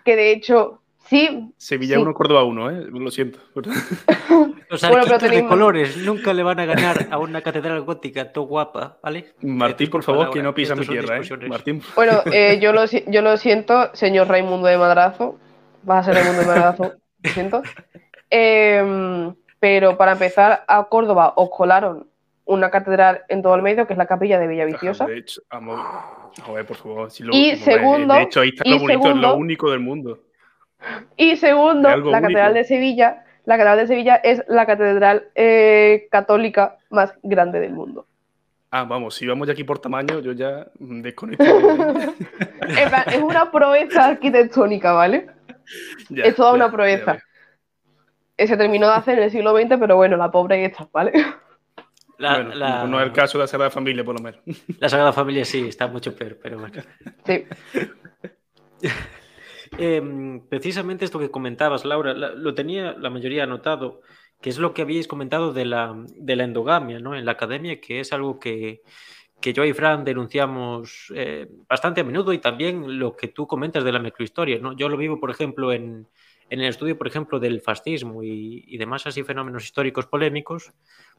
que 0.06 0.16
de 0.16 0.32
hecho 0.32 0.82
Sí. 1.10 1.52
Sevilla 1.58 2.00
1, 2.00 2.14
Córdoba 2.14 2.44
1, 2.44 2.70
¿eh? 2.70 2.88
Lo 2.92 3.10
siento. 3.10 3.40
Los 4.70 4.84
arquitectos 4.84 5.32
de 5.32 5.48
colores 5.48 5.98
nunca 5.98 6.34
le 6.34 6.44
van 6.44 6.60
a 6.60 6.66
ganar 6.66 7.08
a 7.10 7.18
una 7.18 7.42
catedral 7.42 7.82
gótica 7.82 8.32
todo 8.32 8.46
guapa, 8.46 9.00
¿vale? 9.02 9.34
Martín, 9.42 9.90
por 9.90 10.04
favor, 10.04 10.30
que 10.30 10.44
no 10.44 10.54
pisa 10.54 10.76
mi 10.76 10.86
tierra, 10.86 11.18
¿eh? 11.18 11.48
Martín. 11.48 11.82
Bueno, 11.96 12.22
eh, 12.32 12.60
yo, 12.62 12.74
lo, 12.74 12.86
yo 12.86 13.24
lo 13.24 13.38
siento, 13.38 13.90
señor 13.94 14.28
Raimundo 14.28 14.68
de 14.68 14.78
Madrazo. 14.78 15.40
Vas 15.82 16.08
a 16.08 16.14
ser 16.14 16.22
Raimundo 16.22 16.42
de 16.42 16.48
Madrazo, 16.48 16.94
lo 17.24 17.30
siento. 17.32 17.64
Em, 18.30 19.34
pero 19.60 19.98
para 19.98 20.12
empezar, 20.12 20.64
a 20.68 20.84
Córdoba 20.90 21.34
os 21.38 21.50
colaron 21.50 22.08
una 22.46 22.70
catedral 22.70 23.24
en 23.30 23.42
todo 23.42 23.56
el 23.56 23.64
medio, 23.64 23.88
que 23.88 23.94
es 23.94 23.98
la 23.98 24.06
capilla 24.06 24.38
de 24.38 24.48
Villaviciosa. 24.48 25.08
De 25.08 25.18
hecho, 25.18 25.42
ver, 26.54 26.66
por 26.68 26.78
favor. 26.78 27.10
y 27.32 27.56
segundo, 27.56 28.14
de 28.14 28.22
hecho, 28.22 28.42
ahí 28.42 28.50
está 28.50 28.70
lo 28.70 28.78
bonito, 28.78 29.10
es 29.10 29.16
lo 29.16 29.36
único 29.36 29.72
del 29.72 29.80
mundo. 29.80 30.20
Y 31.18 31.38
segundo, 31.38 31.96
la 31.96 32.22
Catedral 32.22 32.54
de 32.54 32.64
Sevilla. 32.64 33.24
La 33.46 33.58
Catedral 33.58 33.80
de 33.80 33.88
Sevilla 33.88 34.16
es 34.16 34.44
la 34.48 34.66
catedral 34.66 35.30
eh, 35.34 36.08
católica 36.12 36.78
más 36.90 37.14
grande 37.24 37.60
del 37.60 37.74
mundo. 37.74 38.06
Ah, 38.72 38.84
vamos, 38.84 39.16
si 39.16 39.26
vamos 39.26 39.48
ya 39.48 39.54
aquí 39.54 39.64
por 39.64 39.80
tamaño, 39.80 40.20
yo 40.20 40.34
ya 40.34 40.68
desconecto. 40.78 41.44
es 43.08 43.22
una 43.22 43.52
proeza 43.52 44.06
arquitectónica, 44.08 44.92
¿vale? 44.94 45.28
es 46.16 46.36
toda 46.36 46.54
una 46.54 46.72
proeza. 46.72 47.18
Se 48.38 48.56
terminó 48.56 48.88
de 48.88 48.94
hacer 48.94 49.18
en 49.18 49.26
el 49.26 49.32
siglo 49.32 49.58
XX, 49.58 49.78
pero 49.80 49.96
bueno, 49.96 50.16
la 50.16 50.32
pobre 50.32 50.64
está, 50.64 50.88
¿vale? 50.94 51.12
No 52.20 53.00
es 53.00 53.06
el 53.06 53.14
caso 53.14 53.38
de 53.38 53.44
la 53.44 53.48
Sagrada 53.48 53.72
Familia, 53.72 54.04
por 54.04 54.16
lo 54.16 54.22
menos. 54.22 54.42
La 54.80 54.90
Sagrada 54.90 55.14
Familia 55.14 55.46
sí, 55.46 55.68
está 55.68 55.88
mucho 55.88 56.16
peor, 56.16 56.38
pero 56.42 56.60
bueno. 56.60 56.82
Sí. 57.26 57.46
Em, 59.82 60.42
precisamente 60.50 61.06
esto 61.06 61.20
que 61.20 61.32
comentabas, 61.32 61.86
Laura, 61.86 62.14
lo 62.14 62.54
tenía 62.54 62.94
la 62.98 63.10
mayoría 63.10 63.44
anotado, 63.44 64.02
que 64.42 64.50
es 64.50 64.60
lo 64.60 64.74
que 64.74 64.82
habíais 64.82 65.08
comentado 65.08 65.54
de 65.54 65.64
la, 65.64 65.96
de 66.18 66.36
la 66.36 66.44
endogamia 66.44 67.00
¿no? 67.00 67.16
en 67.16 67.24
la 67.24 67.32
academia, 67.32 67.80
que 67.80 68.02
es 68.02 68.12
algo 68.12 68.40
que, 68.42 68.82
que 69.40 69.54
yo 69.54 69.64
y 69.64 69.72
Fran 69.72 70.04
denunciamos 70.04 71.14
eh, 71.16 71.48
bastante 71.70 72.02
a 72.02 72.04
menudo 72.04 72.34
y 72.34 72.40
también 72.40 73.00
lo 73.00 73.16
que 73.16 73.30
tú 73.30 73.48
comentas 73.48 73.86
de 73.86 73.94
la 73.94 74.00
microhistoria. 74.00 74.60
¿no? 74.60 74.74
Yo 74.74 74.90
lo 74.90 74.98
vivo, 74.98 75.18
por 75.18 75.32
ejemplo, 75.32 75.72
en, 75.72 76.08
en 76.50 76.60
el 76.60 76.68
estudio, 76.68 76.98
por 76.98 77.08
ejemplo, 77.08 77.40
del 77.40 77.62
fascismo 77.62 78.22
y, 78.22 78.66
y, 78.68 78.78
demás 78.78 79.08
así 79.08 79.24
fenómenos 79.24 79.64
históricos 79.64 80.08
polémicos, 80.08 80.74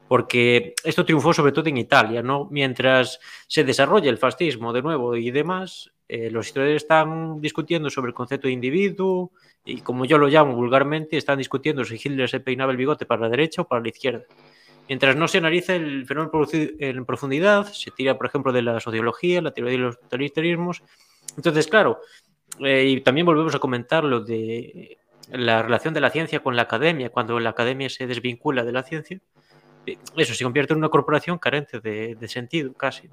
porque 0.07 0.75
esto 0.83 1.03
triunfó 1.03 1.33
sobre 1.33 1.51
todo 1.51 1.67
en 1.67 1.77
Italia, 1.77 2.21
¿no? 2.21 2.47
Mientras 2.51 3.19
se 3.47 3.63
desarrolla 3.63 4.11
el 4.11 4.19
fascismo 4.19 4.71
de 4.71 4.83
nuevo 4.83 5.15
y 5.15 5.31
demás, 5.31 5.91
eh, 6.13 6.29
los 6.29 6.47
historiadores 6.47 6.83
están 6.83 7.39
discutiendo 7.39 7.89
sobre 7.89 8.09
el 8.09 8.13
concepto 8.13 8.49
de 8.49 8.53
individuo 8.53 9.31
y, 9.63 9.79
como 9.79 10.03
yo 10.03 10.17
lo 10.17 10.27
llamo 10.27 10.53
vulgarmente, 10.53 11.15
están 11.15 11.37
discutiendo 11.37 11.85
si 11.85 11.95
Hitler 11.95 12.27
se 12.27 12.41
peinaba 12.41 12.73
el 12.73 12.77
bigote 12.77 13.05
para 13.05 13.21
la 13.21 13.29
derecha 13.29 13.61
o 13.61 13.65
para 13.65 13.81
la 13.81 13.87
izquierda. 13.87 14.25
Mientras 14.89 15.15
no 15.15 15.29
se 15.29 15.37
analiza 15.37 15.73
el 15.73 16.05
fenómeno 16.05 16.49
en 16.51 17.05
profundidad, 17.05 17.71
se 17.71 17.91
tira, 17.91 18.17
por 18.17 18.27
ejemplo, 18.27 18.51
de 18.51 18.61
la 18.61 18.81
sociología, 18.81 19.41
la 19.41 19.51
teoría 19.51 19.71
de 19.71 19.77
los 19.77 20.01
totalitarismos. 20.01 20.83
Entonces, 21.37 21.67
claro, 21.67 22.01
eh, 22.59 22.83
y 22.89 22.99
también 22.99 23.25
volvemos 23.25 23.55
a 23.55 23.59
comentar 23.59 24.03
lo 24.03 24.19
de 24.19 24.97
la 25.29 25.61
relación 25.61 25.93
de 25.93 26.01
la 26.01 26.09
ciencia 26.09 26.41
con 26.41 26.57
la 26.57 26.63
academia, 26.63 27.09
cuando 27.09 27.39
la 27.39 27.51
academia 27.51 27.89
se 27.89 28.05
desvincula 28.05 28.65
de 28.65 28.71
la 28.73 28.83
ciencia 28.83 29.21
eso 29.85 30.33
se 30.33 30.43
convierte 30.43 30.73
en 30.73 30.79
una 30.79 30.89
corporación 30.89 31.37
carente 31.37 31.79
de, 31.79 32.27
sentido 32.27 32.73
casi. 32.73 33.09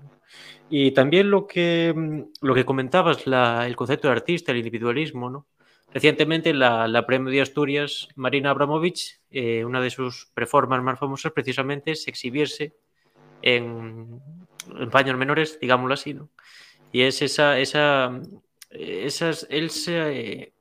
Y 0.68 0.92
también 0.92 1.30
lo 1.30 1.46
que, 1.46 1.92
mm, 1.94 2.46
lo 2.46 2.54
que 2.54 2.64
comentabas, 2.64 3.24
el 3.26 3.76
concepto 3.76 4.08
de 4.08 4.12
artista, 4.12 4.52
el 4.52 4.58
individualismo, 4.58 5.30
¿no? 5.30 5.46
Recientemente 5.92 6.52
la, 6.52 6.86
la 6.86 7.06
Premio 7.06 7.32
de 7.32 7.40
Asturias, 7.40 8.08
Marina 8.14 8.50
Abramovich, 8.50 9.20
eh, 9.30 9.64
una 9.64 9.80
de 9.80 9.90
sus 9.90 10.26
performances 10.34 10.84
más 10.84 10.98
famosas 10.98 11.32
precisamente 11.32 11.92
es 11.92 12.06
exhibirse 12.08 12.74
en, 13.40 14.20
en 14.78 14.90
paños 14.90 15.16
menores, 15.16 15.58
digámoslo 15.58 15.94
así, 15.94 16.12
¿no? 16.12 16.28
Y 16.92 17.02
es 17.02 17.22
esa, 17.22 17.58
esa, 17.58 18.20
esas, 18.70 19.46
ese 19.50 20.52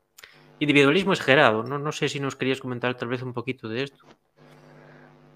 individualismo 0.60 1.14
exagerado, 1.14 1.64
¿no? 1.64 1.78
No 1.78 1.92
sé 1.92 2.10
si 2.10 2.20
nos 2.20 2.36
querías 2.36 2.60
comentar 2.60 2.96
tal 2.96 3.10
vez 3.10 3.22
un 3.22 3.34
poquito 3.34 3.68
de 3.68 3.84
esto. 3.84 4.06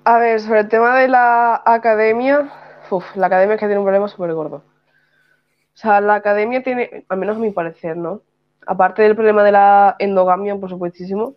A 0.03 0.17
ver, 0.19 0.39
sobre 0.41 0.61
el 0.61 0.69
tema 0.69 0.97
de 0.99 1.07
la 1.07 1.61
academia, 1.65 2.51
uf, 2.89 3.15
la 3.15 3.27
academia 3.27 3.55
es 3.55 3.59
que 3.59 3.67
tiene 3.67 3.79
un 3.79 3.85
problema 3.85 4.07
súper 4.07 4.33
gordo. 4.33 4.57
O 4.57 5.77
sea, 5.77 6.01
la 6.01 6.15
academia 6.15 6.63
tiene, 6.63 7.05
al 7.09 7.17
menos 7.17 7.37
a 7.37 7.39
mi 7.39 7.51
parecer, 7.51 7.97
¿no? 7.97 8.21
aparte 8.67 9.01
del 9.01 9.15
problema 9.15 9.43
de 9.43 9.51
la 9.51 9.95
endogamia, 9.99 10.55
por 10.55 10.69
supuestísimo, 10.69 11.35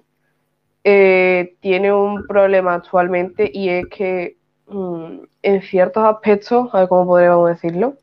eh, 0.84 1.56
tiene 1.60 1.92
un 1.92 2.26
problema 2.26 2.74
actualmente 2.74 3.50
y 3.52 3.70
es 3.70 3.86
que 3.88 4.36
mm, 4.68 5.20
en 5.42 5.62
ciertos 5.62 6.04
aspectos, 6.04 6.68
a 6.74 6.80
ver 6.80 6.88
cómo 6.88 7.06
podríamos 7.06 7.48
decirlo, 7.48 7.96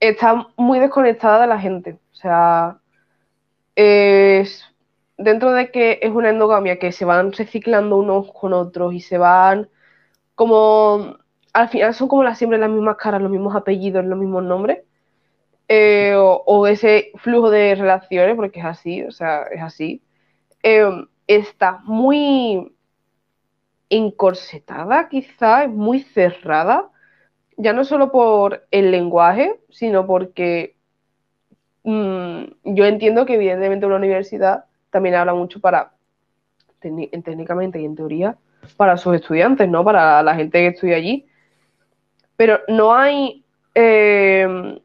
está 0.00 0.48
muy 0.56 0.78
desconectada 0.78 1.42
de 1.42 1.46
la 1.46 1.58
gente. 1.60 1.98
O 2.12 2.14
sea, 2.14 2.78
es, 3.74 4.64
dentro 5.18 5.52
de 5.52 5.70
que 5.70 5.98
es 6.02 6.10
una 6.12 6.30
endogamia 6.30 6.78
que 6.78 6.92
se 6.92 7.04
van 7.04 7.32
reciclando 7.32 7.96
unos 7.96 8.32
con 8.32 8.52
otros 8.52 8.94
y 8.94 9.00
se 9.00 9.18
van 9.18 9.68
como, 10.34 11.18
al 11.52 11.68
final 11.68 11.94
son 11.94 12.08
como 12.08 12.24
las, 12.24 12.38
siempre 12.38 12.58
las 12.58 12.70
mismas 12.70 12.96
caras, 12.96 13.22
los 13.22 13.30
mismos 13.30 13.56
apellidos, 13.56 14.04
los 14.04 14.18
mismos 14.18 14.44
nombres. 14.44 14.80
Eh, 15.68 16.14
o, 16.16 16.66
ese 16.66 17.12
flujo 17.16 17.50
de 17.50 17.74
relaciones, 17.74 18.36
porque 18.36 18.60
es 18.60 18.66
así, 18.66 19.02
o 19.04 19.10
sea, 19.12 19.44
es 19.44 19.62
así, 19.62 20.02
eh, 20.62 20.84
está 21.26 21.80
muy 21.84 22.74
encorsetada, 23.88 25.08
quizá, 25.08 25.68
muy 25.68 26.00
cerrada, 26.00 26.90
ya 27.56 27.72
no 27.72 27.84
solo 27.84 28.12
por 28.12 28.66
el 28.70 28.90
lenguaje, 28.90 29.60
sino 29.70 30.06
porque 30.06 30.76
mm, 31.84 32.44
yo 32.64 32.84
entiendo 32.86 33.26
que 33.26 33.34
evidentemente 33.34 33.86
una 33.86 33.96
universidad 33.96 34.66
también 34.92 35.14
habla 35.14 35.34
mucho 35.34 35.58
para, 35.58 35.94
técnicamente 36.80 37.80
y 37.80 37.86
en 37.86 37.96
teoría, 37.96 38.36
para 38.76 38.96
sus 38.96 39.16
estudiantes, 39.16 39.68
¿no? 39.68 39.82
Para 39.82 40.22
la 40.22 40.34
gente 40.34 40.58
que 40.58 40.66
estudia 40.68 40.96
allí. 40.96 41.26
Pero 42.36 42.60
no 42.68 42.94
hay 42.94 43.42
eh, 43.74 44.78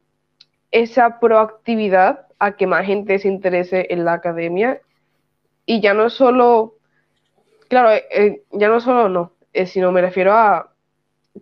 esa 0.70 1.20
proactividad 1.20 2.26
a 2.38 2.52
que 2.52 2.66
más 2.66 2.86
gente 2.86 3.18
se 3.18 3.28
interese 3.28 3.86
en 3.90 4.04
la 4.06 4.14
academia. 4.14 4.80
Y 5.66 5.80
ya 5.80 5.92
no 5.92 6.08
solo, 6.08 6.76
claro, 7.68 7.90
eh, 7.92 8.04
eh, 8.10 8.42
ya 8.52 8.68
no 8.68 8.80
solo 8.80 9.10
no, 9.10 9.32
sino 9.66 9.92
me 9.92 10.00
refiero 10.00 10.32
a 10.32 10.72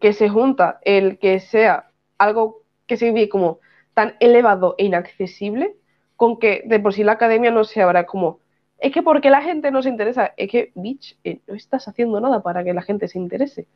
que 0.00 0.12
se 0.12 0.28
junta 0.28 0.80
el 0.82 1.18
que 1.18 1.38
sea 1.38 1.90
algo 2.18 2.62
que 2.88 2.96
se 2.96 3.12
vive 3.12 3.28
como 3.28 3.60
tan 3.94 4.16
elevado 4.18 4.74
e 4.76 4.86
inaccesible 4.86 5.76
con 6.16 6.38
que 6.38 6.62
de 6.66 6.80
por 6.80 6.92
sí 6.92 7.04
la 7.04 7.12
academia 7.12 7.50
no 7.50 7.64
se 7.64 7.82
habrá 7.82 8.06
como 8.06 8.40
es 8.78 8.92
que 8.92 9.02
porque 9.02 9.30
la 9.30 9.42
gente 9.42 9.70
no 9.70 9.82
se 9.82 9.88
interesa, 9.88 10.32
es 10.36 10.50
que, 10.50 10.72
bitch, 10.74 11.16
eh, 11.24 11.40
no 11.46 11.54
estás 11.54 11.88
haciendo 11.88 12.20
nada 12.20 12.42
para 12.42 12.62
que 12.62 12.74
la 12.74 12.82
gente 12.82 13.08
se 13.08 13.18
interese. 13.18 13.66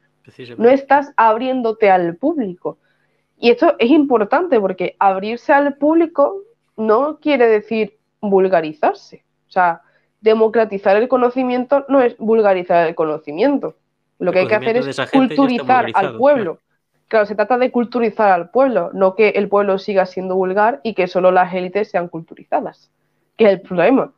No 0.58 0.68
estás 0.68 1.12
abriéndote 1.16 1.90
al 1.90 2.16
público. 2.16 2.78
Y 3.38 3.50
esto 3.50 3.74
es 3.78 3.90
importante 3.90 4.60
porque 4.60 4.96
abrirse 4.98 5.52
al 5.52 5.76
público 5.76 6.42
no 6.76 7.18
quiere 7.20 7.48
decir 7.48 7.98
vulgarizarse. 8.20 9.24
O 9.48 9.50
sea, 9.50 9.80
democratizar 10.20 10.96
el 10.96 11.08
conocimiento 11.08 11.86
no 11.88 12.02
es 12.02 12.16
vulgarizar 12.18 12.86
el 12.86 12.94
conocimiento. 12.94 13.76
Lo 14.18 14.32
que 14.32 14.40
hay 14.40 14.46
que 14.46 14.54
hacer 14.54 14.76
es 14.76 15.00
culturizar 15.10 15.86
al 15.94 16.18
pueblo. 16.18 16.58
Claro. 17.08 17.26
se 17.26 17.34
trata 17.34 17.56
de 17.56 17.72
culturizar 17.72 18.30
al 18.30 18.50
pueblo, 18.50 18.90
no 18.92 19.16
que 19.16 19.30
el 19.30 19.48
pueblo 19.48 19.78
siga 19.78 20.04
siendo 20.06 20.36
vulgar 20.36 20.80
y 20.84 20.94
que 20.94 21.08
solo 21.08 21.32
las 21.32 21.52
élites 21.54 21.90
sean 21.90 22.08
culturizadas, 22.08 22.92
que 23.36 23.46
es 23.46 23.50
el 23.52 23.60
problema. 23.62 24.12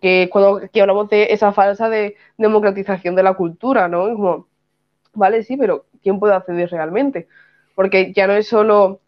Que 0.00 0.28
cuando 0.30 0.62
hablamos 0.80 1.08
de 1.10 1.32
esa 1.32 1.52
falsa 1.52 1.88
de 1.88 2.16
democratización 2.38 3.14
de 3.14 3.22
la 3.22 3.34
cultura, 3.34 3.88
¿no? 3.88 4.04
como, 4.14 4.48
vale, 5.12 5.42
sí, 5.42 5.56
pero 5.56 5.86
¿quién 6.02 6.18
puede 6.18 6.34
acceder 6.34 6.70
realmente? 6.70 7.28
Porque 7.74 8.12
ya 8.12 8.26
no 8.26 8.32
es 8.34 8.48
solo 8.48 9.00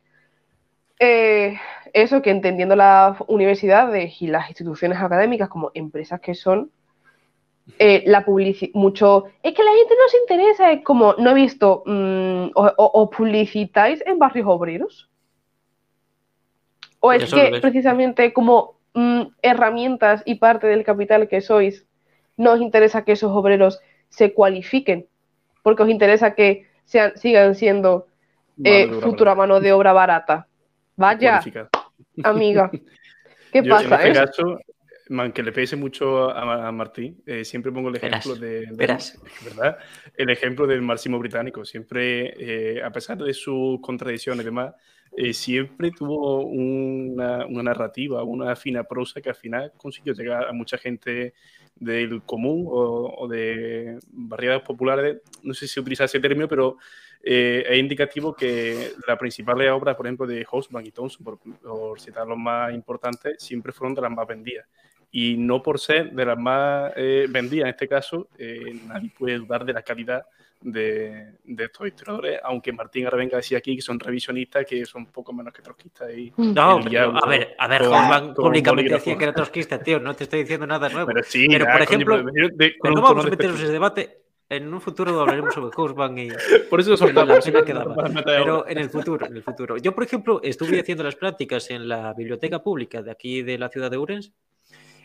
eh, 0.98 1.58
eso 1.92 2.22
que 2.22 2.30
entendiendo 2.30 2.76
las 2.76 3.16
universidades 3.28 4.20
y 4.20 4.26
las 4.26 4.48
instituciones 4.48 4.98
académicas 4.98 5.48
como 5.48 5.70
empresas 5.74 6.20
que 6.20 6.34
son, 6.34 6.70
eh, 7.78 8.02
la 8.06 8.24
publicidad, 8.24 8.72
mucho, 8.74 9.24
es 9.42 9.54
que 9.54 9.62
la 9.62 9.70
gente 9.70 9.94
no 9.94 10.08
se 10.08 10.18
interesa, 10.18 10.72
es 10.72 10.82
como, 10.84 11.14
no 11.14 11.30
he 11.30 11.34
visto, 11.34 11.82
mm, 11.86 12.50
o, 12.54 13.10
publicitáis 13.10 14.02
en 14.06 14.18
barrios 14.18 14.46
obreros. 14.48 15.08
O 17.00 17.12
es 17.12 17.32
que 17.32 17.58
precisamente 17.60 18.32
como 18.32 18.73
mm, 18.94 19.22
herramientas 19.42 20.22
y 20.24 20.36
parte 20.36 20.66
del 20.66 20.84
capital 20.84 21.28
que 21.28 21.40
sois, 21.40 21.86
no 22.36 22.52
os 22.52 22.60
interesa 22.60 23.04
que 23.04 23.12
esos 23.12 23.30
obreros 23.32 23.80
se 24.08 24.32
cualifiquen, 24.32 25.06
porque 25.62 25.82
os 25.82 25.88
interesa 25.88 26.34
que 26.34 26.66
sean, 26.84 27.16
sigan 27.16 27.54
siendo 27.54 28.06
eh, 28.62 28.88
futura 29.00 29.34
mano 29.34 29.60
de 29.60 29.72
obra 29.72 29.92
barata. 29.92 30.46
Vaya, 30.96 31.42
amiga. 32.22 32.70
¿Qué 33.52 33.62
pasa? 33.62 34.02
En 34.02 34.12
este 34.12 34.12
caso, 34.12 34.58
que 35.32 35.42
le 35.42 35.52
pese 35.52 35.76
mucho 35.76 36.30
a, 36.30 36.72
Martín, 36.72 37.22
eh, 37.26 37.44
siempre 37.44 37.70
pongo 37.70 37.88
el 37.88 37.96
ejemplo 37.96 38.34
de, 38.34 38.66
¿verdad? 38.72 39.78
El 40.16 40.30
ejemplo 40.30 40.66
del 40.66 40.82
marxismo 40.82 41.18
británico. 41.18 41.64
Siempre, 41.64 42.34
eh, 42.76 42.82
a 42.82 42.90
pesar 42.90 43.18
de 43.18 43.32
sus 43.32 43.80
contradicciones 43.80 44.42
y 44.42 44.46
demás, 44.46 44.74
siempre 45.32 45.90
tuvo 45.90 46.40
una, 46.44 47.46
una, 47.46 47.62
narrativa, 47.62 48.22
una 48.22 48.56
fina 48.56 48.84
prosa 48.84 49.20
que 49.20 49.28
al 49.28 49.34
final 49.34 49.72
consiguió 49.76 50.12
llegar 50.12 50.46
a 50.46 50.52
mucha 50.52 50.76
gente 50.76 51.34
del 51.76 52.22
común 52.22 52.66
o, 52.68 53.26
de 53.28 53.98
barriadas 54.10 54.62
populares, 54.62 55.18
no 55.42 55.54
sé 55.54 55.66
si 55.66 55.80
utiliza 55.80 56.04
ese 56.04 56.20
término, 56.20 56.48
pero 56.48 56.76
eh, 57.22 57.64
es 57.68 57.78
indicativo 57.78 58.34
que 58.34 58.92
las 59.06 59.18
principales 59.18 59.70
obras, 59.70 59.96
por 59.96 60.06
ejemplo, 60.06 60.26
de 60.26 60.44
Hobsbawm 60.44 60.84
y 60.84 60.90
Thompson, 60.90 61.24
por, 61.24 62.00
citar 62.00 62.26
los 62.26 62.38
más 62.38 62.72
importantes, 62.72 63.42
siempre 63.42 63.72
fueron 63.72 63.94
de 63.94 64.02
las 64.02 64.10
más 64.10 64.26
vendidas. 64.26 64.66
Y 65.10 65.36
no 65.36 65.62
por 65.62 65.78
ser 65.78 66.10
de 66.12 66.26
las 66.26 66.38
más 66.38 66.92
eh, 66.96 67.26
vendidas, 67.28 67.66
en 67.66 67.70
este 67.70 67.88
caso, 67.88 68.28
eh, 68.38 68.78
nadie 68.86 69.12
puede 69.16 69.38
dudar 69.38 69.64
de 69.64 69.72
la 69.72 69.82
calidad 69.82 70.26
de, 70.64 71.34
estos 71.58 71.86
historiadores, 71.86 72.40
aunque 72.42 72.72
Martín 72.72 73.04
ahora 73.04 73.18
venga 73.18 73.36
a 73.36 73.40
decir 73.40 73.56
aquí 73.56 73.76
que 73.76 73.82
son 73.82 74.00
revisionistas, 74.00 74.64
que 74.64 74.84
son 74.86 75.02
un 75.02 75.12
poco 75.12 75.32
menos 75.32 75.52
que 75.52 75.62
trotskistas. 75.62 76.10
Y 76.16 76.32
no, 76.36 76.78
a 76.78 77.28
ver, 77.28 77.54
a 77.58 77.68
ver, 77.68 77.84
Juan 77.84 78.34
públicamente 78.34 78.94
decía 78.94 79.16
que 79.16 79.24
era 79.24 79.34
trotskista, 79.34 79.78
tío, 79.78 80.00
no 80.00 80.14
te 80.16 80.24
estoy 80.24 80.40
diciendo 80.40 80.66
nada 80.66 80.88
nuevo. 80.88 81.06
Pero, 81.06 81.22
sí, 81.22 81.46
pero 81.48 81.66
por 81.66 81.82
ejemplo, 81.82 82.22
no 82.22 83.02
vamos 83.02 83.26
a 83.26 83.30
meternos 83.30 83.58
en 83.58 83.64
ese 83.64 83.72
debate. 83.72 84.20
En 84.46 84.72
un 84.72 84.80
futuro 84.80 85.18
hablaremos 85.20 85.54
sobre 85.54 85.74
Hobsbawm 85.74 86.18
y, 86.18 86.28
por 86.68 86.80
eso 86.80 86.96
soltamos, 86.96 87.46
la 87.46 87.64
que 87.64 87.72
daba. 87.72 87.94
Pero 88.24 88.68
en 88.68 88.78
el 88.78 88.90
futuro, 88.90 89.26
en 89.26 89.36
el 89.36 89.42
futuro. 89.42 89.76
Yo, 89.78 89.94
por 89.94 90.04
ejemplo, 90.04 90.40
estuve 90.42 90.80
haciendo 90.80 91.02
las 91.02 91.16
prácticas 91.16 91.70
en 91.70 91.88
la 91.88 92.12
biblioteca 92.14 92.62
pública 92.62 93.02
de 93.02 93.10
aquí 93.10 93.42
de 93.42 93.58
la 93.58 93.68
ciudad 93.68 93.90
de 93.90 93.98
Urens 93.98 94.32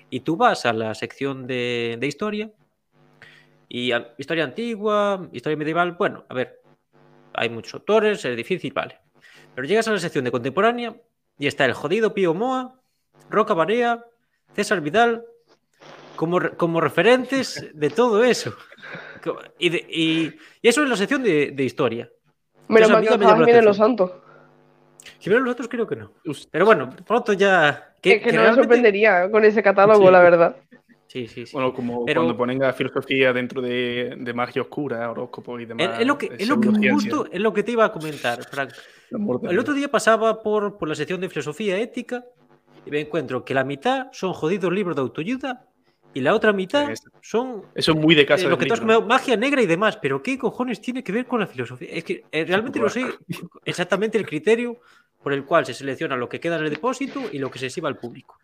y 0.10 0.22
tú 0.22 0.36
vas 0.36 0.66
a 0.66 0.74
la 0.74 0.94
sección 0.94 1.48
de, 1.48 1.98
de 2.00 2.08
historia 2.08 2.52
y 3.70 3.94
historia 4.18 4.44
antigua, 4.44 5.30
historia 5.32 5.56
medieval, 5.56 5.92
bueno, 5.92 6.26
a 6.28 6.34
ver, 6.34 6.60
hay 7.34 7.50
muchos 7.50 7.76
autores, 7.76 8.26
es 8.26 8.36
difícil, 8.36 8.74
vale. 8.74 8.98
Pero 9.54 9.68
llegas 9.68 9.88
a 9.88 9.92
la 9.92 10.00
sección 10.00 10.26
de 10.26 10.32
contemporánea 10.32 10.96
y 11.38 11.46
está 11.46 11.66
el 11.66 11.74
jodido 11.74 12.14
Pío 12.14 12.34
Moa, 12.34 12.82
Roca 13.30 13.54
Barea, 13.54 14.04
César 14.56 14.82
Vidal, 14.82 15.24
como, 16.16 16.40
como 16.58 16.82
referentes 16.82 17.70
de 17.74 17.90
todo 17.92 18.24
eso. 18.24 18.56
Y, 19.60 19.76
y, 19.76 20.38
eso 20.64 20.84
es 20.84 20.90
la 20.90 20.96
sección 20.96 21.22
de, 21.22 21.52
de 21.52 21.64
historia. 21.64 22.10
Menos 22.68 22.90
mal 22.90 23.04
que 23.04 23.18
Jiménez 23.18 23.64
Los 23.64 23.78
Santos. 23.78 24.12
Jiménez 25.20 25.44
Los 25.44 25.52
Santos 25.52 25.68
creo 25.68 25.86
que 25.88 25.96
no. 25.96 26.14
Pero 26.50 26.66
bueno, 26.66 26.90
pronto 27.06 27.34
ya... 27.34 27.94
Que, 28.02 28.22
que, 28.22 28.32
no 28.32 28.44
me 28.44 28.54
sorprendería 28.56 29.30
con 29.30 29.44
ese 29.44 29.62
catálogo, 29.62 30.10
la 30.10 30.20
verdad. 30.20 30.56
Sí, 31.10 31.28
sí, 31.28 31.48
sí. 31.48 31.54
Bueno, 31.54 31.74
como 31.74 32.06
cuando 32.06 32.38
ponen 32.38 32.64
a 32.64 32.72
filosofía 32.72 33.34
dentro 33.34 33.64
de, 33.64 34.16
de 34.16 34.32
magia 34.32 34.62
oscura, 34.62 35.10
horóscopo 35.10 35.60
y 35.60 35.66
demás. 35.66 36.00
Es, 36.00 36.06
lo 36.06 36.20
que, 36.20 36.30
es 36.38 36.48
lo 36.48 36.62
que 36.62 36.92
justo 36.92 37.26
es 37.32 37.42
lo 37.42 37.52
que 37.52 37.64
te 37.64 37.72
iba 37.72 37.84
a 37.84 37.92
comentar, 37.92 38.44
Frank. 38.48 38.74
El 39.50 39.58
otro 39.58 39.74
día 39.74 39.90
pasaba 39.90 40.44
por, 40.44 40.78
por 40.78 40.88
la 40.88 40.94
sección 40.94 41.20
de 41.20 41.28
filosofía 41.28 41.80
ética 41.80 42.26
y 42.86 42.92
me 42.92 43.00
encuentro 43.00 43.44
que 43.44 43.56
la 43.56 43.64
mitad 43.64 44.10
son 44.12 44.34
jodidos 44.34 44.72
libros 44.72 44.96
de 44.96 45.02
autoayuda 45.02 45.66
y 46.14 46.22
la 46.22 46.36
otra 46.36 46.54
mitad 46.54 46.94
son. 47.22 47.64
Eso 47.74 47.94
es 47.94 47.98
muy 47.98 48.14
de 48.14 48.28
casa. 48.28 48.46
Eh, 48.46 48.50
lo 48.50 48.60
que 48.60 48.68
tú 48.68 48.76
magia 49.02 49.36
negra 49.36 49.64
y 49.64 49.66
demás, 49.66 49.98
pero 49.98 50.22
¿qué 50.22 50.38
cojones 50.38 50.80
tiene 50.80 51.04
que 51.04 51.12
ver 51.12 51.26
con 51.26 51.40
la 51.40 51.48
filosofía? 51.48 51.90
Es 51.92 52.04
que 52.04 52.24
eh, 52.32 52.46
realmente 52.46 52.80
no 52.80 52.88
sé 52.88 53.04
exactamente 53.66 54.20
el 54.20 54.28
criterio 54.28 54.78
por 55.24 55.34
el 55.34 55.44
cual 55.44 55.66
se 55.66 55.74
selecciona 55.74 56.16
lo 56.16 56.30
que 56.30 56.40
queda 56.40 56.60
en 56.60 56.66
el 56.66 56.70
depósito 56.70 57.20
y 57.32 57.40
lo 57.40 57.50
que 57.50 57.58
se 57.58 57.66
exhiba 57.66 57.90
al 57.90 57.98
público. 57.98 58.38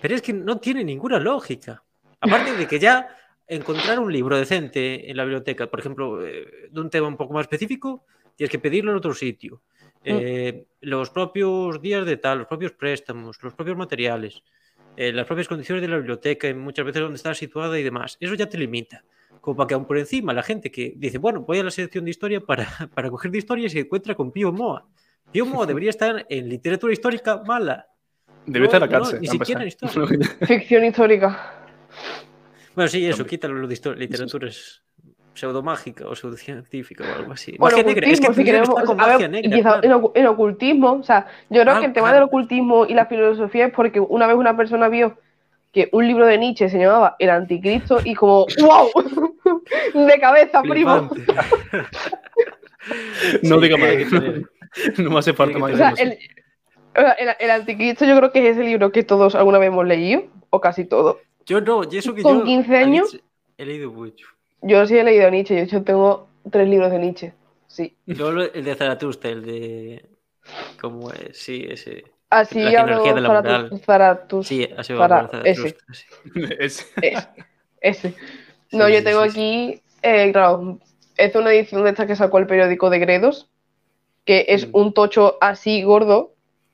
Pero 0.00 0.14
es 0.14 0.22
que 0.22 0.32
no 0.32 0.58
tiene 0.58 0.84
ninguna 0.84 1.18
lógica. 1.18 1.82
Aparte 2.20 2.54
de 2.54 2.66
que 2.66 2.78
ya 2.78 3.08
encontrar 3.46 3.98
un 3.98 4.12
libro 4.12 4.38
decente 4.38 5.10
en 5.10 5.16
la 5.16 5.24
biblioteca, 5.24 5.66
por 5.68 5.80
ejemplo, 5.80 6.24
eh, 6.24 6.68
de 6.70 6.80
un 6.80 6.88
tema 6.88 7.08
un 7.08 7.16
poco 7.16 7.34
más 7.34 7.42
específico, 7.42 8.04
tienes 8.36 8.50
que 8.50 8.58
pedirlo 8.58 8.92
en 8.92 8.98
otro 8.98 9.12
sitio. 9.12 9.62
Mm. 10.04 10.08
Eh, 10.08 10.66
los 10.82 11.10
propios 11.10 11.80
días 11.82 12.06
de 12.06 12.16
tal, 12.16 12.38
los 12.38 12.46
propios 12.46 12.72
préstamos, 12.72 13.42
los 13.42 13.54
propios 13.54 13.76
materiales, 13.76 14.42
eh, 14.96 15.12
las 15.12 15.26
propias 15.26 15.48
condiciones 15.48 15.82
de 15.82 15.88
la 15.88 15.96
biblioteca, 15.96 16.52
muchas 16.54 16.84
veces 16.86 17.02
donde 17.02 17.16
está 17.16 17.34
situada 17.34 17.78
y 17.78 17.82
demás. 17.82 18.16
Eso 18.20 18.34
ya 18.34 18.48
te 18.48 18.56
limita. 18.56 19.04
Como 19.40 19.56
para 19.56 19.68
que 19.68 19.74
aún 19.74 19.86
por 19.86 19.98
encima 19.98 20.32
la 20.32 20.42
gente 20.42 20.70
que 20.70 20.94
dice, 20.96 21.18
bueno, 21.18 21.40
voy 21.40 21.58
a 21.58 21.64
la 21.64 21.70
sección 21.70 22.04
de 22.04 22.10
historia 22.10 22.40
para, 22.40 22.66
para 22.94 23.10
coger 23.10 23.30
de 23.30 23.38
historia 23.38 23.66
y 23.66 23.70
se 23.70 23.80
encuentra 23.80 24.14
con 24.14 24.30
Pío 24.30 24.52
Moa. 24.52 24.86
Pío 25.32 25.44
Moa 25.44 25.66
debería 25.66 25.90
estar 25.90 26.24
en 26.28 26.48
literatura 26.48 26.92
histórica 26.92 27.42
mala 27.44 27.89
Debe 28.52 28.66
estar 28.66 28.82
en 28.82 28.88
la 28.90 28.98
cárcel. 28.98 29.20
ni 29.20 29.26
siquiera 29.28 29.64
historia. 29.64 30.18
Ficción 30.46 30.84
histórica. 30.84 31.54
Bueno, 32.74 32.88
sí, 32.88 33.06
eso, 33.06 33.24
quítalo 33.26 33.54
lo 33.54 33.66
de 33.68 33.78
literatura 33.96 34.48
es 34.48 34.82
pseudomágica 35.34 36.06
o 36.06 36.14
pseudocientífica 36.14 37.04
o 37.04 37.14
algo 37.20 37.32
así. 37.32 37.54
Bueno, 37.58 37.76
magia 37.76 37.88
negra. 37.94 38.08
Es 38.08 38.20
que 38.20 38.34
si 38.34 38.44
queremos, 38.44 38.68
con 38.68 38.90
a 39.00 39.06
magia 39.06 39.16
ver, 39.28 39.30
negra. 39.30 39.56
quizá 39.56 39.80
claro. 39.80 40.30
ocultismo, 40.32 40.92
o 40.92 41.02
sea, 41.02 41.26
yo 41.48 41.62
creo 41.62 41.74
Ah, 41.76 41.80
que 41.80 41.86
el 41.86 41.92
tema 41.92 42.12
del 42.12 42.24
ocultismo 42.24 42.86
y 42.86 42.94
la 42.94 43.06
filosofía 43.06 43.66
es 43.66 43.72
porque 43.72 44.00
una 44.00 44.26
vez 44.26 44.36
una 44.36 44.56
persona 44.56 44.88
vio 44.88 45.16
que 45.72 45.88
un 45.92 46.06
libro 46.06 46.26
de 46.26 46.36
Nietzsche 46.36 46.68
se 46.68 46.78
llamaba 46.78 47.14
El 47.20 47.30
Anticristo 47.30 47.98
y 48.04 48.14
como, 48.14 48.46
¡wow! 48.60 48.90
de 50.06 50.20
cabeza, 50.20 50.62
primo. 50.62 51.08
No 53.42 53.56
Sí, 53.56 53.62
diga 53.62 53.76
más. 53.76 53.88
tener- 54.10 54.42
No 54.98 55.10
me 55.10 55.18
hace 55.18 55.32
falta 55.32 55.58
más. 55.58 55.72
O 55.72 55.76
sea, 55.76 55.94
el, 55.98 56.18
el- 56.94 57.28
el 57.38 57.50
Anticristo 57.50 58.04
yo 58.04 58.16
creo 58.16 58.32
que 58.32 58.40
es 58.48 58.56
ese 58.56 58.64
libro 58.64 58.90
que 58.92 59.02
todos 59.02 59.34
alguna 59.34 59.58
vez 59.58 59.68
hemos 59.68 59.86
leído, 59.86 60.24
o 60.50 60.60
casi 60.60 60.84
todos. 60.84 61.16
Yo 61.46 61.60
no, 61.60 61.82
y 61.90 61.98
eso 61.98 62.14
que 62.14 62.22
Con 62.22 62.38
yo. 62.40 62.44
15 62.44 62.76
a 62.76 62.80
años. 62.80 63.12
Nietzsche 63.12 63.20
He 63.58 63.66
leído 63.66 63.90
mucho. 63.92 64.26
Yo 64.62 64.86
sí 64.86 64.96
he 64.96 65.04
leído 65.04 65.26
a 65.26 65.30
Nietzsche, 65.30 65.66
yo, 65.66 65.82
tengo 65.82 66.28
tres 66.50 66.68
libros 66.68 66.90
de 66.90 66.98
Nietzsche, 66.98 67.32
sí. 67.66 67.96
Yo 68.06 68.30
el 68.30 68.64
de 68.64 68.74
Zaratustra, 68.74 69.30
el 69.30 69.44
de. 69.44 70.04
¿Cómo 70.80 71.10
es? 71.12 71.36
Sí, 71.38 71.66
ese. 71.68 72.04
Así 72.30 72.60
La 72.60 72.80
habló 72.82 73.02
de 73.02 73.20
la 73.20 73.28
Zaratus- 73.28 73.42
moral. 73.42 73.70
Zaratus- 73.86 74.44
Sí, 74.46 74.68
así 74.76 74.92
va 74.92 75.08
Zara- 75.08 75.20
a 75.24 75.28
Zaratustra. 75.28 75.50
ese. 75.50 75.76
sí. 75.92 76.06
Es- 76.58 76.92
Ese. 77.00 77.28
ese. 77.80 78.14
No, 78.72 78.86
Sí, 78.86 78.92
yo 78.94 79.04
tengo 79.04 79.24
sí, 79.24 79.30
aquí, 79.30 79.82
eh, 80.02 80.30
claro, 80.32 80.78
es 81.16 81.34
una 81.34 81.52
edición 81.52 81.82
de 81.84 81.90
esta 81.90 82.06
que 82.06 82.16
sacó 82.16 82.38
el 82.38 82.46
periódico 82.46 82.88
de 82.88 82.98
Gredos, 83.00 83.50
que 84.24 84.46
es 84.48 84.68
Mm. 84.68 84.70
un 84.76 84.94
tocho 84.94 85.36
así 85.40 85.82
gordo, 85.82 86.32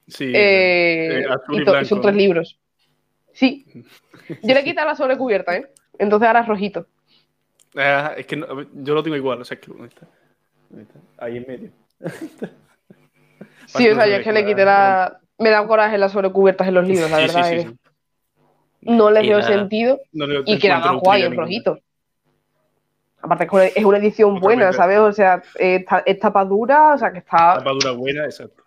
Sí, 0.08 0.32
eh, 0.34 1.20
eh, 1.20 1.26
azul 1.28 1.60
y 1.60 1.64
blanco, 1.64 1.84
son 1.84 2.00
tres 2.00 2.14
libros. 2.14 2.58
Sí. 3.32 3.66
Yo 4.42 4.54
le 4.54 4.64
quité 4.64 4.84
la 4.84 4.94
sobrecubierta, 4.94 5.56
¿eh? 5.56 5.66
Entonces 5.98 6.26
ahora 6.26 6.40
es 6.40 6.48
rojito. 6.48 6.86
Ah, 7.76 8.14
es 8.16 8.26
que 8.26 8.36
no- 8.36 8.46
yo 8.74 8.94
lo 8.94 9.02
tengo 9.02 9.16
igual, 9.16 9.40
o 9.40 9.44
sea, 9.44 9.58
que 9.58 9.66
¿dónde 9.70 9.88
está? 9.88 10.06
Ahí 11.18 11.36
en 11.38 11.44
medio. 11.46 11.70
Sí, 13.66 13.88
o 13.90 13.94
sea, 13.94 14.04
se 14.04 14.10
yo 14.10 14.16
es 14.16 14.24
que 14.24 14.32
le 14.32 14.46
quité 14.46 14.64
la... 14.64 15.18
Me 15.38 15.50
da 15.50 15.66
coraje 15.66 15.98
las 15.98 16.12
sobrecubiertas 16.12 16.66
en 16.68 16.74
los 16.74 16.86
libros, 16.88 17.10
la 17.10 17.18
Sí, 17.18 17.26
verdad. 17.26 17.48
sí, 17.50 17.54
eh. 17.56 17.68
sí. 17.68 17.76
No 18.82 19.10
les 19.10 19.26
veo 19.26 19.42
sentido 19.42 20.00
No 20.12 20.26
le- 20.26 20.42
y 20.46 20.58
queda 20.58 20.78
más 20.78 20.96
guay 21.00 21.22
ninguna. 21.24 21.42
rojito. 21.42 21.78
Aparte 23.20 23.44
es 23.74 23.84
una- 23.84 23.96
es 23.98 24.02
edición 24.04 24.38
buena, 24.40 24.70
Totalmente. 24.70 24.76
¿sabes? 24.76 24.98
O 24.98 25.12
sea, 25.12 25.42
es 26.06 26.18
tapa 26.20 26.44
dura, 26.44 26.94
o 26.94 26.98
sea, 26.98 27.12
que 27.12 27.18
está... 27.18 27.54
Tapadura 27.58 27.90
buena, 27.90 28.24
exacto. 28.24 28.62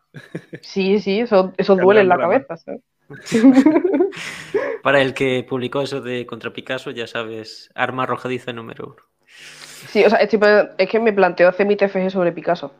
Sí, 0.62 0.99
sí, 0.99 1.20
eso, 1.20 1.53
eso 1.57 1.76
duele 1.76 2.01
en 2.01 2.10
la 2.10 2.18
cabeza, 2.18 2.57
¿sabes? 2.57 2.82
Para 4.84 5.01
el 5.01 5.14
que 5.14 5.45
publicó 5.47 5.82
eso 5.82 6.01
de 6.01 6.26
contra 6.26 6.53
Picasso, 6.53 6.91
ya 6.91 7.07
sabes, 7.07 7.70
arma 7.76 8.03
arrojadiza 8.03 8.53
número 8.53 8.86
uno. 8.88 9.03
Sí, 9.26 10.03
o 10.03 10.10
sea, 10.10 10.20
estoy 10.20 10.39
es 10.78 10.89
que 10.89 10.99
me 10.99 11.14
planteo 11.14 11.49
hacer 11.49 11.66
mi 11.66 11.76
TFG 11.76 12.12
sobre 12.12 12.32
Picasso. 12.32 12.74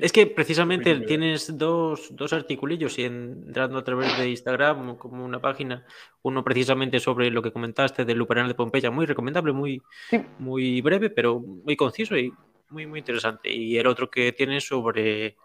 Es 0.00 0.12
que 0.12 0.26
precisamente 0.26 0.94
tienes 1.00 1.56
dos, 1.56 2.08
dos 2.16 2.32
articulillos 2.32 2.98
y 2.98 3.04
entrando 3.04 3.78
a 3.78 3.84
través 3.84 4.16
de 4.18 4.28
Instagram 4.28 4.96
como 4.96 5.24
una 5.24 5.40
página, 5.40 5.84
uno 6.22 6.42
precisamente 6.42 7.00
sobre 7.00 7.30
lo 7.30 7.42
que 7.42 7.52
comentaste 7.52 8.04
del 8.04 8.18
Luperano 8.18 8.48
de 8.48 8.54
Pompeya, 8.54 8.90
muy 8.90 9.06
recomendable, 9.06 9.52
muy, 9.52 9.82
Sí. 10.10 10.20
muy 10.38 10.80
breve, 10.80 11.10
pero 11.10 11.40
muy 11.40 11.76
conciso 11.76 12.16
y 12.16 12.32
muy, 12.70 12.86
muy 12.86 13.00
interesante. 13.00 13.52
Y 13.52 13.78
el 13.78 13.86
otro 13.86 14.10
que 14.10 14.32
tienes 14.32 14.66
sobre, 14.66 15.36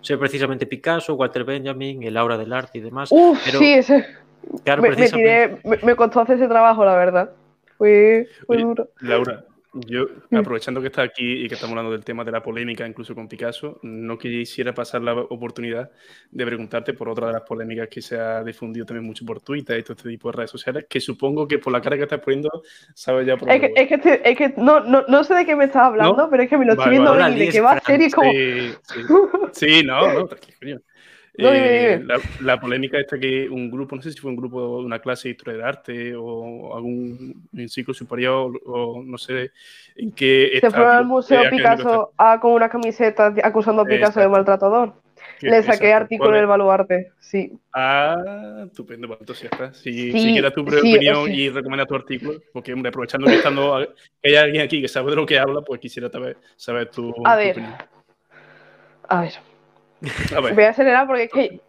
sobre 0.00 0.18
precisamente 0.18 0.66
Picasso, 0.66 1.14
Walter 1.14 1.44
Benjamin, 1.44 2.02
el 2.02 2.16
aura 2.16 2.36
del 2.38 2.52
arte 2.52 2.78
y 2.78 2.80
demás. 2.80 3.10
Uf, 3.12 3.40
Pero, 3.44 3.58
sí, 3.58 3.74
ese. 3.74 4.06
claro, 4.64 4.82
Me, 4.82 4.90
me 4.90 4.96
precisamente- 4.96 5.48
tiré, 5.48 5.60
me, 5.64 5.78
me 5.82 5.96
costó 5.96 6.20
hacer 6.20 6.36
ese 6.36 6.48
trabajo, 6.48 6.84
la 6.84 6.96
verdad. 6.96 7.30
Fue, 7.78 8.26
fue 8.46 8.56
Oye, 8.56 8.64
duro. 8.64 8.88
Laura, 9.00 9.44
yo 9.86 10.06
Mm. 10.30 10.36
aprovechando 10.36 10.80
que 10.80 10.86
está 10.88 11.02
aquí 11.02 11.44
y 11.44 11.48
que 11.48 11.54
estamos 11.54 11.72
hablando 11.72 11.92
del 11.92 12.04
tema 12.04 12.24
de 12.24 12.32
la 12.32 12.42
polémica, 12.42 12.86
incluso 12.86 13.14
con 13.14 13.28
Picasso, 13.28 13.78
no 13.82 14.16
quisiera 14.18 14.72
pasar 14.74 15.02
la 15.02 15.14
oportunidad 15.14 15.90
de 16.30 16.46
preguntarte 16.46 16.92
por 16.94 17.08
otra 17.08 17.26
de 17.28 17.32
las 17.34 17.42
polémicas 17.42 17.88
que 17.88 18.00
se 18.02 18.18
ha 18.18 18.42
difundido 18.42 18.86
también 18.86 19.04
mucho 19.06 19.24
por 19.24 19.40
Twitter 19.40 19.78
y 19.78 19.82
todo 19.82 19.94
este 19.96 20.08
tipo 20.08 20.30
de 20.30 20.36
redes 20.38 20.50
sociales, 20.50 20.86
que 20.88 21.00
supongo 21.00 21.46
que 21.46 21.58
por 21.58 21.72
la 21.72 21.80
cara 21.80 21.96
que 21.96 22.04
estás 22.04 22.20
poniendo 22.20 22.62
sabes 22.94 23.26
ya 23.26 23.36
por 23.36 23.50
Es 23.50 23.60
que, 23.60 23.72
es 23.76 23.88
que, 23.88 23.94
estoy- 23.94 24.20
es 24.24 24.36
que 24.38 24.54
no, 24.56 24.80
no, 24.80 25.04
no 25.08 25.24
sé 25.24 25.34
de 25.34 25.44
qué 25.46 25.54
me 25.56 25.64
estás 25.66 25.82
hablando, 25.82 26.16
¿No? 26.16 26.30
pero 26.30 26.42
es 26.42 26.48
que 26.48 26.58
me 26.58 26.64
lo 26.64 26.72
estoy 26.72 26.86
Vale, 26.86 26.90
viendo 26.98 27.10
vale. 27.12 27.24
venir 27.34 27.46
de 27.46 27.52
que 27.52 27.60
va 27.60 27.72
a 27.72 27.80
ser 27.80 28.00
y 28.00 28.10
como. 28.10 28.30
Sí, 28.32 28.70
sí. 28.82 29.00
Sí, 29.52 29.82
no, 29.84 30.12
no, 30.12 30.26
tranquilo. 30.26 30.80
No, 31.38 31.52
Eh. 31.52 32.02
La, 32.04 32.18
la 32.40 32.60
polémica 32.60 32.98
esta 32.98 33.18
que 33.18 33.48
un 33.48 33.70
grupo, 33.70 33.96
no 33.96 34.02
sé 34.02 34.12
si 34.12 34.18
fue 34.18 34.30
un 34.30 34.36
grupo 34.36 34.80
de 34.80 34.86
una 34.86 34.98
clase 34.98 35.28
de 35.28 35.32
historia 35.32 35.54
del 35.54 35.66
arte 35.66 36.14
o 36.16 36.74
algún 36.74 37.48
ciclo 37.68 37.92
superior 37.92 38.60
o 38.64 39.02
no 39.02 39.18
sé 39.18 39.50
en 39.96 40.12
qué 40.12 40.58
Se 40.60 40.70
fue 40.70 40.86
al 40.86 41.04
Museo 41.04 41.42
eh, 41.42 41.50
Picasso 41.50 42.12
a, 42.16 42.40
con 42.40 42.52
una 42.52 42.68
camiseta 42.68 43.34
acusando 43.42 43.82
a 43.82 43.86
Picasso 43.86 44.20
de 44.20 44.28
maltratador. 44.28 44.94
Le 45.42 45.62
saqué 45.62 45.88
Exacto. 45.88 45.96
artículo 45.96 46.30
del 46.32 46.46
baluarte, 46.46 47.12
sí. 47.18 47.52
Ah, 47.72 48.64
estupendo, 48.66 49.06
entonces 49.20 49.42
ya 49.42 49.48
está. 49.52 49.74
Si, 49.74 50.12
Sí, 50.12 50.18
si 50.18 50.32
quieres 50.32 50.54
tu 50.54 50.64
sí, 50.70 50.94
opinión 50.94 51.30
y 51.30 51.50
recomiendas 51.50 51.88
tu 51.88 51.94
artículo, 51.94 52.40
porque 52.52 52.72
hombre, 52.72 52.88
aprovechando 52.88 53.26
que, 53.26 53.34
estando, 53.34 53.86
que 54.22 54.30
hay 54.30 54.36
alguien 54.36 54.62
aquí 54.62 54.80
que 54.80 54.88
sabe 54.88 55.10
de 55.10 55.16
lo 55.16 55.26
que 55.26 55.38
habla, 55.38 55.60
pues 55.60 55.80
quisiera 55.80 56.08
saber, 56.08 56.38
saber 56.56 56.88
tu, 56.90 57.10
A 57.24 57.32
tu 57.32 57.38
ver. 57.38 57.50
opinión. 57.50 57.74
A 59.08 59.20
ver, 59.20 59.32
A 60.36 60.40
ver, 60.40 60.54
voy 60.54 60.64
a 60.64 60.70
acelerar 60.70 61.06
porque 61.06 61.24
es 61.24 61.30
que, 61.30 61.60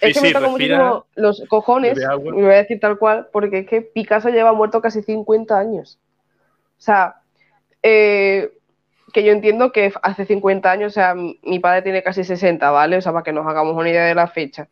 es 0.00 0.08
sí, 0.08 0.12
que 0.14 0.20
me 0.20 0.28
sí, 0.28 0.34
toca 0.34 0.46
respira, 0.46 0.78
muchísimo 0.78 1.06
los 1.14 1.44
cojones, 1.48 1.98
y 1.98 2.02
lo 2.02 2.18
voy 2.18 2.44
a 2.44 2.58
decir 2.58 2.80
tal 2.80 2.98
cual, 2.98 3.28
porque 3.32 3.60
es 3.60 3.66
que 3.66 3.82
Picasso 3.82 4.28
lleva 4.28 4.52
muerto 4.52 4.80
casi 4.80 5.02
50 5.02 5.58
años. 5.58 5.98
O 6.78 6.82
sea, 6.82 7.16
eh, 7.82 8.52
que 9.12 9.24
yo 9.24 9.32
entiendo 9.32 9.72
que 9.72 9.92
hace 10.02 10.24
50 10.24 10.70
años, 10.70 10.92
o 10.92 10.94
sea, 10.94 11.14
mi 11.14 11.58
padre 11.58 11.82
tiene 11.82 12.02
casi 12.02 12.24
60, 12.24 12.70
¿vale? 12.70 12.96
O 12.96 13.00
sea, 13.00 13.12
para 13.12 13.24
que 13.24 13.32
nos 13.32 13.46
hagamos 13.46 13.76
una 13.76 13.90
idea 13.90 14.04
de 14.04 14.14
la 14.14 14.28
fecha. 14.28 14.68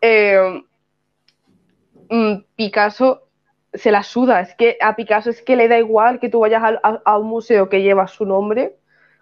Eh, 0.00 0.62
mm, 2.08 2.34
Picasso 2.56 3.22
se 3.74 3.90
la 3.90 4.02
suda, 4.02 4.40
es 4.40 4.54
que 4.54 4.78
a 4.80 4.96
Picasso 4.96 5.30
es 5.30 5.42
que 5.42 5.56
le 5.56 5.68
da 5.68 5.78
igual 5.78 6.18
que 6.18 6.28
tú 6.28 6.40
vayas 6.40 6.62
a, 6.62 7.00
a 7.04 7.18
un 7.18 7.26
museo 7.26 7.68
que 7.68 7.82
lleva 7.82 8.08
su 8.08 8.24
nombre 8.24 8.76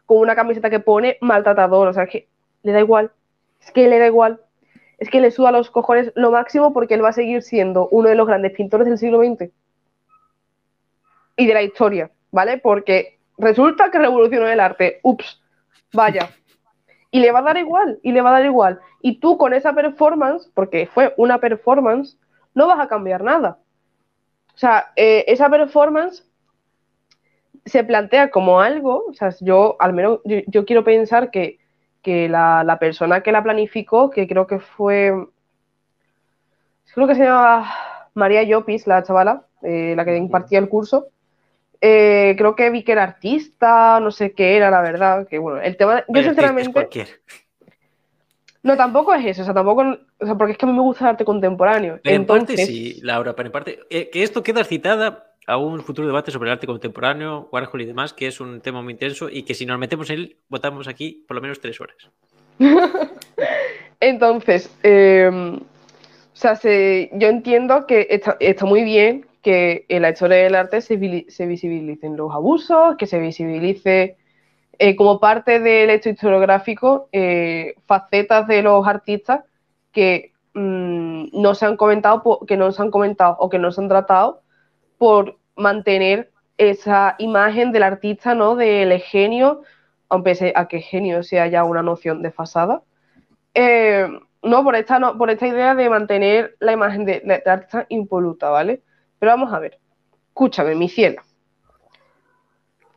con 0.07 0.19
una 0.19 0.37
camiseta 0.37 0.71
que 0.71 0.81
pone 0.81 1.19
maltratador, 1.21 1.89
o 1.89 1.93
sea, 1.93 2.05
es 2.05 2.11
que 2.11 2.29
le 2.65 2.73
da 2.73 2.81
igual, 2.81 3.13
es 3.61 3.71
que 3.71 3.87
le 3.87 3.99
da 3.99 4.07
igual, 4.07 4.41
es 4.99 5.11
que 5.11 5.21
le 5.21 5.31
suda 5.31 5.53
los 5.53 5.71
cojones 5.71 6.11
lo 6.17 6.33
máximo 6.33 6.73
porque 6.73 6.95
él 6.95 7.05
va 7.05 7.11
a 7.11 7.13
seguir 7.13 7.43
siendo 7.43 7.89
uno 7.91 8.09
de 8.09 8.15
los 8.15 8.27
grandes 8.27 8.53
pintores 8.53 8.89
del 8.89 8.99
siglo 8.99 9.19
XX 9.19 9.51
y 11.37 11.47
de 11.47 11.55
la 11.55 11.63
historia, 11.63 12.11
¿vale? 12.33 12.59
Porque 12.59 13.19
resulta 13.39 13.91
que 13.91 13.99
revolucionó 13.99 14.49
el 14.49 14.61
arte, 14.61 15.01
ups, 15.03 15.43
vaya. 15.93 16.31
Y 17.11 17.21
le 17.21 17.31
va 17.31 17.41
a 17.41 17.43
dar 17.43 17.59
igual, 17.59 18.01
y 18.03 18.13
le 18.13 18.23
va 18.23 18.31
a 18.31 18.41
dar 18.41 18.45
igual. 18.45 18.81
Y 19.03 19.21
tú 19.21 19.37
con 19.37 19.53
esa 19.53 19.73
performance, 19.75 20.51
porque 20.55 20.87
fue 20.87 21.13
una 21.17 21.39
performance, 21.39 22.19
no 22.55 22.67
vas 22.67 22.81
a 22.81 22.89
cambiar 22.89 23.23
nada. 23.23 23.59
O 24.55 24.59
sea, 24.59 24.93
eh, 24.97 25.25
esa 25.29 25.51
performance 25.51 26.25
se 27.67 27.85
plantea 27.85 28.31
como 28.31 28.61
algo, 28.61 29.05
o 29.09 29.13
sea, 29.13 29.35
yo 29.41 29.77
al 29.81 29.93
menos 29.93 30.21
yo, 30.25 30.39
yo 30.47 30.65
quiero 30.65 30.85
pensar 30.85 31.31
que, 31.31 31.59
que 32.05 32.29
la, 32.29 32.63
la 32.63 32.79
persona 32.79 33.23
que 33.23 33.33
la 33.33 33.43
planificó, 33.43 34.11
que 34.11 34.29
creo 34.29 34.47
que 34.47 34.61
fue, 34.61 35.13
creo 36.95 37.07
que 37.09 37.15
se 37.17 37.25
llamaba 37.25 37.69
María 38.15 38.45
Llopis, 38.45 38.87
la 38.87 39.03
chavala, 39.03 39.47
eh, 39.63 39.95
la 39.97 40.05
que 40.05 40.17
impartía 40.17 40.61
el 40.61 40.69
curso, 40.69 41.09
eh, 41.81 42.35
creo 42.39 42.55
que 42.55 42.71
vi 42.71 42.85
que 42.85 42.93
era 42.93 43.03
artista, 43.03 43.99
no 44.01 44.13
sé 44.13 44.33
qué 44.33 44.57
era, 44.57 44.71
la 44.71 44.83
verdad, 44.83 45.27
que 45.27 45.39
bueno, 45.39 45.61
el 45.61 45.77
tema, 45.77 46.05
yo 46.07 46.23
sinceramente... 46.23 46.89
No, 48.63 48.79
tampoco 48.79 49.13
es 49.13 49.27
eso, 49.27 49.43
o 49.43 49.45
sea, 49.45 49.53
tampoco, 49.53 49.83
o 50.21 50.25
sea, 50.25 50.37
porque 50.37 50.53
es 50.53 50.59
que 50.59 50.65
a 50.65 50.69
mí 50.69 50.75
me 50.75 50.81
gusta 50.81 51.05
el 51.05 51.11
arte 51.11 51.25
contemporáneo. 51.27 52.01
Pero 52.03 52.17
en 52.17 52.25
parte 52.25 52.53
Entonces, 52.53 52.67
sí, 52.67 52.99
Laura, 53.03 53.37
pero 53.37 53.49
en 53.49 53.53
parte. 53.53 53.81
eh, 53.91 54.09
que 54.11 54.23
esto 54.23 54.43
queda 54.43 54.65
citada 54.65 55.34
a 55.47 55.57
un 55.57 55.81
futuro 55.83 56.07
debate 56.07 56.31
sobre 56.31 56.49
el 56.49 56.55
arte 56.55 56.67
contemporáneo, 56.67 57.49
Warhol 57.53 57.83
y 57.83 57.87
demás, 57.87 58.13
que 58.13 58.27
es 58.27 58.41
un 58.41 58.61
tema 58.61 58.83
muy 58.83 58.93
intenso 58.95 59.29
y 59.31 59.43
que 59.43 59.55
si 59.55 59.67
nos 59.67 59.79
metemos 59.79 60.11
en 60.11 60.21
él, 60.21 60.37
votamos 60.49 60.89
aquí 60.89 61.25
por 61.27 61.37
lo 61.37 61.43
menos 61.43 61.61
tres 61.61 61.81
horas. 61.81 61.97
Entonces, 64.01 64.75
eh, 64.83 65.31
o 65.31 66.37
sea, 66.37 66.57
se- 66.57 67.11
yo 67.13 67.29
entiendo 67.29 67.87
que 67.87 68.07
está, 68.11 68.67
muy 68.67 68.85
bien 68.85 69.27
que 69.43 69.85
en 69.89 70.03
la 70.03 70.11
historia 70.11 70.39
del 70.39 70.55
arte 70.55 70.81
se, 70.81 70.97
visibilicen 70.97 72.17
los 72.17 72.33
abusos, 72.33 72.97
que 72.97 73.07
se 73.07 73.19
visibilice 73.19 74.17
eh, 74.79 74.97
como 74.97 75.21
parte 75.21 75.61
del 75.61 75.91
hecho 75.91 76.09
historiográfico 76.09 77.09
eh, 77.13 77.75
facetas 77.87 78.49
de 78.49 78.63
los 78.63 78.87
artistas 78.87 79.45
que 79.93 80.33
mm, 80.55 81.27
no 81.33 81.55
se 81.55 81.67
han 81.67 81.77
comentado, 81.77 82.41
que 82.47 82.57
no 82.57 82.73
se 82.73 82.83
han 82.83 82.91
comentado 82.91 83.37
o 83.39 83.51
que 83.51 83.59
no 83.59 83.71
se 83.71 83.81
han 83.83 83.89
tratado 83.89 84.41
por 85.05 85.37
mantener 85.55 86.33
esa 86.57 87.15
imagen 87.19 87.73
del 87.73 87.83
artista, 87.83 88.35
¿no? 88.35 88.57
Del 88.57 88.99
genio, 89.03 89.61
aunque 90.09 90.55
a 90.57 90.67
que 90.67 90.81
genio 90.81 91.23
sea 91.23 91.47
ya 91.47 91.63
una 91.63 91.83
noción 91.83 92.23
desfasada. 92.23 92.83
Eh, 93.53 94.09
no, 94.43 94.65
por 94.65 94.77
esta, 94.77 94.99
no, 94.99 95.19
por 95.19 95.29
esta 95.29 95.47
idea 95.47 95.75
de 95.75 95.91
mantener 95.91 96.57
la 96.59 96.73
imagen 96.73 97.05
de, 97.05 97.23
la 97.23 97.53
artista 97.53 97.85
impoluta, 97.91 98.49
¿vale? 98.49 98.81
Pero 99.19 99.33
vamos 99.33 99.53
a 99.53 99.59
ver. 99.59 99.79
Escúchame, 100.29 100.75
mi 100.75 100.89
cielo. 100.89 101.21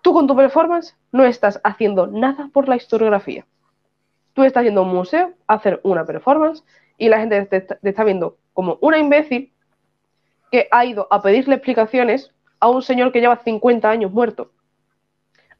Tú 0.01 0.13
con 0.13 0.27
tu 0.27 0.35
performance 0.37 0.95
no 1.11 1.25
estás 1.25 1.59
haciendo 1.65 2.07
nada 2.07 2.49
por 2.53 2.69
la 2.69 2.77
historiografía. 2.77 3.45
Tú 4.31 4.45
estás 4.45 4.63
yendo 4.63 4.79
a 4.79 4.85
un 4.85 4.95
museo 4.95 5.33
a 5.45 5.55
hacer 5.55 5.81
una 5.83 6.05
performance 6.05 6.63
y 6.97 7.09
la 7.09 7.19
gente 7.19 7.45
te, 7.47 7.59
te 7.59 7.89
está 7.89 8.05
viendo 8.05 8.37
como 8.53 8.77
una 8.79 8.97
imbécil 8.97 9.51
que 10.51 10.67
ha 10.71 10.85
ido 10.85 11.07
a 11.11 11.21
pedirle 11.21 11.55
explicaciones 11.55 12.31
a 12.59 12.69
un 12.69 12.81
señor 12.81 13.11
que 13.11 13.19
lleva 13.19 13.37
50 13.37 13.89
años 13.89 14.11
muerto. 14.11 14.51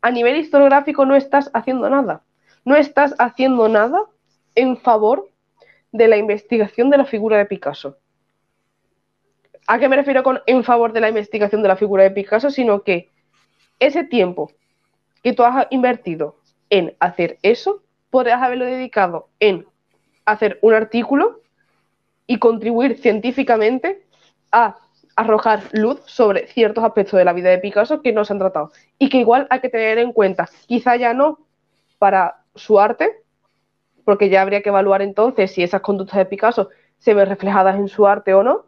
A 0.01 0.11
nivel 0.11 0.37
historiográfico 0.37 1.05
no 1.05 1.15
estás 1.15 1.49
haciendo 1.53 1.89
nada. 1.89 2.23
No 2.65 2.75
estás 2.75 3.15
haciendo 3.19 3.67
nada 3.69 4.01
en 4.55 4.77
favor 4.77 5.29
de 5.91 6.07
la 6.07 6.17
investigación 6.17 6.89
de 6.89 6.97
la 6.97 7.05
figura 7.05 7.37
de 7.37 7.45
Picasso. 7.45 7.97
¿A 9.67 9.79
qué 9.79 9.89
me 9.89 9.95
refiero 9.95 10.23
con 10.23 10.41
en 10.45 10.63
favor 10.63 10.93
de 10.93 11.01
la 11.01 11.09
investigación 11.09 11.61
de 11.61 11.67
la 11.67 11.75
figura 11.75 12.03
de 12.03 12.11
Picasso? 12.11 12.49
Sino 12.49 12.83
que 12.83 13.09
ese 13.79 14.03
tiempo 14.03 14.51
que 15.23 15.33
tú 15.33 15.43
has 15.43 15.67
invertido 15.69 16.37
en 16.69 16.95
hacer 16.99 17.37
eso, 17.41 17.83
podrías 18.09 18.41
haberlo 18.41 18.65
dedicado 18.65 19.29
en 19.39 19.65
hacer 20.25 20.59
un 20.61 20.73
artículo 20.73 21.41
y 22.27 22.39
contribuir 22.39 22.97
científicamente 22.97 24.06
a 24.51 24.77
arrojar 25.15 25.63
luz 25.73 25.99
sobre 26.05 26.47
ciertos 26.47 26.83
aspectos 26.83 27.17
de 27.17 27.25
la 27.25 27.33
vida 27.33 27.49
de 27.49 27.57
Picasso 27.57 28.01
que 28.01 28.13
no 28.13 28.23
se 28.23 28.33
han 28.33 28.39
tratado 28.39 28.71
y 28.99 29.09
que 29.09 29.17
igual 29.17 29.47
hay 29.49 29.59
que 29.59 29.69
tener 29.69 29.97
en 29.97 30.13
cuenta, 30.13 30.47
quizá 30.67 30.95
ya 30.95 31.13
no 31.13 31.39
para 31.97 32.43
su 32.55 32.79
arte, 32.79 33.11
porque 34.05 34.29
ya 34.29 34.41
habría 34.41 34.61
que 34.61 34.69
evaluar 34.69 35.01
entonces 35.01 35.51
si 35.51 35.63
esas 35.63 35.81
conductas 35.81 36.17
de 36.17 36.25
Picasso 36.25 36.69
se 36.99 37.13
ven 37.13 37.27
reflejadas 37.27 37.77
en 37.77 37.87
su 37.87 38.05
arte 38.07 38.33
o 38.33 38.43
no, 38.43 38.65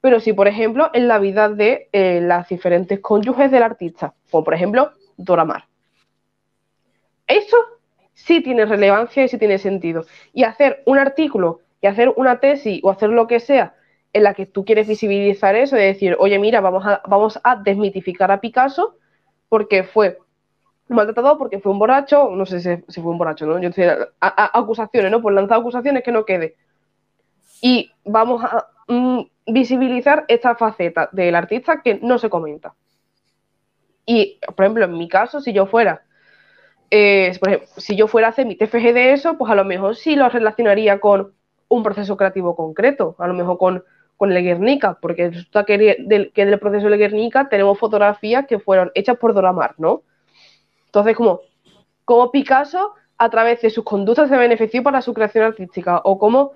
pero 0.00 0.20
sí, 0.20 0.32
por 0.32 0.46
ejemplo, 0.46 0.90
en 0.92 1.08
la 1.08 1.18
vida 1.18 1.48
de 1.48 1.88
eh, 1.92 2.20
las 2.20 2.48
diferentes 2.48 3.00
cónyuges 3.00 3.50
del 3.50 3.62
artista, 3.62 4.14
como 4.30 4.44
por 4.44 4.54
ejemplo 4.54 4.92
Dora 5.16 5.44
Maar. 5.44 5.64
Eso 7.26 7.56
sí 8.14 8.42
tiene 8.42 8.64
relevancia 8.66 9.24
y 9.24 9.28
sí 9.28 9.38
tiene 9.38 9.58
sentido. 9.58 10.04
Y 10.32 10.44
hacer 10.44 10.82
un 10.86 10.98
artículo 10.98 11.60
y 11.80 11.86
hacer 11.86 12.12
una 12.16 12.40
tesis 12.40 12.80
o 12.82 12.90
hacer 12.90 13.10
lo 13.10 13.26
que 13.26 13.40
sea 13.40 13.74
en 14.12 14.22
la 14.22 14.34
que 14.34 14.46
tú 14.46 14.64
quieres 14.64 14.88
visibilizar 14.88 15.54
eso 15.54 15.76
y 15.76 15.80
decir, 15.80 16.16
oye, 16.18 16.38
mira, 16.38 16.60
vamos 16.60 16.86
a, 16.86 17.02
vamos 17.06 17.38
a 17.44 17.56
desmitificar 17.56 18.30
a 18.30 18.40
Picasso 18.40 18.96
porque 19.48 19.84
fue 19.84 20.18
maltratado 20.88 21.36
porque 21.38 21.60
fue 21.60 21.72
un 21.72 21.78
borracho, 21.78 22.30
no 22.30 22.46
sé 22.46 22.60
si, 22.88 23.00
fue 23.00 23.12
un 23.12 23.18
borracho, 23.18 23.46
¿no? 23.46 23.58
Yo 23.58 23.68
decía, 23.68 24.08
acusaciones, 24.20 25.10
¿no? 25.10 25.20
Pues 25.20 25.34
lanzar 25.34 25.58
acusaciones 25.58 26.02
que 26.02 26.12
no 26.12 26.24
quede. 26.24 26.56
Y 27.60 27.90
vamos 28.04 28.42
a 28.44 28.68
mm, 28.88 29.20
visibilizar 29.46 30.24
esta 30.28 30.54
faceta 30.54 31.08
del 31.12 31.34
artista 31.34 31.82
que 31.82 31.98
no 32.02 32.18
se 32.18 32.30
comenta. 32.30 32.74
Y, 34.06 34.38
por 34.56 34.64
ejemplo, 34.64 34.84
en 34.86 34.96
mi 34.96 35.08
caso, 35.08 35.40
si 35.40 35.52
yo 35.52 35.66
fuera, 35.66 36.02
eh, 36.90 37.38
si 37.76 37.94
yo 37.94 38.08
fuera 38.08 38.28
a 38.28 38.30
hacer 38.30 38.46
mi 38.46 38.56
TFG 38.56 38.94
de 38.94 39.12
eso, 39.12 39.36
pues 39.36 39.52
a 39.52 39.54
lo 39.54 39.64
mejor 39.64 39.96
sí 39.96 40.16
lo 40.16 40.28
relacionaría 40.30 41.00
con 41.00 41.34
un 41.68 41.82
proceso 41.82 42.16
creativo 42.16 42.56
concreto, 42.56 43.14
a 43.18 43.26
lo 43.26 43.34
mejor 43.34 43.58
con, 43.58 43.84
con 44.18 44.32
el 44.32 44.42
Guernica, 44.42 44.98
porque 45.00 45.30
resulta 45.30 45.64
que 45.64 45.78
del, 45.78 46.32
que 46.32 46.44
del 46.44 46.58
proceso 46.58 46.90
de 46.90 46.96
Guernica 46.96 47.48
tenemos 47.48 47.78
fotografías 47.78 48.46
que 48.46 48.58
fueron 48.58 48.90
hechas 48.94 49.16
por 49.16 49.32
Doramar, 49.32 49.76
¿no? 49.78 50.02
Entonces, 50.86 51.16
como, 51.16 51.40
como 52.04 52.32
Picasso, 52.32 52.94
a 53.16 53.30
través 53.30 53.62
de 53.62 53.70
sus 53.70 53.84
conductas, 53.84 54.28
se 54.28 54.36
benefició 54.36 54.82
para 54.82 55.02
su 55.02 55.14
creación 55.14 55.44
artística, 55.44 56.00
o 56.04 56.18
como, 56.18 56.50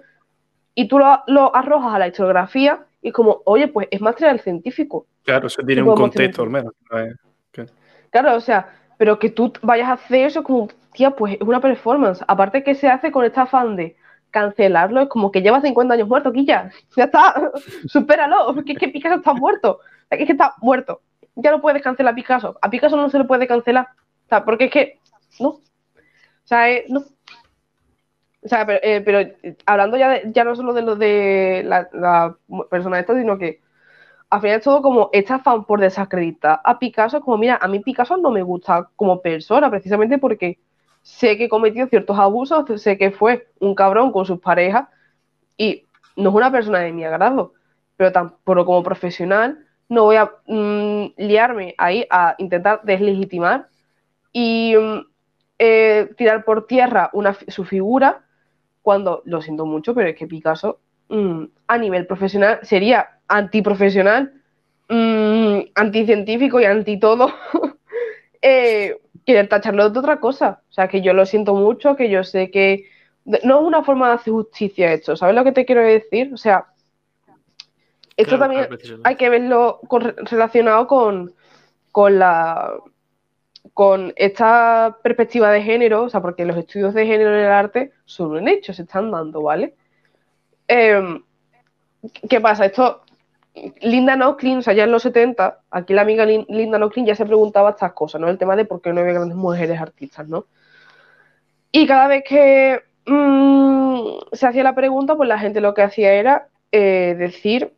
y 0.74 0.88
tú 0.88 0.98
lo, 0.98 1.54
arrojas 1.54 1.94
a 1.94 2.00
la 2.00 2.08
historiografía, 2.08 2.84
y 3.00 3.12
como, 3.12 3.42
oye, 3.44 3.68
pues 3.68 3.86
es 3.92 4.00
material 4.00 4.40
científico. 4.40 5.06
Claro, 5.22 5.46
eso 5.46 5.62
tiene 5.62 5.82
un 5.82 5.94
contexto 5.94 6.42
al 6.42 6.50
menos. 6.50 6.72
Claro, 8.10 8.34
o 8.34 8.40
sea, 8.40 8.74
pero 8.98 9.20
que 9.20 9.30
tú 9.30 9.52
vayas 9.62 9.88
a 9.88 9.92
hacer 9.92 10.26
eso 10.26 10.42
como, 10.42 10.68
tía, 10.92 11.12
pues 11.12 11.34
es 11.34 11.40
una 11.42 11.60
performance. 11.60 12.24
Aparte 12.26 12.64
que 12.64 12.74
se 12.74 12.88
hace 12.88 13.12
con 13.12 13.24
este 13.24 13.38
afán 13.38 13.76
de 13.76 13.96
cancelarlo, 14.32 15.02
es 15.02 15.08
como 15.08 15.30
que 15.30 15.42
lleva 15.42 15.60
50 15.60 15.94
años 15.94 16.08
muerto, 16.08 16.32
Quilla. 16.32 16.70
Ya 16.96 17.04
está, 17.04 17.52
supéralo, 17.86 18.52
porque 18.54 18.72
es 18.72 18.78
que 18.78 18.88
Picasso 18.88 19.16
está 19.16 19.32
muerto. 19.34 19.78
Es 20.10 20.26
que 20.26 20.32
está 20.32 20.54
muerto. 20.60 21.02
Ya 21.36 21.52
no 21.52 21.60
puedes 21.60 21.82
cancelar 21.82 22.12
a 22.12 22.16
Picasso. 22.16 22.58
A 22.60 22.68
Picasso 22.68 22.96
no 22.96 23.08
se 23.08 23.18
le 23.18 23.24
puede 23.24 23.46
cancelar 23.46 23.88
porque 24.40 24.64
es 24.64 24.70
que, 24.70 24.98
no. 25.38 25.48
O 25.48 25.60
sea, 26.44 26.70
eh, 26.70 26.86
no. 26.88 27.00
O 28.44 28.48
sea, 28.48 28.66
eh, 28.82 29.02
pero, 29.04 29.30
hablando 29.66 29.96
ya, 29.96 30.20
ya 30.24 30.42
no 30.42 30.56
solo 30.56 30.72
de 30.72 30.82
lo 30.82 30.96
de 30.96 31.62
la, 31.64 32.36
persona 32.70 32.98
esta, 32.98 33.14
sino 33.14 33.38
que 33.38 33.60
al 34.30 34.40
final 34.40 34.56
es 34.58 34.64
todo 34.64 34.82
como 34.82 35.10
esta 35.12 35.38
fan 35.38 35.64
por 35.64 35.80
desacreditar 35.80 36.60
a 36.64 36.78
Picasso, 36.78 37.20
como 37.20 37.38
mira, 37.38 37.58
a 37.60 37.68
mí 37.68 37.78
Picasso 37.80 38.16
no 38.16 38.30
me 38.30 38.42
gusta 38.42 38.88
como 38.96 39.20
persona, 39.20 39.70
precisamente 39.70 40.18
porque 40.18 40.58
sé 41.02 41.36
que 41.36 41.48
cometió 41.48 41.86
ciertos 41.88 42.18
abusos, 42.18 42.64
sé 42.80 42.96
que 42.96 43.10
fue 43.10 43.48
un 43.58 43.74
cabrón 43.74 44.12
con 44.12 44.24
sus 44.24 44.40
parejas 44.40 44.88
y 45.56 45.86
no 46.16 46.30
es 46.30 46.34
una 46.34 46.50
persona 46.52 46.78
de 46.80 46.92
mi 46.92 47.04
agrado, 47.04 47.54
pero 47.96 48.12
tampoco 48.12 48.64
como 48.64 48.82
profesional 48.82 49.58
no 49.88 50.04
voy 50.04 50.16
a 50.16 50.32
mm, 50.46 51.14
liarme 51.18 51.74
ahí 51.76 52.06
a 52.10 52.34
intentar 52.38 52.80
deslegitimar 52.82 53.68
y 54.32 54.74
mm, 54.76 55.06
eh, 55.58 56.10
tirar 56.16 56.44
por 56.44 56.66
tierra 56.66 57.10
su 57.48 57.64
figura 57.64 58.24
cuando, 58.80 59.22
lo 59.26 59.42
siento 59.42 59.66
mucho, 59.66 59.94
pero 59.94 60.08
es 60.08 60.16
que 60.16 60.26
Picasso 60.26 60.80
mm, 61.08 61.44
a 61.66 61.78
nivel 61.78 62.06
profesional 62.06 62.58
sería 62.62 63.20
antiprofesional, 63.28 64.32
mm, 64.88 65.58
anticientífico 65.74 66.60
y 66.60 66.64
anti 66.64 66.98
todo. 66.98 67.32
eh, 68.42 68.98
querer 69.24 69.48
tacharlo 69.48 69.88
de 69.88 69.98
otra 69.98 70.20
cosa. 70.20 70.62
O 70.68 70.72
sea, 70.72 70.88
que 70.88 71.00
yo 71.00 71.14
lo 71.14 71.24
siento 71.26 71.54
mucho, 71.54 71.96
que 71.96 72.10
yo 72.10 72.24
sé 72.24 72.50
que 72.50 72.86
no 73.24 73.60
es 73.60 73.66
una 73.66 73.82
forma 73.84 74.08
de 74.08 74.14
hacer 74.14 74.32
justicia 74.32 74.92
esto. 74.92 75.16
¿Sabes 75.16 75.34
lo 75.34 75.44
que 75.44 75.52
te 75.52 75.64
quiero 75.64 75.82
decir? 75.82 76.32
O 76.34 76.36
sea, 76.36 76.66
esto 78.16 78.38
también 78.38 78.68
hay 79.04 79.16
que 79.16 79.28
verlo 79.28 79.80
relacionado 80.28 80.86
con, 80.86 81.34
con 81.90 82.18
la 82.18 82.74
con 83.74 84.12
esta 84.16 84.98
perspectiva 85.02 85.50
de 85.50 85.62
género, 85.62 86.02
o 86.02 86.08
sea, 86.10 86.20
porque 86.20 86.44
los 86.44 86.56
estudios 86.56 86.92
de 86.94 87.06
género 87.06 87.30
en 87.30 87.44
el 87.44 87.52
arte 87.52 87.92
son 88.04 88.32
un 88.32 88.48
hecho, 88.48 88.74
se 88.74 88.82
están 88.82 89.10
dando, 89.10 89.42
¿vale? 89.42 89.74
Em, 90.68 91.22
¿Qué 92.28 92.40
pasa? 92.40 92.66
Esto, 92.66 93.02
Linda 93.80 94.16
Nocklin, 94.16 94.58
o 94.58 94.62
sea, 94.62 94.72
ya 94.72 94.84
en 94.84 94.92
los 94.92 95.02
70, 95.02 95.60
aquí 95.70 95.92
la 95.92 96.02
amiga 96.02 96.24
Linda 96.24 96.78
Nocklin 96.78 97.04
ya 97.04 97.14
se 97.14 97.26
preguntaba 97.26 97.70
estas 97.70 97.92
cosas, 97.92 98.20
¿no? 98.20 98.28
El 98.28 98.38
tema 98.38 98.56
de 98.56 98.64
por 98.64 98.80
qué 98.80 98.92
no 98.92 99.00
había 99.00 99.12
grandes 99.12 99.36
mujeres 99.36 99.78
artistas, 99.78 100.26
¿no? 100.26 100.46
Y 101.70 101.86
cada 101.86 102.08
vez 102.08 102.24
que 102.26 102.80
mm, 103.06 104.08
se 104.32 104.46
hacía 104.46 104.62
la 104.62 104.74
pregunta, 104.74 105.16
pues 105.16 105.28
la 105.28 105.38
gente 105.38 105.60
lo 105.60 105.74
que 105.74 105.82
hacía 105.82 106.12
era 106.14 106.48
eh, 106.70 107.14
decir, 107.18 107.74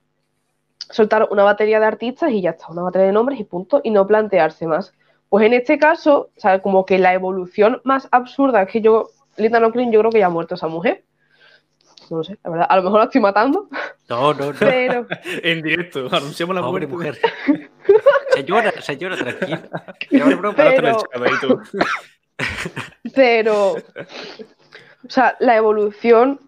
soltar 0.90 1.28
una 1.30 1.42
batería 1.42 1.80
de 1.80 1.86
artistas 1.86 2.30
y 2.30 2.40
ya 2.40 2.50
está, 2.50 2.68
una 2.68 2.82
batería 2.82 3.08
de 3.08 3.12
nombres 3.12 3.40
y 3.40 3.44
punto, 3.44 3.80
y 3.82 3.90
no 3.90 4.06
plantearse 4.06 4.66
más. 4.66 4.94
Pues 5.28 5.46
en 5.46 5.54
este 5.54 5.78
caso, 5.78 6.30
o 6.42 6.62
como 6.62 6.86
que 6.86 6.98
la 6.98 7.14
evolución 7.14 7.80
más 7.82 8.08
absurda 8.12 8.62
es 8.62 8.70
que 8.70 8.80
yo, 8.80 9.08
Linda 9.36 9.58
Nochlin, 9.58 9.90
yo 9.90 9.98
creo 10.00 10.12
que 10.12 10.20
ya 10.20 10.26
ha 10.26 10.30
muerto 10.30 10.54
esa 10.54 10.68
mujer. 10.68 11.04
No 12.10 12.18
lo 12.18 12.24
sé, 12.24 12.38
la 12.44 12.50
verdad, 12.50 12.66
a 12.68 12.76
lo 12.76 12.82
mejor 12.82 12.98
la 13.00 13.04
estoy 13.06 13.20
matando. 13.20 13.68
No, 14.08 14.34
no, 14.34 14.52
no. 14.52 14.58
Pero... 14.58 15.06
en 15.42 15.62
directo, 15.62 16.08
anunciamos 16.10 16.54
la 16.54 16.62
Pobre 16.62 16.86
mujer. 16.86 17.18
señora, 18.34 18.72
señora, 18.80 19.16
tranquila. 19.16 19.62
Pero... 20.10 21.62
Pero, 23.14 23.72
o 23.72 25.08
sea, 25.08 25.36
la 25.38 25.56
evolución 25.56 26.40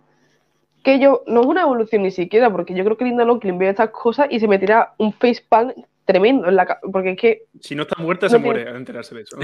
que 0.82 0.98
yo, 0.98 1.22
no 1.26 1.42
es 1.42 1.46
una 1.46 1.62
evolución 1.62 2.02
ni 2.02 2.10
siquiera, 2.10 2.50
porque 2.50 2.74
yo 2.74 2.84
creo 2.84 2.96
que 2.96 3.04
Linda 3.04 3.24
Nochlin 3.24 3.58
ve 3.58 3.68
estas 3.68 3.90
cosas 3.90 4.28
y 4.30 4.40
se 4.40 4.48
me 4.48 4.58
tira 4.58 4.94
un 4.98 5.12
facepalm 5.12 5.72
tremendo. 6.04 6.48
En 6.48 6.56
la, 6.56 6.78
porque 6.92 7.10
es 7.10 7.18
que. 7.18 7.42
Si 7.60 7.74
no 7.74 7.82
está 7.82 8.00
muerta, 8.00 8.28
se 8.28 8.38
muere 8.38 8.68
al 8.68 8.76
enterarse 8.76 9.14
de 9.14 9.22
eso. 9.22 9.36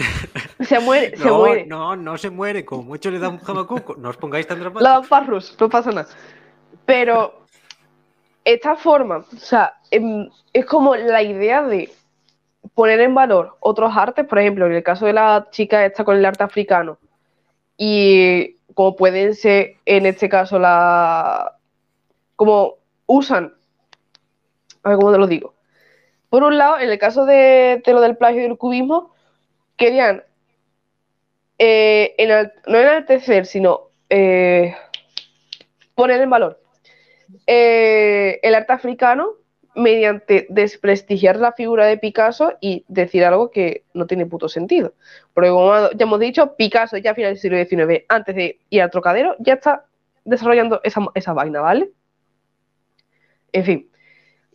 se 0.60 0.80
muere, 0.80 1.16
se 1.16 1.30
muere. 1.30 1.66
No, 1.66 1.96
no 1.96 2.16
se 2.16 2.30
muere. 2.30 2.64
Como 2.64 2.84
mucho 2.84 3.10
le 3.10 3.18
da 3.18 3.28
un 3.28 3.38
jamacuco. 3.38 3.96
No 3.96 4.08
os 4.08 4.16
pongáis 4.16 4.46
tan 4.46 4.58
dramáticos. 4.58 4.82
La 4.82 5.02
parrus, 5.02 5.56
no 5.60 5.68
pasa 5.68 5.90
nada. 5.90 6.08
Pero 6.86 7.41
esta 8.44 8.76
forma, 8.76 9.18
o 9.18 9.36
sea, 9.36 9.74
em, 9.90 10.28
es 10.52 10.66
como 10.66 10.96
la 10.96 11.22
idea 11.22 11.62
de 11.62 11.90
poner 12.74 13.00
en 13.00 13.14
valor 13.14 13.56
otros 13.60 13.96
artes, 13.96 14.26
por 14.26 14.38
ejemplo, 14.38 14.66
en 14.66 14.72
el 14.72 14.82
caso 14.82 15.06
de 15.06 15.12
la 15.12 15.48
chica 15.50 15.84
esta 15.84 16.04
con 16.04 16.16
el 16.16 16.24
arte 16.24 16.44
africano, 16.44 16.98
y 17.76 18.56
como 18.74 18.96
pueden 18.96 19.34
ser 19.34 19.76
en 19.86 20.06
este 20.06 20.28
caso 20.28 20.58
la. 20.58 21.56
como 22.36 22.76
usan. 23.06 23.54
A 24.84 24.90
ver 24.90 24.98
cómo 24.98 25.12
te 25.12 25.18
lo 25.18 25.26
digo 25.26 25.54
por 26.32 26.44
un 26.44 26.56
lado, 26.56 26.78
en 26.78 26.88
el 26.88 26.98
caso 26.98 27.26
de, 27.26 27.82
lo 27.84 28.00
del 28.00 28.16
plagio 28.16 28.40
y 28.40 28.44
del 28.44 28.56
cubismo, 28.56 29.12
querían 29.76 30.24
eh, 31.58 32.16
no 32.66 32.78
enaltecer, 32.78 33.44
sino 33.44 33.90
eh, 34.08 34.74
poner 35.94 36.22
en 36.22 36.30
valor 36.30 36.61
eh, 37.46 38.40
el 38.42 38.54
arte 38.54 38.72
africano 38.72 39.34
mediante 39.74 40.46
desprestigiar 40.50 41.36
la 41.36 41.52
figura 41.52 41.86
de 41.86 41.96
Picasso 41.96 42.54
y 42.60 42.84
decir 42.88 43.24
algo 43.24 43.50
que 43.50 43.84
no 43.94 44.06
tiene 44.06 44.26
puto 44.26 44.48
sentido. 44.48 44.94
Porque 45.32 45.50
como 45.50 45.90
ya 45.90 46.04
hemos 46.04 46.20
dicho, 46.20 46.54
Picasso 46.56 46.98
ya 46.98 47.12
a 47.12 47.14
finales 47.14 47.42
del 47.42 47.66
siglo 47.66 47.86
XIX, 47.86 48.04
antes 48.08 48.34
de 48.34 48.58
ir 48.68 48.82
al 48.82 48.90
trocadero, 48.90 49.34
ya 49.38 49.54
está 49.54 49.86
desarrollando 50.24 50.80
esa, 50.84 51.00
esa 51.14 51.32
vaina, 51.32 51.60
¿vale? 51.60 51.90
En 53.52 53.64
fin. 53.64 53.90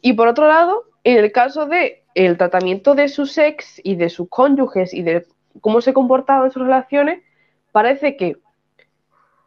Y 0.01 0.13
por 0.13 0.28
otro 0.28 0.47
lado, 0.47 0.86
en 1.03 1.17
el 1.17 1.32
caso 1.32 1.65
de 1.65 2.03
el 2.13 2.38
tratamiento 2.38 2.95
de 2.95 3.09
sus 3.09 3.38
ex 3.38 3.80
y 3.84 3.95
de 3.95 4.09
sus 4.09 4.30
cónyuges 4.30 4.93
y 4.93 5.01
de 5.03 5.25
cómo 5.61 5.82
se 5.82 5.93
comportaban 5.93 6.51
sus 6.51 6.63
relaciones, 6.63 7.23
parece 7.71 8.17
que 8.17 8.38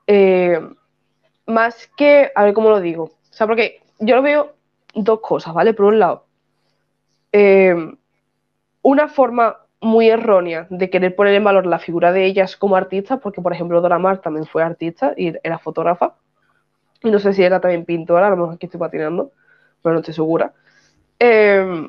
eh, 0.07 0.61
más 1.47 1.89
que, 1.97 2.33
a 2.35 2.45
ver 2.45 2.55
cómo 2.55 2.71
lo 2.71 2.81
digo, 2.81 3.11
o 3.31 3.33
sea, 3.33 3.47
porque 3.47 3.83
yo 3.99 4.17
lo 4.17 4.23
veo 4.23 4.55
dos 4.95 5.21
cosas, 5.21 5.55
¿vale? 5.55 5.75
Por 5.75 5.87
un 5.87 5.99
lado, 5.99 6.27
eh, 7.33 7.75
una 8.83 9.09
forma 9.09 9.59
muy 9.81 10.11
errónea 10.11 10.67
de 10.69 10.91
querer 10.91 11.15
poner 11.17 11.35
en 11.35 11.45
valor 11.45 11.67
la 11.67 11.79
figura 11.79 12.13
de 12.13 12.27
ellas 12.27 12.57
como 12.57 12.77
artistas, 12.77 13.21
porque 13.23 13.41
por 13.41 13.53
ejemplo 13.53 13.81
Dora 13.81 13.99
Maar 13.99 14.21
también 14.21 14.47
fue 14.47 14.63
artista 14.63 15.15
y 15.17 15.33
era 15.43 15.59
fotógrafa, 15.59 16.17
y 17.03 17.11
no 17.11 17.19
sé 17.19 17.33
si 17.33 17.43
era 17.43 17.61
también 17.61 17.85
pintora, 17.85 18.27
a 18.27 18.31
lo 18.31 18.37
mejor 18.37 18.55
aquí 18.55 18.67
estoy 18.67 18.81
patinando, 18.81 19.33
pero 19.83 19.95
no 19.95 20.01
estoy 20.01 20.15
segura. 20.15 20.53
Eh, 21.19 21.89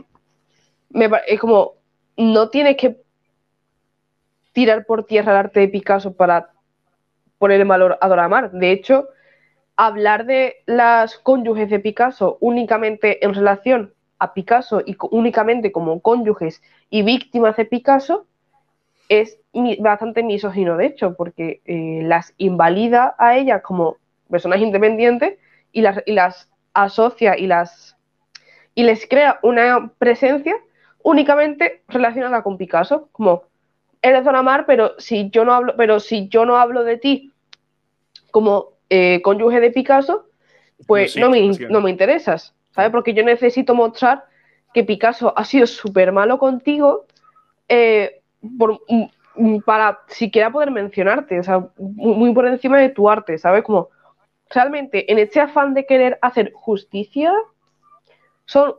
es 1.27 1.39
como, 1.39 1.73
no 2.17 2.49
tienes 2.49 2.77
que 2.77 3.01
tirar 4.53 4.85
por 4.85 5.05
tierra 5.05 5.31
el 5.31 5.37
arte 5.37 5.61
de 5.61 5.67
Picasso 5.67 6.13
para 6.13 6.49
poner 7.37 7.61
en 7.61 7.67
valor 7.67 7.97
a 7.99 8.07
Dora 8.07 8.27
Maar. 8.27 8.51
De 8.51 8.71
hecho, 8.71 9.07
hablar 9.87 10.27
de 10.27 10.57
las 10.67 11.17
cónyuges 11.17 11.67
de 11.71 11.79
Picasso 11.79 12.37
únicamente 12.39 13.25
en 13.25 13.33
relación 13.33 13.95
a 14.19 14.35
Picasso 14.35 14.83
y 14.85 14.95
únicamente 15.09 15.71
como 15.71 16.01
cónyuges 16.01 16.61
y 16.91 17.01
víctimas 17.01 17.57
de 17.57 17.65
Picasso 17.65 18.27
es 19.09 19.39
bastante 19.79 20.21
misógino, 20.21 20.77
de 20.77 20.85
hecho, 20.85 21.15
porque 21.15 21.61
eh, 21.65 22.01
las 22.03 22.35
invalida 22.37 23.15
a 23.17 23.35
ellas 23.37 23.63
como 23.63 23.97
personas 24.29 24.59
independientes 24.59 25.39
y 25.71 25.81
las, 25.81 26.47
asocia 26.75 27.35
y 27.35 27.47
las 27.47 27.97
y 28.75 28.83
les 28.83 29.07
crea 29.07 29.39
una 29.41 29.91
presencia 29.97 30.55
únicamente 31.01 31.81
relacionada 31.87 32.43
con 32.43 32.57
Picasso, 32.57 33.09
como 33.11 33.45
eres 34.03 34.23
Don 34.23 34.35
Amar, 34.35 34.67
pero 34.67 34.93
si 34.99 35.31
yo 35.31 35.43
no 35.43 35.53
hablo, 35.53 35.73
pero 35.75 35.99
si 35.99 36.27
yo 36.27 36.45
no 36.45 36.57
hablo 36.57 36.83
de 36.83 36.97
ti 36.97 37.33
como 38.29 38.70
eh, 38.93 39.21
cónyuge 39.21 39.61
de 39.61 39.71
Picasso, 39.71 40.25
pues 40.85 41.15
no, 41.15 41.29
me, 41.29 41.47
no 41.69 41.79
me 41.79 41.89
interesas, 41.89 42.53
¿sabes? 42.71 42.91
Porque 42.91 43.13
yo 43.13 43.23
necesito 43.23 43.73
mostrar 43.73 44.25
que 44.73 44.83
Picasso 44.83 45.33
ha 45.37 45.45
sido 45.45 45.65
súper 45.65 46.11
malo 46.11 46.37
contigo 46.37 47.05
eh, 47.69 48.19
para 49.65 50.01
siquiera 50.07 50.51
poder 50.51 50.71
mencionarte, 50.71 51.39
o 51.39 51.43
sea, 51.43 51.69
muy 51.77 52.33
por 52.33 52.45
encima 52.45 52.79
de 52.79 52.89
tu 52.89 53.09
arte, 53.09 53.37
¿sabes? 53.37 53.63
Como 53.63 53.87
realmente 54.49 55.09
en 55.09 55.19
este 55.19 55.39
afán 55.39 55.73
de 55.73 55.85
querer 55.85 56.19
hacer 56.21 56.51
justicia, 56.53 57.33
son 58.43 58.75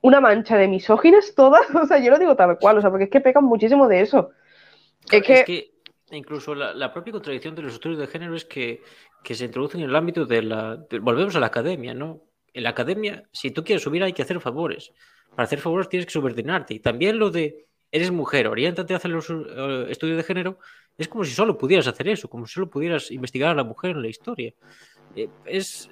una 0.00 0.22
mancha 0.22 0.56
de 0.56 0.66
misóginas 0.66 1.34
todas, 1.34 1.62
o 1.74 1.86
sea, 1.86 1.98
yo 1.98 2.10
lo 2.10 2.18
digo 2.18 2.36
tal 2.36 2.58
cual, 2.58 2.78
o 2.78 2.80
sea, 2.80 2.88
porque 2.88 3.04
es 3.04 3.10
que 3.10 3.20
pecan 3.20 3.44
muchísimo 3.44 3.86
de 3.86 4.00
eso. 4.00 4.30
es, 5.10 5.22
que... 5.44 5.71
incluso 6.16 6.54
la, 6.54 6.92
propia 6.92 7.12
contradicción 7.12 7.54
de 7.54 7.62
los 7.62 7.74
estudios 7.74 7.98
de 7.98 8.06
género 8.06 8.34
es 8.34 8.44
que, 8.44 8.82
se 9.24 9.44
introducen 9.44 9.80
en 9.80 9.90
el 9.90 9.96
ámbito 9.96 10.26
de 10.26 10.42
la... 10.42 10.84
volvemos 11.00 11.36
a 11.36 11.40
la 11.40 11.46
academia, 11.46 11.94
¿no? 11.94 12.22
En 12.52 12.64
la 12.64 12.70
academia, 12.70 13.24
si 13.32 13.50
tú 13.50 13.64
quieres 13.64 13.82
subir 13.82 14.02
hay 14.02 14.12
que 14.12 14.22
hacer 14.22 14.40
favores. 14.40 14.92
Para 15.30 15.44
hacer 15.44 15.58
favores 15.58 15.88
tienes 15.88 16.06
que 16.06 16.12
subordinarte. 16.12 16.74
Y 16.74 16.80
también 16.80 17.18
lo 17.18 17.30
de, 17.30 17.66
eres 17.90 18.10
mujer, 18.10 18.48
oriéntate 18.48 18.94
a 18.94 18.96
hacer 18.96 19.10
los 19.10 19.30
eh, 19.30 19.86
estudios 19.90 20.16
de 20.16 20.22
género, 20.22 20.58
es 20.98 21.08
como 21.08 21.24
si 21.24 21.32
solo 21.32 21.56
pudieras 21.56 21.86
hacer 21.86 22.08
eso, 22.08 22.28
como 22.28 22.46
si 22.46 22.54
solo 22.54 22.68
pudieras 22.68 23.10
investigar 23.10 23.50
a 23.50 23.54
la 23.54 23.64
mujer 23.64 23.92
en 23.92 24.02
la 24.02 24.08
historia. 24.08 24.52
Eh, 25.14 25.28
es, 25.46 25.88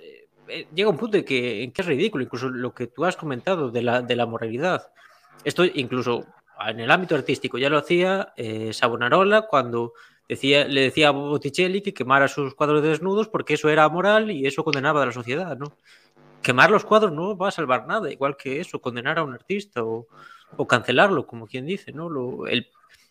eh, 0.48 0.66
llega 0.74 0.90
un 0.90 0.98
punto 0.98 1.16
en 1.16 1.24
que, 1.24 1.70
que, 1.72 1.82
es 1.82 1.86
ridículo, 1.86 2.24
incluso 2.24 2.48
lo 2.48 2.74
que 2.74 2.86
tú 2.86 3.04
has 3.04 3.16
comentado 3.16 3.70
de 3.70 3.82
la, 3.82 4.02
de 4.02 4.16
la 4.16 4.26
moralidad. 4.26 4.92
Esto 5.44 5.64
incluso 5.64 6.26
en 6.68 6.80
el 6.80 6.90
ámbito 6.90 7.14
artístico 7.14 7.58
ya 7.58 7.70
lo 7.70 7.78
hacía 7.78 8.32
eh, 8.36 8.72
Savonarola 8.72 9.42
cuando 9.42 9.94
decía, 10.28 10.66
le 10.66 10.82
decía 10.82 11.08
a 11.08 11.12
Botticelli 11.12 11.80
que 11.80 11.94
quemara 11.94 12.28
sus 12.28 12.54
cuadros 12.54 12.82
desnudos 12.82 13.28
porque 13.28 13.54
eso 13.54 13.68
era 13.68 13.88
moral 13.88 14.30
y 14.30 14.46
eso 14.46 14.64
condenaba 14.64 15.02
a 15.02 15.06
la 15.06 15.12
sociedad, 15.12 15.56
¿no? 15.56 15.72
Quemar 16.42 16.70
los 16.70 16.84
cuadros 16.84 17.12
no 17.12 17.36
va 17.36 17.48
a 17.48 17.52
salvar 17.52 17.86
nada, 17.86 18.10
igual 18.10 18.36
que 18.36 18.60
eso, 18.60 18.80
condenar 18.80 19.18
a 19.18 19.24
un 19.24 19.34
artista 19.34 19.82
o, 19.84 20.06
cancelarlo, 20.66 21.26
como 21.26 21.46
quien 21.46 21.66
dice, 21.66 21.92
¿no? 21.92 22.08
Lo, 22.08 22.46
el, 22.46 22.68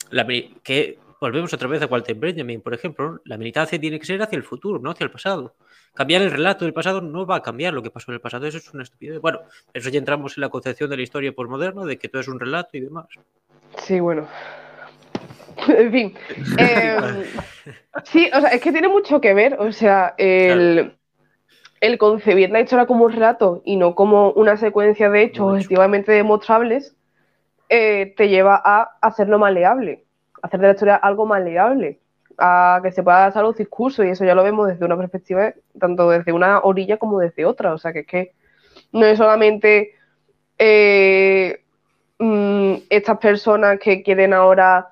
la, 0.09 0.25
que 0.63 0.99
volvemos 1.19 1.53
otra 1.53 1.67
vez 1.67 1.81
a 1.81 1.85
Walter 1.85 2.15
Benjamin, 2.15 2.61
por 2.61 2.73
ejemplo, 2.73 3.21
la 3.25 3.37
militancia 3.37 3.79
tiene 3.79 3.99
que 3.99 4.05
ser 4.05 4.21
hacia 4.21 4.37
el 4.37 4.43
futuro, 4.43 4.79
no 4.79 4.91
hacia 4.91 5.03
el 5.03 5.11
pasado. 5.11 5.55
Cambiar 5.93 6.21
el 6.21 6.31
relato 6.31 6.65
del 6.65 6.73
pasado 6.73 7.01
no 7.01 7.25
va 7.25 7.37
a 7.37 7.41
cambiar 7.41 7.73
lo 7.73 7.81
que 7.81 7.91
pasó 7.91 8.11
en 8.11 8.15
el 8.15 8.21
pasado, 8.21 8.45
eso 8.45 8.57
es 8.57 8.73
una 8.73 8.83
estupidez. 8.83 9.19
Bueno, 9.19 9.41
eso 9.73 9.89
ya 9.89 9.99
entramos 9.99 10.37
en 10.37 10.41
la 10.41 10.49
concepción 10.49 10.89
de 10.89 10.97
la 10.97 11.03
historia 11.03 11.33
postmoderna, 11.33 11.85
de 11.85 11.97
que 11.97 12.09
todo 12.09 12.21
es 12.21 12.27
un 12.27 12.39
relato 12.39 12.77
y 12.77 12.81
demás. 12.81 13.05
Sí, 13.77 13.99
bueno. 13.99 14.27
en 15.67 15.91
fin. 15.91 16.13
Em, 16.57 17.23
sí, 18.03 18.29
o 18.33 18.41
sea, 18.41 18.49
es 18.49 18.61
que 18.61 18.71
tiene 18.71 18.87
mucho 18.87 19.19
que 19.19 19.33
ver, 19.33 19.55
o 19.59 19.71
sea, 19.71 20.15
el, 20.17 20.95
concebir 21.97 22.49
la 22.49 22.61
historia 22.61 22.85
como 22.85 23.05
un 23.05 23.11
relato 23.11 23.61
y 23.65 23.75
no 23.75 23.95
como 23.95 24.31
una 24.31 24.57
secuencia 24.57 25.09
de 25.09 25.23
hechos 25.23 25.53
objetivamente 25.53 26.11
demostrables, 26.11 26.95
eh, 27.69 28.13
te 28.17 28.29
lleva 28.29 28.61
a 28.63 28.97
hacerlo 29.01 29.37
maleable 29.37 30.05
hacer 30.41 30.59
de 30.59 30.67
la 30.67 30.73
historia 30.73 30.95
algo 30.95 31.25
maleable, 31.25 31.99
a 32.39 32.79
que 32.83 32.91
se 32.91 33.03
pueda 33.03 33.25
hacer 33.25 33.43
los 33.43 33.57
discursos, 33.57 34.05
y 34.05 34.09
eso 34.09 34.25
ya 34.25 34.35
lo 34.35 34.43
vemos 34.43 34.67
desde 34.67 34.85
una 34.85 34.97
perspectiva, 34.97 35.53
tanto 35.79 36.09
desde 36.09 36.31
una 36.31 36.59
orilla 36.59 36.97
como 36.97 37.19
desde 37.19 37.45
otra. 37.45 37.73
O 37.73 37.77
sea, 37.77 37.93
que 37.93 37.99
es 37.99 38.07
que 38.07 38.33
no 38.91 39.05
es 39.05 39.17
solamente 39.17 39.95
eh, 40.57 41.61
mm, 42.19 42.73
estas 42.89 43.17
personas 43.17 43.79
que 43.79 44.03
quieren 44.03 44.33
ahora 44.33 44.89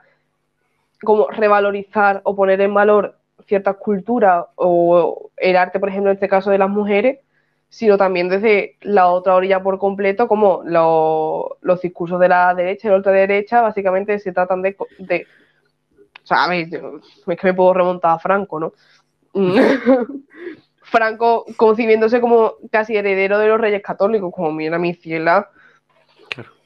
como 1.03 1.27
revalorizar 1.29 2.21
o 2.23 2.35
poner 2.35 2.61
en 2.61 2.73
valor 2.73 3.17
ciertas 3.45 3.77
culturas 3.77 4.45
o 4.55 5.31
el 5.37 5.55
arte, 5.55 5.79
por 5.79 5.89
ejemplo, 5.89 6.11
en 6.11 6.15
este 6.15 6.27
caso 6.27 6.49
de 6.51 6.57
las 6.57 6.69
mujeres, 6.69 7.19
sino 7.69 7.97
también 7.97 8.29
desde 8.29 8.75
la 8.81 9.07
otra 9.07 9.35
orilla 9.35 9.61
por 9.61 9.77
completo, 9.77 10.27
como 10.27 10.63
los 10.65 11.81
discursos 11.81 12.19
de 12.19 12.29
la 12.29 12.53
derecha 12.53 12.87
y 12.87 12.91
la 12.91 12.97
ultraderecha, 12.97 13.61
básicamente 13.61 14.19
se 14.19 14.31
tratan 14.31 14.61
de, 14.61 14.75
sea, 16.27 16.43
a 16.43 16.49
ver, 16.49 16.67
es 16.67 17.39
que 17.39 17.47
me 17.47 17.53
puedo 17.53 17.73
remontar 17.73 18.11
a 18.11 18.19
Franco, 18.19 18.59
¿no? 18.59 18.73
Franco 20.81 21.45
concibiéndose 21.57 22.21
como 22.21 22.53
casi 22.71 22.95
heredero 22.95 23.39
de 23.39 23.47
los 23.47 23.59
reyes 23.59 23.81
católicos, 23.81 24.31
como 24.33 24.51
mira 24.51 24.79
mi 24.79 24.93
ciela. 24.93 25.49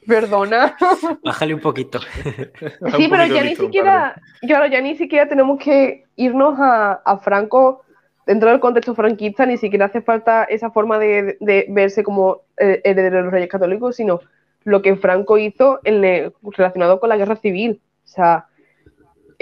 Perdona. 0.06 0.76
Bájale 1.24 1.54
un 1.54 1.60
poquito. 1.60 2.00
sí, 2.00 3.08
pero 3.08 3.26
ya 3.26 3.42
ni 3.42 3.56
siquiera, 3.56 4.20
claro, 4.40 4.66
ya 4.66 4.80
ni 4.80 4.96
siquiera 4.96 5.28
tenemos 5.28 5.58
que 5.58 6.04
irnos 6.16 6.58
a, 6.58 7.02
a 7.04 7.18
Franco 7.18 7.82
dentro 8.26 8.50
del 8.50 8.60
contexto 8.60 8.94
franquista 8.94 9.46
ni 9.46 9.56
siquiera 9.56 9.86
hace 9.86 10.00
falta 10.00 10.44
esa 10.44 10.70
forma 10.70 10.98
de, 10.98 11.36
verse 11.68 12.02
como 12.02 12.42
eh, 12.56 12.80
heredero 12.84 13.18
de 13.18 13.22
los 13.24 13.32
reyes 13.32 13.48
católicos, 13.48 13.96
sino 13.96 14.20
lo 14.64 14.82
que 14.82 14.96
Franco 14.96 15.38
hizo 15.38 15.80
en 15.84 16.32
relacionado 16.56 17.00
con 17.00 17.08
la 17.08 17.16
guerra 17.16 17.36
civil. 17.36 17.80
O 18.04 18.08
sea, 18.08 18.46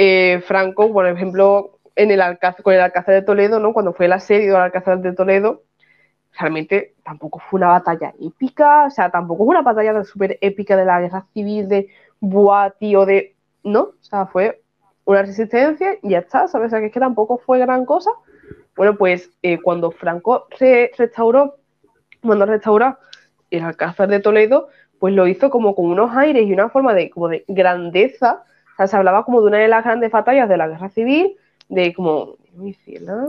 eh, 0.03 0.41
Franco, 0.47 0.91
por 0.95 1.07
ejemplo, 1.07 1.79
en 1.95 2.11
el 2.11 2.23
Alcázar, 2.23 2.63
con 2.63 2.73
el 2.73 2.81
Alcázar 2.81 3.17
de 3.17 3.21
Toledo, 3.21 3.61
¿no? 3.61 3.75
cuando 3.75 3.93
fue 3.93 4.07
el 4.07 4.13
asedio 4.15 4.57
al 4.57 4.63
Alcázar 4.63 5.03
de 5.03 5.13
Toledo, 5.13 5.65
realmente 6.39 6.95
tampoco 7.05 7.39
fue 7.39 7.59
una 7.59 7.69
batalla 7.69 8.15
épica, 8.19 8.87
o 8.87 8.91
sea, 8.91 9.11
tampoco 9.11 9.45
fue 9.45 9.51
una 9.51 9.61
batalla 9.61 10.03
súper 10.05 10.39
épica 10.41 10.75
de 10.75 10.87
la 10.87 11.03
guerra 11.03 11.27
civil, 11.35 11.69
de 11.69 11.89
buah, 12.19 12.71
tío, 12.79 13.05
de... 13.05 13.37
No, 13.63 13.81
o 13.81 13.95
sea, 14.01 14.25
fue 14.25 14.63
una 15.05 15.21
resistencia 15.21 15.99
y 16.03 16.13
ya 16.13 16.21
está, 16.21 16.49
¿sabes? 16.49 16.69
O 16.69 16.71
sea, 16.71 16.81
que 16.81 16.87
es 16.87 16.93
que 16.93 17.01
tampoco 17.01 17.37
fue 17.37 17.59
gran 17.59 17.85
cosa, 17.85 18.11
bueno, 18.77 18.97
pues 18.97 19.31
eh, 19.43 19.59
cuando 19.61 19.91
Franco 19.91 20.47
se 20.57 20.93
restauró, 20.97 21.57
cuando 22.23 22.47
restauró 22.47 22.97
el 23.51 23.65
Alcázar 23.65 24.09
de 24.09 24.21
Toledo, 24.21 24.69
pues 24.99 25.13
lo 25.13 25.27
hizo 25.27 25.51
como 25.51 25.75
con 25.75 25.91
unos 25.91 26.17
aires 26.17 26.47
y 26.47 26.55
una 26.55 26.71
forma 26.71 26.95
de 26.95 27.13
grandeza. 27.49 28.45
Sea, 28.81 28.87
se 28.87 28.97
hablaba 28.97 29.25
como 29.25 29.43
de 29.43 29.49
una 29.49 29.59
de 29.59 29.69
las 29.69 29.85
grandes 29.85 30.11
batallas 30.11 30.49
de 30.49 30.57
la 30.57 30.67
guerra 30.67 30.89
civil, 30.89 31.37
de 31.69 31.93
como... 31.93 32.37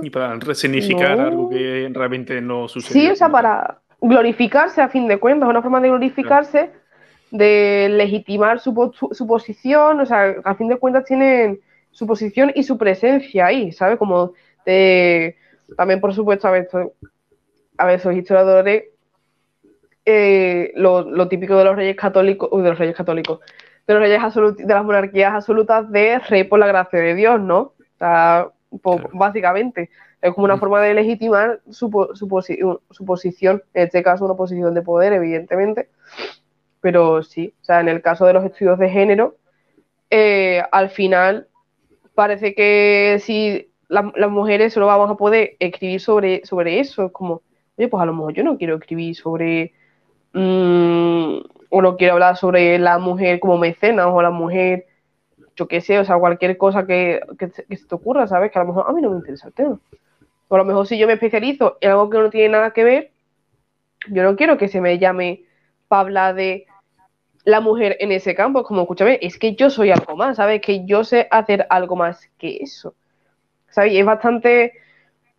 Y 0.02 0.10
para 0.10 0.36
resignificar 0.36 1.20
algo 1.20 1.50
que 1.50 1.90
realmente 1.94 2.40
no 2.42 2.68
sucedió. 2.68 3.02
Sí, 3.02 3.10
o 3.12 3.16
sea, 3.16 3.30
para 3.30 3.80
glorificarse 4.00 4.82
a 4.82 4.88
fin 4.88 5.08
de 5.08 5.18
cuentas, 5.18 5.50
una 5.50 5.62
forma 5.62 5.82
de 5.82 5.90
glorificarse, 5.90 6.72
de 7.32 7.88
legitimar 7.92 8.60
su, 8.60 8.94
su, 9.12 9.28
posición, 9.28 10.00
o 10.00 10.06
sea, 10.06 10.36
a 10.44 10.56
fin 10.56 10.70
de 10.70 10.78
cuentas 10.78 11.06
tienen 11.06 11.60
su 11.92 12.08
posición 12.08 12.52
y 12.56 12.64
su 12.64 12.78
presencia 12.78 13.46
ahí, 13.46 13.72
¿sabes? 13.72 13.98
Como 13.98 14.34
también, 15.76 16.00
por 16.00 16.14
supuesto, 16.14 16.48
a 16.48 16.52
ver, 16.52 16.70
a 17.78 17.86
ver, 17.86 17.96
esos 18.00 18.16
historiadores, 18.16 18.86
eh, 20.06 20.72
lo, 20.76 21.28
típico 21.28 21.58
de 21.58 21.66
los 21.66 21.76
reyes 21.76 21.96
católicos, 21.96 22.50
uy, 22.52 22.64
de 22.64 22.70
los 22.70 22.80
reyes 22.80 22.96
católicos, 22.96 23.40
de 23.88 23.94
los 23.94 24.04
reyes 24.04 24.22
absolutos, 24.22 24.66
de 24.66 24.74
las 24.74 24.86
monarquías 24.86 25.34
absolutas 25.34 25.92
de 25.92 26.20
rey 26.20 26.44
por 26.44 26.60
la 26.60 26.68
gracia 26.68 27.00
de 27.00 27.16
Dios, 27.16 27.42
¿no? 27.42 27.60
O 27.60 27.98
sea, 27.98 28.48
pues, 28.82 29.02
básicamente, 29.14 29.90
es 30.22 30.34
como 30.34 30.46
una 30.46 30.58
forma 30.58 30.82
de 30.82 30.94
legitimar 30.94 31.62
su, 31.70 31.90
su, 32.14 32.28
posición, 33.06 33.64
en 33.74 33.84
este 33.84 34.04
caso 34.04 34.26
una 34.26 34.36
posición 34.36 34.74
de 34.74 34.82
poder, 34.82 35.14
evidentemente, 35.14 35.90
pero 36.80 37.24
sí, 37.24 37.54
o 37.62 37.64
sea, 37.64 37.80
en 37.80 37.90
el 37.90 38.02
caso 38.02 38.26
de 38.26 38.34
los 38.34 38.46
estudios 38.46 38.78
de 38.80 38.90
género, 38.90 39.36
eh, 40.10 40.62
al 40.72 40.90
final 40.90 41.48
parece 42.14 42.54
que 42.54 43.18
si 43.22 43.72
las 43.88 44.32
mujeres 44.32 44.74
solo 44.74 44.86
vamos 44.88 45.10
a 45.10 45.16
poder 45.16 45.58
escribir 45.60 46.00
sobre, 46.00 46.46
sobre 46.46 46.80
eso, 46.80 47.12
como, 47.12 47.42
oye, 47.78 47.90
pues 47.90 48.02
a 48.02 48.06
lo 48.06 48.14
mejor 48.14 48.34
yo 48.34 48.44
no 48.44 48.58
quiero 48.58 48.76
escribir 48.76 49.16
sobre, 49.16 49.74
mm, 50.34 51.40
o 51.72 51.82
no 51.82 51.96
quiero 51.96 52.14
hablar 52.14 52.36
sobre 52.38 52.78
la 52.78 53.00
mujer 53.00 53.40
como 53.40 53.58
mecenas 53.58 54.08
o 54.10 54.22
la 54.22 54.30
mujer, 54.30 54.86
yo 55.56 55.68
qué 55.68 55.80
sé, 55.80 55.98
o 56.00 56.06
sea, 56.06 56.20
cualquier 56.20 56.58
cosa 56.58 56.86
que, 56.86 57.22
se 57.40 57.88
te 57.88 57.96
ocurra, 57.96 58.28
¿sabes? 58.28 58.52
Que 58.52 58.60
a 58.60 58.64
lo 58.64 58.68
mejor 58.68 58.86
a 58.88 58.94
mí 58.94 59.02
no 59.02 59.10
me 59.10 59.18
interesa 59.18 59.48
el 59.48 59.54
tema. 59.54 59.80
O 60.50 60.56
a 60.56 60.58
lo 60.58 60.66
mejor 60.66 60.86
si 60.86 60.98
yo 60.98 61.08
me 61.08 61.14
especializo 61.14 61.78
en 61.80 61.92
algo 61.92 62.10
que 62.10 62.18
no 62.18 62.30
tiene 62.30 62.50
nada 62.50 62.72
que 62.72 62.84
ver, 62.84 63.12
yo 64.10 64.24
no 64.24 64.36
quiero 64.36 64.58
que 64.58 64.68
se 64.68 64.82
me 64.82 65.00
llame 65.00 65.46
para 65.88 66.02
hablar 66.02 66.36
de 66.36 66.68
la 67.46 67.62
mujer 67.62 67.96
en 68.02 68.12
ese 68.12 68.36
campo. 68.36 68.64
Como, 68.64 68.82
escúchame, 68.82 69.18
es 69.22 69.40
que 69.40 69.56
yo 69.56 69.70
soy 69.70 69.92
algo 69.92 70.18
más, 70.18 70.38
¿sabes? 70.38 70.62
Que 70.62 70.86
yo 70.86 71.06
sé 71.06 71.28
hacer 71.32 71.66
algo 71.70 71.96
más 71.96 72.30
que 72.38 72.58
eso. 72.58 72.96
¿Sabes? 73.70 73.94
es 73.96 74.06
bastante. 74.06 74.74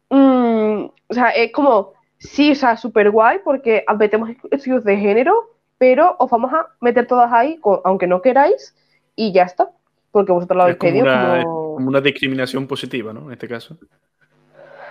Mm, 0.09 0.85
o 1.09 1.14
sea, 1.14 1.28
es 1.30 1.53
como. 1.53 1.93
Sí, 2.18 2.53
o 2.53 2.55
sea, 2.55 2.76
súper 2.76 3.11
guay 3.11 3.41
porque 3.45 3.85
metemos 3.99 4.30
estudios 4.53 4.85
de 4.85 4.97
género, 4.97 5.35
pero 5.83 6.14
os 6.20 6.30
vamos 6.30 6.53
a 6.53 6.68
meter 6.80 7.09
todas 7.09 7.33
ahí, 7.33 7.59
aunque 7.83 8.07
no 8.07 8.22
queráis, 8.22 8.72
y 9.16 9.33
ya 9.33 9.43
está. 9.43 9.70
Porque 10.12 10.30
vosotros 10.30 10.57
lo 10.57 10.62
habéis 10.62 10.78
pedido. 10.78 11.07
como... 11.07 11.74
como 11.74 11.89
una 11.89 12.01
discriminación 12.01 12.68
positiva, 12.68 13.12
¿no? 13.12 13.22
En 13.26 13.33
este 13.33 13.49
caso. 13.49 13.76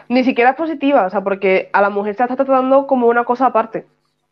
Ni 0.10 0.26
siquiera 0.26 0.50
es 0.50 0.58
positiva, 0.58 1.06
o 1.06 1.10
sea, 1.10 1.24
porque 1.24 1.70
a 1.72 1.82
la 1.82 1.90
mujer 1.90 2.14
se 2.16 2.24
está 2.24 2.36
tratando 2.36 2.88
como 2.88 3.08
una 3.08 3.24
cosa 3.24 3.46
aparte. 3.46 3.86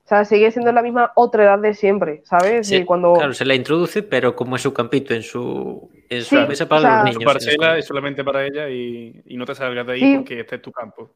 O 0.04 0.10
sea, 0.10 0.26
sigue 0.26 0.52
siendo 0.52 0.74
la 0.74 0.82
misma 0.82 1.14
otra 1.16 1.46
edad 1.46 1.60
de 1.60 1.74
siempre, 1.74 2.24
¿sabes? 2.26 2.68
Sí, 2.68 2.84
cuando... 2.84 3.14
Claro, 3.14 3.34
se 3.34 3.46
la 3.46 3.56
introduce, 3.56 4.04
pero 4.04 4.36
como 4.36 4.58
es 4.58 4.62
su 4.62 4.74
campito 4.74 5.14
en 5.14 5.24
su, 5.24 5.90
en 6.10 6.24
su 6.26 6.36
mesa 6.46 6.68
para 6.68 6.82
los 6.82 7.04
niños. 7.06 7.24
Su 7.24 7.26
parcela 7.26 7.78
es 7.78 7.86
solamente 7.86 8.22
para 8.22 8.46
ella 8.46 8.70
y, 8.70 9.24
no 9.30 9.46
te 9.46 9.56
salgas 9.56 9.88
de 9.88 9.94
ahí 9.94 10.18
porque 10.18 10.42
este 10.42 10.58
es 10.58 10.62
tu 10.62 10.74
campo. 10.74 11.10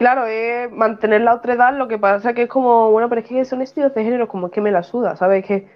Claro, 0.00 0.24
es 0.24 0.72
mantener 0.72 1.20
la 1.20 1.34
otra 1.34 1.52
edad, 1.52 1.76
lo 1.76 1.86
que 1.86 1.98
pasa 1.98 2.32
que 2.32 2.44
es 2.44 2.48
como, 2.48 2.90
bueno, 2.90 3.10
pero 3.10 3.20
es 3.20 3.26
que 3.28 3.44
son 3.44 3.60
estilos 3.60 3.94
de 3.94 4.02
género, 4.02 4.28
como 4.28 4.46
es 4.46 4.52
que 4.54 4.62
me 4.62 4.70
la 4.70 4.82
suda, 4.82 5.14
¿sabes? 5.14 5.44
Que, 5.44 5.68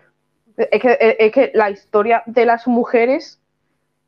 es, 0.56 0.80
que, 0.80 1.16
es 1.20 1.32
que 1.32 1.52
la 1.54 1.70
historia 1.70 2.22
de 2.26 2.46
las 2.46 2.66
mujeres 2.66 3.38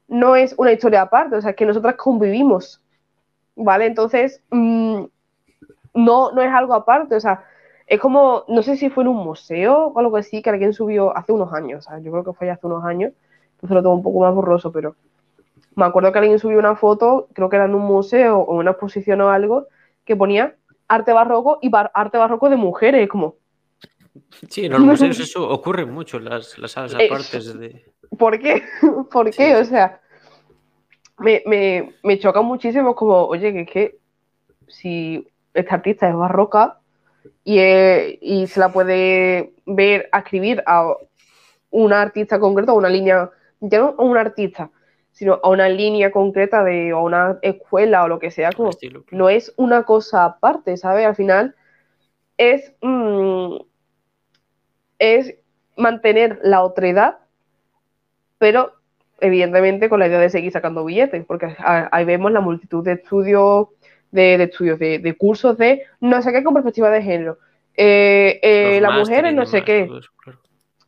no 0.09 0.37
es 0.37 0.55
una 0.59 0.73
historia 0.73 1.03
aparte, 1.03 1.37
o 1.37 1.43
sea, 1.43 1.55
que 1.55 1.67
nosotras 1.67 1.97
convivimos, 1.97 2.83
¿vale? 3.57 3.87
Entonces, 3.87 4.43
mm, 4.51 5.05
no, 5.95 6.33
no 6.33 6.43
es 6.43 6.53
algo 6.53 6.75
aparte, 6.75 7.17
o 7.17 7.21
sea, 7.21 7.45
es 7.87 8.01
como, 8.01 8.45
no 8.49 8.62
sé 8.62 8.77
si 8.77 8.91
fue 8.91 9.05
en 9.05 9.09
un 9.09 9.19
museo 9.25 9.89
o 9.89 9.99
algo 9.99 10.17
así, 10.17 10.43
que 10.43 10.51
alguien 10.51 10.73
subió 10.75 11.17
hace 11.17 11.33
unos 11.33 11.53
años, 11.53 11.87
yo 12.03 12.12
creo 12.12 12.25
que 12.25 12.33
fue 12.35 12.51
hace 12.51 12.67
unos 12.67 12.85
años, 12.85 13.12
entonces 13.55 13.75
lo 13.75 13.83
tengo 13.83 13.95
un 13.97 14.03
poco 14.03 14.21
más 14.21 14.35
borroso, 14.35 14.73
pero 14.73 14.97
me 15.77 15.85
acuerdo 15.85 16.12
que 16.12 16.19
alguien 16.19 16.39
subió 16.39 16.59
una 16.59 16.77
foto, 16.77 17.29
creo 17.35 17.49
que 17.49 17.57
era 17.57 17.67
en 17.67 17.75
un 17.75 17.83
museo 17.83 18.39
o 18.41 18.55
en 18.55 18.61
una 18.61 18.73
exposición 18.73 19.21
o 19.21 19.31
algo, 19.31 19.67
que 20.07 20.17
ponía 20.17 20.57
arte 20.89 21.13
barroco 21.13 21.59
y 21.61 21.71
arte 21.93 22.17
barroco 22.17 22.49
de 22.49 22.57
mujeres, 22.57 23.07
como... 23.09 23.37
Sí, 24.49 24.65
en 24.65 24.73
los 24.73 24.81
museos 24.81 25.21
eso 25.21 25.47
ocurre 25.47 25.85
mucho, 25.85 26.19
las, 26.19 26.59
las 26.59 26.71
salas 26.71 26.95
apartes 26.95 27.59
de... 27.59 27.93
¿Por 28.17 28.39
qué? 28.39 28.63
¿Por 29.11 29.31
qué? 29.31 29.57
O 29.57 29.65
sea, 29.65 30.01
me, 31.19 31.43
me, 31.45 31.95
me 32.03 32.19
choca 32.19 32.41
muchísimo 32.41 32.95
como, 32.95 33.27
oye, 33.27 33.53
que 33.53 33.61
es 33.61 33.71
que 33.71 33.99
si 34.69 35.29
esta 35.53 35.75
artista 35.75 36.09
es 36.09 36.15
barroca, 36.15 36.81
y, 37.45 37.61
y 38.21 38.47
se 38.47 38.61
la 38.61 38.73
puede 38.73 39.55
ver 39.67 40.09
a 40.13 40.19
escribir 40.19 40.63
a 40.67 40.93
una 41.71 42.03
artista 42.03 42.39
concreta, 42.39 42.73
a 42.73 42.75
una 42.75 42.89
línea, 42.89 43.31
ya 43.61 43.79
no 43.79 43.95
a 43.99 44.03
un 44.03 44.17
artista, 44.17 44.71
sino 45.17 45.41
a 45.43 45.49
una 45.49 45.71
línea 45.71 46.11
concreta 46.11 46.62
de 46.62 46.93
o 46.93 47.03
una 47.03 47.39
escuela 47.41 48.05
o 48.05 48.09
lo 48.09 48.19
que 48.19 48.31
sea, 48.31 48.53
como, 48.53 48.69
no 49.12 49.31
es 49.31 49.51
una 49.57 49.85
cosa 49.85 50.27
aparte, 50.27 50.77
¿sabes? 50.77 51.07
Al 51.07 51.17
final 51.17 51.55
es, 52.37 52.75
mm, 52.83 53.57
es 54.99 55.35
mantener 55.75 56.39
la 56.43 56.62
otredad, 56.62 57.17
pero 58.37 58.75
evidentemente 59.19 59.89
con 59.89 60.01
la 60.01 60.07
idea 60.07 60.21
de 60.21 60.29
seguir 60.29 60.53
sacando 60.53 60.85
billetes, 60.85 61.25
porque 61.25 61.57
ahí 61.59 62.05
vemos 62.05 62.31
la 62.31 62.41
multitud 62.41 62.85
de 62.85 62.93
estudios 62.93 63.69
de, 64.11 64.35
estudios, 64.35 64.79
de, 64.79 65.17
cursos 65.17 65.57
de 65.57 65.85
no 65.99 66.21
sé 66.21 66.31
qué 66.31 66.45
con 66.45 66.53
perspectiva 66.53 66.91
de 66.91 67.01
género. 67.01 67.39
Eh, 67.75 68.39
eh, 68.43 68.81
la 68.83 68.91
mujer 68.91 69.33
no 69.33 69.47
sé 69.47 69.64
qué. 69.64 69.89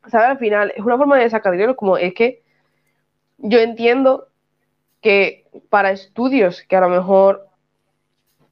¿Sabes? 0.06 0.28
Al 0.28 0.38
final, 0.38 0.70
es 0.76 0.84
una 0.84 0.98
forma 0.98 1.16
de 1.16 1.30
sacar 1.30 1.52
dinero, 1.52 1.76
como 1.76 1.96
es 1.96 2.12
que 2.12 2.42
yo 3.38 3.58
entiendo 3.60 4.28
que 5.00 5.46
para 5.70 5.90
estudios 5.90 6.62
que 6.62 6.76
a 6.76 6.80
lo 6.80 6.88
mejor, 6.88 7.46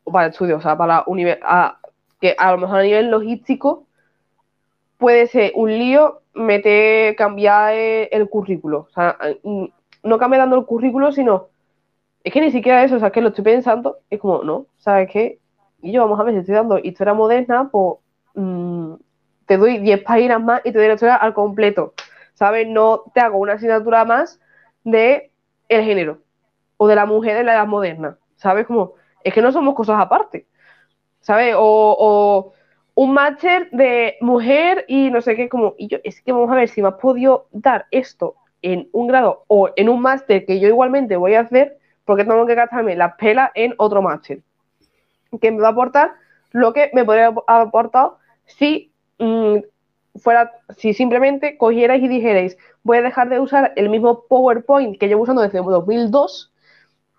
para 0.04 0.28
estudios, 0.28 0.60
o 0.60 0.62
sea, 0.62 0.76
para 0.76 1.04
a, 1.42 1.78
que 2.20 2.34
a 2.38 2.52
lo 2.52 2.58
mejor 2.58 2.78
a 2.78 2.82
nivel 2.82 3.10
logístico 3.10 3.86
puede 4.98 5.26
ser 5.26 5.52
un 5.54 5.70
lío 5.70 6.22
meter, 6.34 7.16
cambiar 7.16 7.74
el, 7.74 8.28
currículo. 8.28 8.86
O 8.88 8.90
sea, 8.90 9.18
no 10.02 10.18
cambia 10.18 10.40
dando 10.40 10.56
el 10.56 10.64
currículo, 10.64 11.12
sino 11.12 11.48
es 12.22 12.32
que 12.32 12.40
ni 12.40 12.50
siquiera 12.50 12.82
eso, 12.84 12.96
o 12.96 13.00
sea, 13.00 13.10
que 13.10 13.20
lo 13.20 13.28
estoy 13.28 13.44
pensando, 13.44 13.98
es 14.10 14.20
como, 14.20 14.42
no, 14.42 14.66
¿sabes 14.78 15.08
qué? 15.10 15.38
Y 15.82 15.92
yo, 15.92 16.02
vamos 16.02 16.18
a 16.18 16.24
ver, 16.24 16.34
si 16.34 16.40
estoy 16.40 16.54
dando 16.54 16.78
historia 16.78 17.14
moderna, 17.14 17.68
pues 17.70 17.98
mm, 18.34 18.94
te 19.46 19.56
doy 19.56 19.78
10 19.78 20.02
páginas 20.02 20.42
más 20.42 20.60
y 20.64 20.72
te 20.72 20.78
doy 20.78 20.88
la 20.88 20.94
historia 20.94 21.16
al 21.16 21.34
completo, 21.34 21.94
¿sabes? 22.34 22.66
No 22.66 23.04
te 23.14 23.20
hago 23.20 23.38
una 23.38 23.54
asignatura 23.54 24.04
más 24.04 24.40
de 24.86 25.32
el 25.68 25.84
género 25.84 26.22
o 26.76 26.86
de 26.86 26.94
la 26.94 27.06
mujer 27.06 27.36
en 27.36 27.46
la 27.46 27.54
edad 27.54 27.66
moderna, 27.66 28.18
¿sabes? 28.36 28.66
Como, 28.66 28.94
es 29.24 29.34
que 29.34 29.42
no 29.42 29.50
somos 29.50 29.74
cosas 29.74 30.00
aparte, 30.00 30.46
¿sabes? 31.20 31.54
O, 31.58 32.52
un 32.94 33.12
máster 33.12 33.68
de 33.72 34.16
mujer 34.22 34.86
y 34.88 35.10
no 35.10 35.20
sé 35.20 35.36
qué, 35.36 35.50
como, 35.50 35.74
y 35.76 35.88
yo, 35.88 35.98
es 36.02 36.22
que 36.22 36.32
vamos 36.32 36.50
a 36.50 36.54
ver 36.54 36.68
si 36.70 36.80
me 36.80 36.88
has 36.88 36.94
podido 36.94 37.46
dar 37.52 37.84
esto 37.90 38.36
en 38.62 38.88
un 38.92 39.06
grado 39.08 39.44
o 39.48 39.68
en 39.76 39.90
un 39.90 40.00
máster 40.00 40.46
que 40.46 40.60
yo 40.60 40.68
igualmente 40.68 41.16
voy 41.16 41.34
a 41.34 41.40
hacer, 41.40 41.76
porque 42.06 42.24
tengo 42.24 42.46
que 42.46 42.54
gastarme 42.54 42.96
las 42.96 43.16
pelas 43.16 43.50
en 43.54 43.74
otro 43.76 44.00
máster? 44.00 44.40
Que 45.40 45.50
me 45.50 45.60
va 45.60 45.68
a 45.68 45.72
aportar 45.72 46.12
lo 46.52 46.72
que 46.72 46.90
me 46.94 47.04
podría 47.04 47.26
haber 47.26 47.42
aportado 47.46 48.18
si 48.46 48.92
mm, 49.18 49.56
fuera, 50.22 50.52
si 50.78 50.94
simplemente 50.94 51.58
cogierais 51.58 52.02
y 52.02 52.08
dijerais, 52.08 52.56
voy 52.86 52.98
a 52.98 53.02
dejar 53.02 53.28
de 53.28 53.40
usar 53.40 53.72
el 53.74 53.88
mismo 53.88 54.26
PowerPoint 54.28 54.96
que 54.98 55.08
llevo 55.08 55.24
usando 55.24 55.42
desde 55.42 55.58
2002 55.58 56.52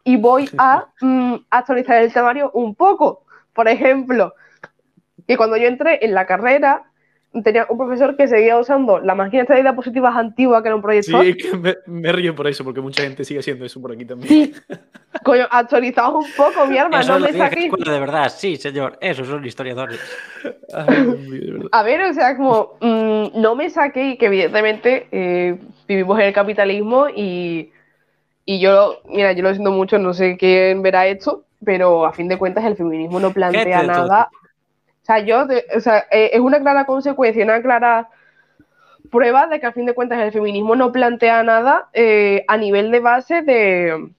y 0.05 0.15
voy 0.15 0.49
a 0.57 0.87
mm, 1.01 1.35
actualizar 1.49 2.01
el 2.01 2.13
temario 2.13 2.49
un 2.53 2.73
poco. 2.73 3.25
Por 3.53 3.67
ejemplo, 3.67 4.33
que 5.27 5.35
cuando 5.35 5.57
yo 5.57 5.67
entré 5.67 6.05
en 6.05 6.13
la 6.13 6.25
carrera, 6.25 6.86
tenía 7.43 7.65
un 7.69 7.77
profesor 7.77 8.15
que 8.15 8.27
seguía 8.27 8.57
usando 8.57 8.99
la 8.99 9.15
máquina 9.15 9.43
de 9.43 9.61
diapositivas 9.61 10.15
antigua, 10.15 10.61
que 10.61 10.69
era 10.69 10.75
un 10.75 10.81
proyector. 10.81 11.23
Sí, 11.23 11.35
que 11.35 11.75
me, 11.85 12.11
río 12.11 12.35
por 12.35 12.47
eso, 12.47 12.63
porque 12.63 12.81
mucha 12.81 13.03
gente 13.03 13.23
sigue 13.23 13.39
haciendo 13.39 13.65
eso 13.65 13.81
por 13.81 13.91
aquí 13.91 14.05
también. 14.05 14.27
Sí. 14.27 14.53
Coño, 15.23 15.45
actualizaos 15.49 16.25
un 16.25 16.31
poco, 16.35 16.65
mi 16.67 16.77
arma, 16.77 17.03
no 17.03 17.19
me 17.19 17.33
saquéis. 17.33 17.71
De 17.71 17.99
verdad, 17.99 18.31
sí, 18.35 18.57
señor, 18.57 18.97
esos 19.01 19.27
son 19.27 19.45
historiadores. 19.45 19.99
a 21.71 21.83
ver, 21.83 22.01
o 22.01 22.13
sea, 22.13 22.35
como, 22.37 22.77
mm, 22.81 23.41
no 23.41 23.55
me 23.55 23.69
saqué 23.69 24.17
que 24.17 24.27
evidentemente 24.27 25.07
eh, 25.11 25.57
vivimos 25.87 26.19
en 26.19 26.25
el 26.25 26.33
capitalismo 26.33 27.07
y, 27.09 27.71
y 28.45 28.59
yo, 28.59 29.01
mira, 29.05 29.33
yo 29.33 29.43
lo 29.43 29.51
siento 29.51 29.71
mucho, 29.71 29.97
no 29.97 30.13
sé 30.13 30.37
quién 30.37 30.81
verá 30.81 31.07
esto, 31.07 31.45
pero 31.63 32.05
a 32.05 32.13
fin 32.13 32.27
de 32.27 32.37
cuentas 32.37 32.63
el 32.65 32.75
feminismo 32.75 33.19
no 33.19 33.31
plantea 33.31 33.83
nada 33.83 34.29
o 34.31 34.46
sea, 35.07 35.19
yo, 35.19 35.47
o 35.75 35.79
sea, 35.79 36.05
eh, 36.11 36.31
es 36.33 36.39
una 36.39 36.59
clara 36.59 36.85
consecuencia, 36.85 37.43
una 37.43 37.61
clara 37.61 38.09
prueba 39.09 39.47
de 39.47 39.59
que 39.59 39.65
a 39.65 39.71
fin 39.71 39.85
de 39.85 39.93
cuentas 39.93 40.19
el 40.19 40.33
feminismo 40.33 40.75
no 40.75 40.91
plantea 40.91 41.41
nada 41.43 41.89
eh, 41.93 42.43
a 42.47 42.57
nivel 42.57 42.91
de 42.91 42.99
base 42.99 43.41
de, 43.41 44.11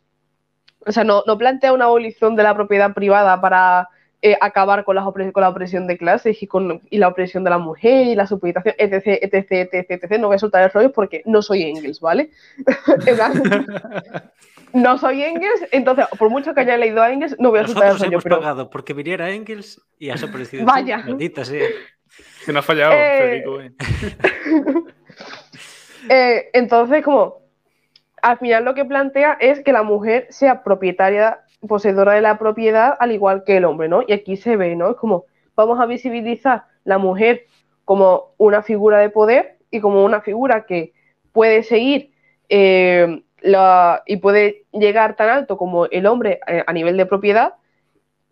o 0.87 0.93
sea, 0.93 1.05
no, 1.05 1.23
plantea 1.37 1.75
una 1.75 1.85
abolición 1.85 2.37
de 2.37 2.43
la 2.43 2.55
propiedad 2.55 2.95
privada 2.95 3.41
para 3.41 3.91
eh, 4.21 4.37
acabar 4.41 4.85
con 4.85 4.97
la, 4.97 5.05
con 5.05 5.41
la 5.41 5.49
opresión 5.49 5.87
de 5.87 5.97
clases 5.97 6.43
y, 6.43 6.47
con, 6.47 6.83
y 6.91 6.99
la 6.99 7.09
opresión 7.09 7.45
de 7.45 7.51
la 7.51 7.59
mujer 7.59 8.07
y 8.07 8.15
la 8.17 8.27
supeditación, 8.27 8.75
etc, 8.77 9.19
etc, 9.23 9.69
etc, 9.73 9.91
etc. 9.91 10.19
No 10.19 10.27
voy 10.27 10.37
a 10.37 10.41
soltar 10.41 10.65
el 10.65 10.71
rollo 10.71 10.93
porque 10.93 11.23
no 11.25 11.41
soy 11.41 11.63
Engels, 11.63 12.01
¿vale? 12.01 12.31
no 14.73 14.99
soy 14.99 15.23
Engels, 15.23 15.67
entonces, 15.71 16.07
por 16.19 16.31
mucho 16.31 16.53
que 16.53 16.61
haya 16.61 16.77
leído 16.77 17.01
a 17.01 17.13
Engels, 17.13 17.37
no 17.39 17.51
voy 17.51 17.61
a 17.61 17.67
soltar 17.67 17.93
el 17.93 17.99
rollo. 17.99 18.11
hemos 18.11 18.25
pero... 18.25 18.41
pagado 18.41 18.71
porque 18.71 18.93
viniera 18.93 19.31
Engels 19.31 19.81
y 19.99 20.11
has 20.11 20.23
aparecido. 20.23 20.65
Vaya. 20.65 20.99
Maldita 20.99 21.43
Que 22.45 22.53
no 22.53 22.59
ha 22.59 22.63
fallado, 22.63 22.93
eh... 22.95 23.19
Federico. 23.19 23.61
Eh. 23.61 23.73
eh, 26.09 26.51
entonces, 26.55 27.05
como 27.05 27.49
al 28.23 28.39
final 28.39 28.65
lo 28.65 28.75
que 28.75 28.85
plantea 28.85 29.37
es 29.41 29.61
que 29.61 29.73
la 29.73 29.83
mujer 29.83 30.27
sea 30.31 30.63
propietaria, 30.63 31.41
poseedora 31.67 32.15
de 32.15 32.21
la 32.21 32.39
propiedad, 32.39 32.97
al 32.99 33.13
igual 33.13 33.45
que 33.45 33.57
el 33.57 33.65
hombre, 33.65 33.89
¿no? 33.89 34.03
Y 34.07 34.13
aquí 34.13 34.37
se 34.37 34.57
ve, 34.57 34.77
¿no? 34.77 34.91
Es 34.91 34.97
como 34.97 35.25
vamos 35.57 35.81
a 35.81 35.87
visibilizar 35.87 36.65
la 36.85 36.99
mujer 36.99 37.47
como 37.85 38.35
una 38.39 38.63
figura 38.63 38.99
de 38.99 39.11
poder 39.11 39.59
y 39.71 39.81
como 39.81 40.05
una 40.05 40.21
figura 40.21 40.67
que 40.67 40.93
puede 41.33 41.63
seguir 41.63 42.13
eh, 42.49 43.23
la, 43.41 44.03
y 44.07 44.19
puede 44.19 44.67
llegar 44.73 45.17
tan 45.17 45.31
alto 45.31 45.57
como 45.57 45.87
el 45.87 46.07
hombre 46.07 46.41
eh, 46.47 46.65
a 46.67 46.73
nivel 46.73 46.97
de 46.97 47.07
propiedad 47.07 47.55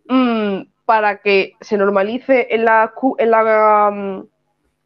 mmm, 0.07 0.61
para 0.85 1.17
que 1.17 1.53
se 1.59 1.77
normalice 1.77 2.47
en 2.51 2.65
la, 2.65 2.93
en 3.17 3.31
la 3.31 3.89
um, 3.91 4.27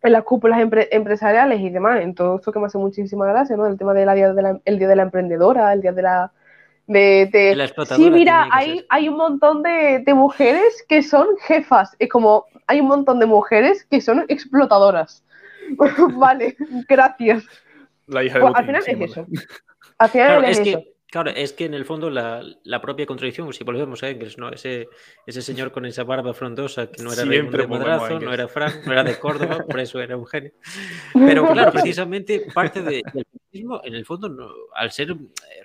en 0.03 0.11
las 0.13 0.23
cúpulas 0.23 0.59
empresariales 0.59 1.59
y 1.59 1.69
demás, 1.69 2.01
en 2.01 2.15
todo 2.15 2.37
esto 2.37 2.51
que 2.51 2.59
me 2.59 2.65
hace 2.65 2.79
muchísima 2.79 3.27
gracia, 3.27 3.55
¿no? 3.55 3.67
El 3.67 3.77
tema 3.77 3.93
del 3.93 4.11
día 4.15 4.33
día 4.33 4.87
de 4.87 4.95
la 4.95 5.03
emprendedora, 5.03 5.73
el 5.73 5.81
día 5.81 5.91
de 5.91 6.01
la... 6.01 6.31
De, 6.91 7.69
sí, 7.95 8.11
mira, 8.11 8.49
hay, 8.51 8.85
hay 8.89 9.07
un 9.07 9.15
montón 9.15 9.63
de, 9.63 10.03
mujeres 10.13 10.83
que 10.89 11.01
son 11.01 11.25
jefas, 11.47 11.95
es 11.99 12.09
como, 12.09 12.45
hay 12.67 12.81
un 12.81 12.87
montón 12.87 13.19
de 13.19 13.25
mujeres 13.25 13.85
que 13.89 14.01
son 14.01 14.25
explotadoras. 14.27 15.23
vale, 16.17 16.57
gracias. 16.89 17.45
La 18.07 18.23
hija 18.23 18.39
de 18.39 18.41
pues, 18.41 18.55
al 18.55 18.65
final 18.65 18.83
es 18.85 19.11
eso. 19.11 19.27
Al 19.97 20.09
final 20.09 20.45
es, 20.45 20.59
eso. 20.59 20.83
Claro, 21.11 21.29
es 21.31 21.51
que 21.51 21.65
en 21.65 21.73
el 21.73 21.83
fondo 21.83 22.09
la, 22.09 22.41
la 22.63 22.79
propia 22.79 23.05
contradicción, 23.05 23.51
si 23.51 23.65
volvemos 23.65 24.01
a 24.01 24.07
Engels, 24.07 24.37
¿no? 24.37 24.47
Ese, 24.47 24.87
ese 25.27 25.41
señor 25.41 25.73
con 25.73 25.85
esa 25.85 26.05
barba 26.05 26.33
frondosa 26.33 26.89
que 26.89 27.03
no 27.03 27.11
era 27.11 27.25
de 27.25 27.67
Madrazo, 27.67 28.17
no 28.17 28.33
era 28.33 28.47
Frank, 28.47 28.85
no 28.85 28.93
era 28.93 29.03
de 29.03 29.19
Córdoba, 29.19 29.57
por 29.69 29.81
eso 29.81 29.99
era 29.99 30.15
un 30.15 30.25
genio. 30.25 30.53
Pero 31.13 31.45
claro, 31.51 31.73
precisamente 31.73 32.47
parte 32.53 32.81
de, 32.81 33.01
del 33.13 33.25
feminismo, 33.29 33.81
en 33.83 33.95
el 33.95 34.05
fondo, 34.05 34.29
no, 34.29 34.51
al 34.73 34.91
ser 34.91 35.13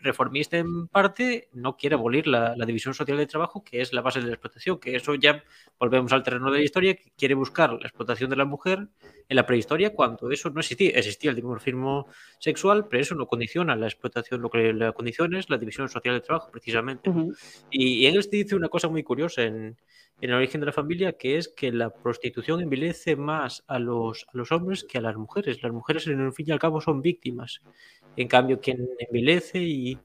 reformista 0.02 0.58
en 0.58 0.88
parte, 0.88 1.48
no 1.52 1.76
quiere 1.76 1.94
abolir 1.94 2.26
la, 2.26 2.56
la, 2.56 2.66
división 2.66 2.92
social 2.92 3.16
del 3.16 3.28
trabajo, 3.28 3.62
que 3.62 3.80
es 3.80 3.92
la 3.92 4.00
base 4.00 4.18
de 4.18 4.26
la 4.26 4.32
explotación, 4.32 4.80
que 4.80 4.96
eso 4.96 5.14
ya 5.14 5.44
volvemos 5.78 6.12
al 6.12 6.24
terreno 6.24 6.50
de 6.50 6.58
la 6.58 6.64
historia, 6.64 6.96
que 6.96 7.12
quiere 7.16 7.34
buscar 7.34 7.72
la 7.72 7.86
explotación 7.86 8.30
de 8.30 8.36
la 8.36 8.46
mujer 8.46 8.88
en 9.28 9.36
la 9.36 9.46
prehistoria 9.46 9.92
cuando 9.94 10.30
eso 10.30 10.50
no 10.50 10.60
existía. 10.60 10.90
Existía 10.90 11.30
el 11.30 11.36
dimorfismo 11.36 12.08
sexual, 12.38 12.86
pero 12.88 13.02
eso 13.02 13.14
no 13.14 13.26
condiciona 13.26 13.76
la 13.76 13.86
explotación, 13.86 14.40
lo 14.40 14.50
que 14.50 14.72
la 14.72 14.92
condiciona 14.92 15.35
es 15.36 15.50
la 15.50 15.58
división 15.58 15.88
social 15.88 16.14
del 16.14 16.22
trabajo, 16.22 16.50
precisamente. 16.50 17.10
y, 17.70 18.02
y 18.02 18.06
Engels 18.06 18.30
dice 18.30 18.56
una 18.56 18.68
cosa 18.68 18.88
muy 18.88 19.02
curiosa 19.02 19.42
en, 19.42 19.76
en, 20.20 20.30
el 20.30 20.34
origen 20.34 20.60
de 20.60 20.66
la 20.66 20.72
familia, 20.72 21.12
que 21.12 21.38
es 21.38 21.48
que 21.48 21.72
la 21.72 21.90
prostitución 21.90 22.60
envilece 22.60 23.16
más 23.16 23.64
a 23.66 23.78
los, 23.78 24.26
a 24.32 24.36
los 24.36 24.52
hombres 24.52 24.84
que 24.84 24.98
a 24.98 25.00
las 25.00 25.16
mujeres. 25.16 25.62
Las 25.62 25.72
mujeres, 25.72 26.06
en 26.06 26.20
el 26.20 26.32
fin 26.32 26.46
y 26.48 26.52
al 26.52 26.58
cabo, 26.58 26.80
son 26.80 27.02
víctimas. 27.02 27.60
En 28.16 28.28
cambio, 28.28 28.60
quien 28.60 28.88
envilece 28.98 29.58
y 29.60 29.98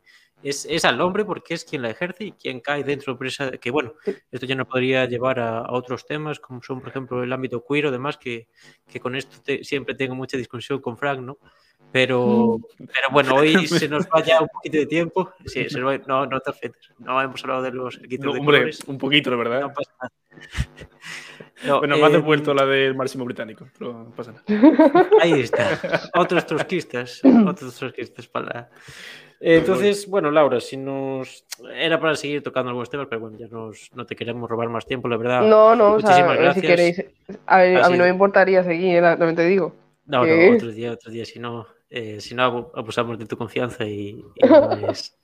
es, 0.43 0.85
al 0.85 0.99
hombre 1.01 1.23
porque 1.23 1.53
es 1.53 1.65
quien 1.65 1.81
la 1.81 1.89
ejerce 1.89 2.25
y 2.25 2.31
quien 2.31 2.59
cae 2.59 2.83
dentro 2.83 3.15
de 3.15 3.27
esa... 3.27 3.51
Que 3.51 3.71
bueno, 3.71 3.93
esto 4.31 4.45
ya 4.45 4.55
no 4.55 4.67
podría 4.67 5.05
llevar 5.05 5.39
a, 5.39 5.71
otros 5.71 6.05
temas 6.05 6.39
como 6.39 6.61
son, 6.63 6.79
por 6.79 6.89
ejemplo, 6.89 7.23
el 7.23 7.31
ámbito 7.31 7.63
queer 7.63 7.87
o 7.87 7.91
demás, 7.91 8.17
que, 8.17 8.47
que 8.87 8.99
con 8.99 9.15
esto 9.15 9.37
siempre 9.61 9.95
tengo 9.95 10.15
mucha 10.15 10.37
discusión 10.37 10.79
con 10.81 10.97
Frank, 10.97 11.19
¿no? 11.21 11.37
Pero, 11.91 12.57
mm. 12.57 12.85
pero 12.85 13.07
bueno, 13.11 13.35
hoy 13.35 13.67
se 13.67 13.87
nos 13.87 14.05
va 14.07 14.23
ya 14.23 14.41
un 14.41 14.47
poquito 14.47 14.77
de 14.77 14.85
tiempo. 14.85 15.33
Sí, 15.45 15.69
se 15.69 15.81
va, 15.81 15.97
no, 15.99 16.25
no 16.25 16.39
te 16.39 16.49
afectes. 16.49 16.91
No 16.99 17.21
hemos 17.21 17.43
hablado 17.43 17.63
de 17.63 17.71
los 17.71 17.97
equipos 17.97 18.33
de 18.33 18.39
hombre, 18.39 18.71
un 18.87 18.97
poquito, 18.97 19.29
la 19.29 19.37
verdad. 19.37 19.61
No 19.61 19.73
pasa 19.73 19.91
nada. 19.99 20.11
No, 21.63 21.77
bueno, 21.77 21.97
más 21.99 22.09
eh, 22.09 22.13
devuelto 22.13 22.55
la 22.55 22.65
del 22.65 22.95
máximo 22.95 23.23
británico, 23.23 23.67
pero 23.77 23.93
no 23.93 24.11
pasa 24.15 24.31
nada. 24.31 25.09
Ahí 25.21 25.41
está. 25.41 25.79
Otros 26.15 26.45
trotskistas. 26.47 27.21
Otros 27.47 27.75
trotskistas 27.75 28.27
para... 28.27 28.71
Entonces, 29.39 30.07
bueno, 30.07 30.29
Laura, 30.29 30.59
si 30.59 30.77
nos. 30.77 31.45
Era 31.73 31.99
para 31.99 32.15
seguir 32.15 32.43
tocando 32.43 32.69
algunos 32.69 32.91
temas, 32.91 33.07
pero 33.09 33.21
bueno, 33.21 33.37
ya 33.39 33.47
nos, 33.47 33.89
no 33.95 34.05
te 34.05 34.15
queremos 34.15 34.47
robar 34.47 34.69
más 34.69 34.85
tiempo, 34.85 35.07
la 35.07 35.17
verdad. 35.17 35.41
No, 35.41 35.75
no, 35.75 35.95
Muchísimas 35.95 36.37
gracias. 36.37 36.55
si 36.55 36.61
queréis. 36.61 37.05
A, 37.47 37.85
a 37.85 37.89
mí 37.89 37.97
no 37.97 38.03
me 38.03 38.09
importaría 38.09 38.63
seguir, 38.63 39.01
también 39.01 39.35
te 39.35 39.45
digo. 39.45 39.75
No, 40.05 40.25
no, 40.25 40.55
otro 40.55 40.71
día, 40.71 40.91
otro 40.91 41.11
día, 41.11 41.25
si 41.25 41.39
no, 41.39 41.65
eh, 41.91 42.21
si 42.21 42.33
no 42.33 42.71
abusamos 42.73 43.19
de 43.19 43.25
tu 43.25 43.37
confianza 43.37 43.85
y, 43.85 44.23
y 44.35 44.47
no, 44.47 44.71
es, 44.89 45.19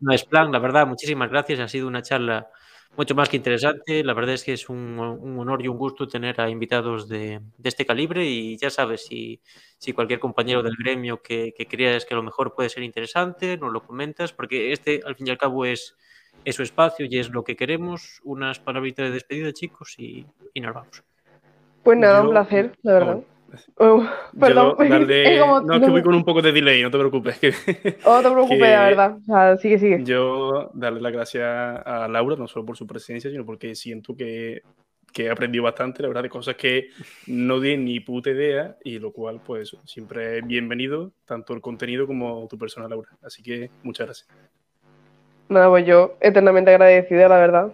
no 0.00 0.12
es 0.12 0.24
plan, 0.24 0.50
la 0.50 0.58
verdad, 0.58 0.86
muchísimas 0.86 1.28
gracias. 1.30 1.60
Ha 1.60 1.68
sido 1.68 1.86
una 1.86 2.00
charla 2.00 2.48
mucho 2.96 3.14
más 3.14 3.28
que 3.28 3.36
interesante. 3.36 4.02
La 4.02 4.14
verdad 4.14 4.34
es 4.34 4.42
que 4.42 4.54
es 4.54 4.70
un, 4.70 4.98
un 4.98 5.38
honor 5.38 5.62
y 5.62 5.68
un 5.68 5.76
gusto 5.76 6.08
tener 6.08 6.40
a 6.40 6.48
invitados 6.48 7.08
de, 7.08 7.40
de, 7.58 7.68
este 7.68 7.84
calibre 7.84 8.24
y 8.24 8.56
ya 8.56 8.70
sabes, 8.70 9.04
si, 9.04 9.42
si 9.76 9.92
cualquier 9.92 10.18
compañero 10.18 10.62
del 10.62 10.76
gremio 10.76 11.22
que, 11.22 11.52
que, 11.54 11.66
creas 11.66 12.06
que 12.06 12.14
a 12.14 12.16
lo 12.16 12.22
mejor 12.22 12.54
puede 12.54 12.70
ser 12.70 12.82
interesante, 12.82 13.58
nos 13.58 13.70
lo 13.70 13.82
comentas, 13.82 14.32
porque 14.32 14.72
este 14.72 15.02
al 15.04 15.14
fin 15.14 15.26
y 15.26 15.30
al 15.30 15.38
cabo 15.38 15.66
es, 15.66 15.94
es 16.44 16.56
su 16.56 16.62
espacio 16.62 17.06
y 17.08 17.18
es 17.18 17.28
lo 17.28 17.44
que 17.44 17.54
queremos. 17.54 18.22
Unas 18.24 18.60
palabritas 18.60 19.08
de 19.08 19.12
despedida, 19.12 19.52
chicos, 19.52 19.94
y, 19.98 20.26
y 20.54 20.60
nos 20.60 20.74
vamos. 20.74 21.04
Pues 21.82 21.98
nada, 21.98 22.20
Yo, 22.20 22.24
un 22.24 22.30
placer, 22.30 22.72
la 22.82 22.92
verdad. 22.94 23.22
Oh, 23.76 24.06
perdón. 24.38 24.76
Darle... 24.88 25.38
como, 25.40 25.60
no, 25.60 25.74
es 25.74 25.82
que 25.82 25.90
voy 25.90 26.02
con 26.02 26.14
un 26.14 26.24
poco 26.24 26.42
de 26.42 26.52
delay, 26.52 26.82
no 26.82 26.90
te 26.90 26.98
preocupes. 26.98 27.38
Que, 27.38 27.48
oh, 28.04 28.16
no 28.16 28.22
te 28.22 28.30
preocupes, 28.30 28.60
la 28.60 28.84
verdad. 28.84 29.16
O 29.16 29.24
sea, 29.24 29.56
sigue, 29.56 29.78
sigue. 29.78 30.04
Yo 30.04 30.70
darle 30.74 31.00
las 31.00 31.12
gracias 31.12 31.44
a 31.44 32.08
Laura, 32.08 32.36
no 32.36 32.46
solo 32.46 32.66
por 32.66 32.76
su 32.76 32.86
presencia, 32.86 33.30
sino 33.30 33.44
porque 33.44 33.74
siento 33.74 34.16
que, 34.16 34.62
que 35.12 35.26
he 35.26 35.30
aprendido 35.30 35.64
bastante, 35.64 36.02
la 36.02 36.08
verdad, 36.08 36.22
de 36.22 36.28
cosas 36.28 36.56
que 36.56 36.88
no 37.26 37.60
di 37.60 37.76
ni 37.76 38.00
puta 38.00 38.30
idea, 38.30 38.76
y 38.84 38.98
lo 38.98 39.12
cual, 39.12 39.40
pues, 39.44 39.76
siempre 39.84 40.38
es 40.38 40.46
bienvenido, 40.46 41.12
tanto 41.24 41.54
el 41.54 41.60
contenido 41.60 42.06
como 42.06 42.46
tu 42.48 42.58
persona, 42.58 42.88
Laura. 42.88 43.10
Así 43.22 43.42
que 43.42 43.70
muchas 43.82 44.06
gracias. 44.06 44.28
Nada, 45.48 45.70
pues 45.70 45.86
yo 45.86 46.16
eternamente 46.20 46.70
agradecida, 46.70 47.28
la 47.28 47.38
verdad. 47.38 47.72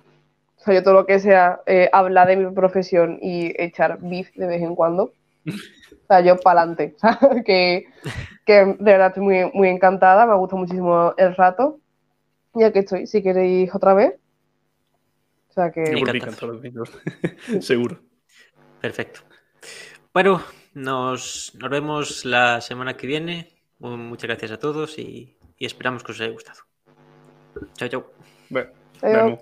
O 0.56 0.60
sea, 0.64 0.74
yo 0.74 0.82
todo 0.82 0.94
lo 0.94 1.06
que 1.06 1.18
sea 1.18 1.60
eh, 1.66 1.90
hablar 1.92 2.28
de 2.28 2.36
mi 2.36 2.54
profesión 2.54 3.18
y 3.20 3.52
echar 3.60 3.98
beef 4.00 4.32
de 4.36 4.46
vez 4.46 4.62
en 4.62 4.76
cuando 4.76 5.12
o 5.46 6.06
sea, 6.06 6.20
yo 6.20 6.36
para 6.38 6.62
adelante. 6.62 6.96
que, 7.46 7.86
que 8.44 8.54
de 8.54 8.76
verdad 8.78 9.08
estoy 9.08 9.22
muy, 9.22 9.50
muy 9.52 9.68
encantada, 9.68 10.26
me 10.26 10.34
gusta 10.34 10.56
muchísimo 10.56 11.14
el 11.16 11.34
rato. 11.34 11.80
Ya 12.54 12.72
que 12.72 12.80
estoy, 12.80 13.06
si 13.06 13.22
queréis 13.22 13.74
otra 13.74 13.94
vez. 13.94 14.14
O 15.50 15.52
sea 15.52 15.72
que. 15.72 15.84
Seguro. 17.60 18.00
Perfecto. 18.80 19.20
Bueno, 20.12 20.42
nos, 20.74 21.52
nos, 21.58 21.70
vemos 21.70 22.24
la 22.24 22.60
semana 22.60 22.96
que 22.96 23.06
viene. 23.06 23.50
Muchas 23.78 24.28
gracias 24.28 24.52
a 24.52 24.58
todos 24.58 24.98
y, 24.98 25.36
y 25.58 25.66
esperamos 25.66 26.04
que 26.04 26.12
os 26.12 26.20
haya 26.20 26.32
gustado. 26.32 26.60
Chao, 27.76 27.88
chao. 27.88 28.04
Bueno, 28.50 29.38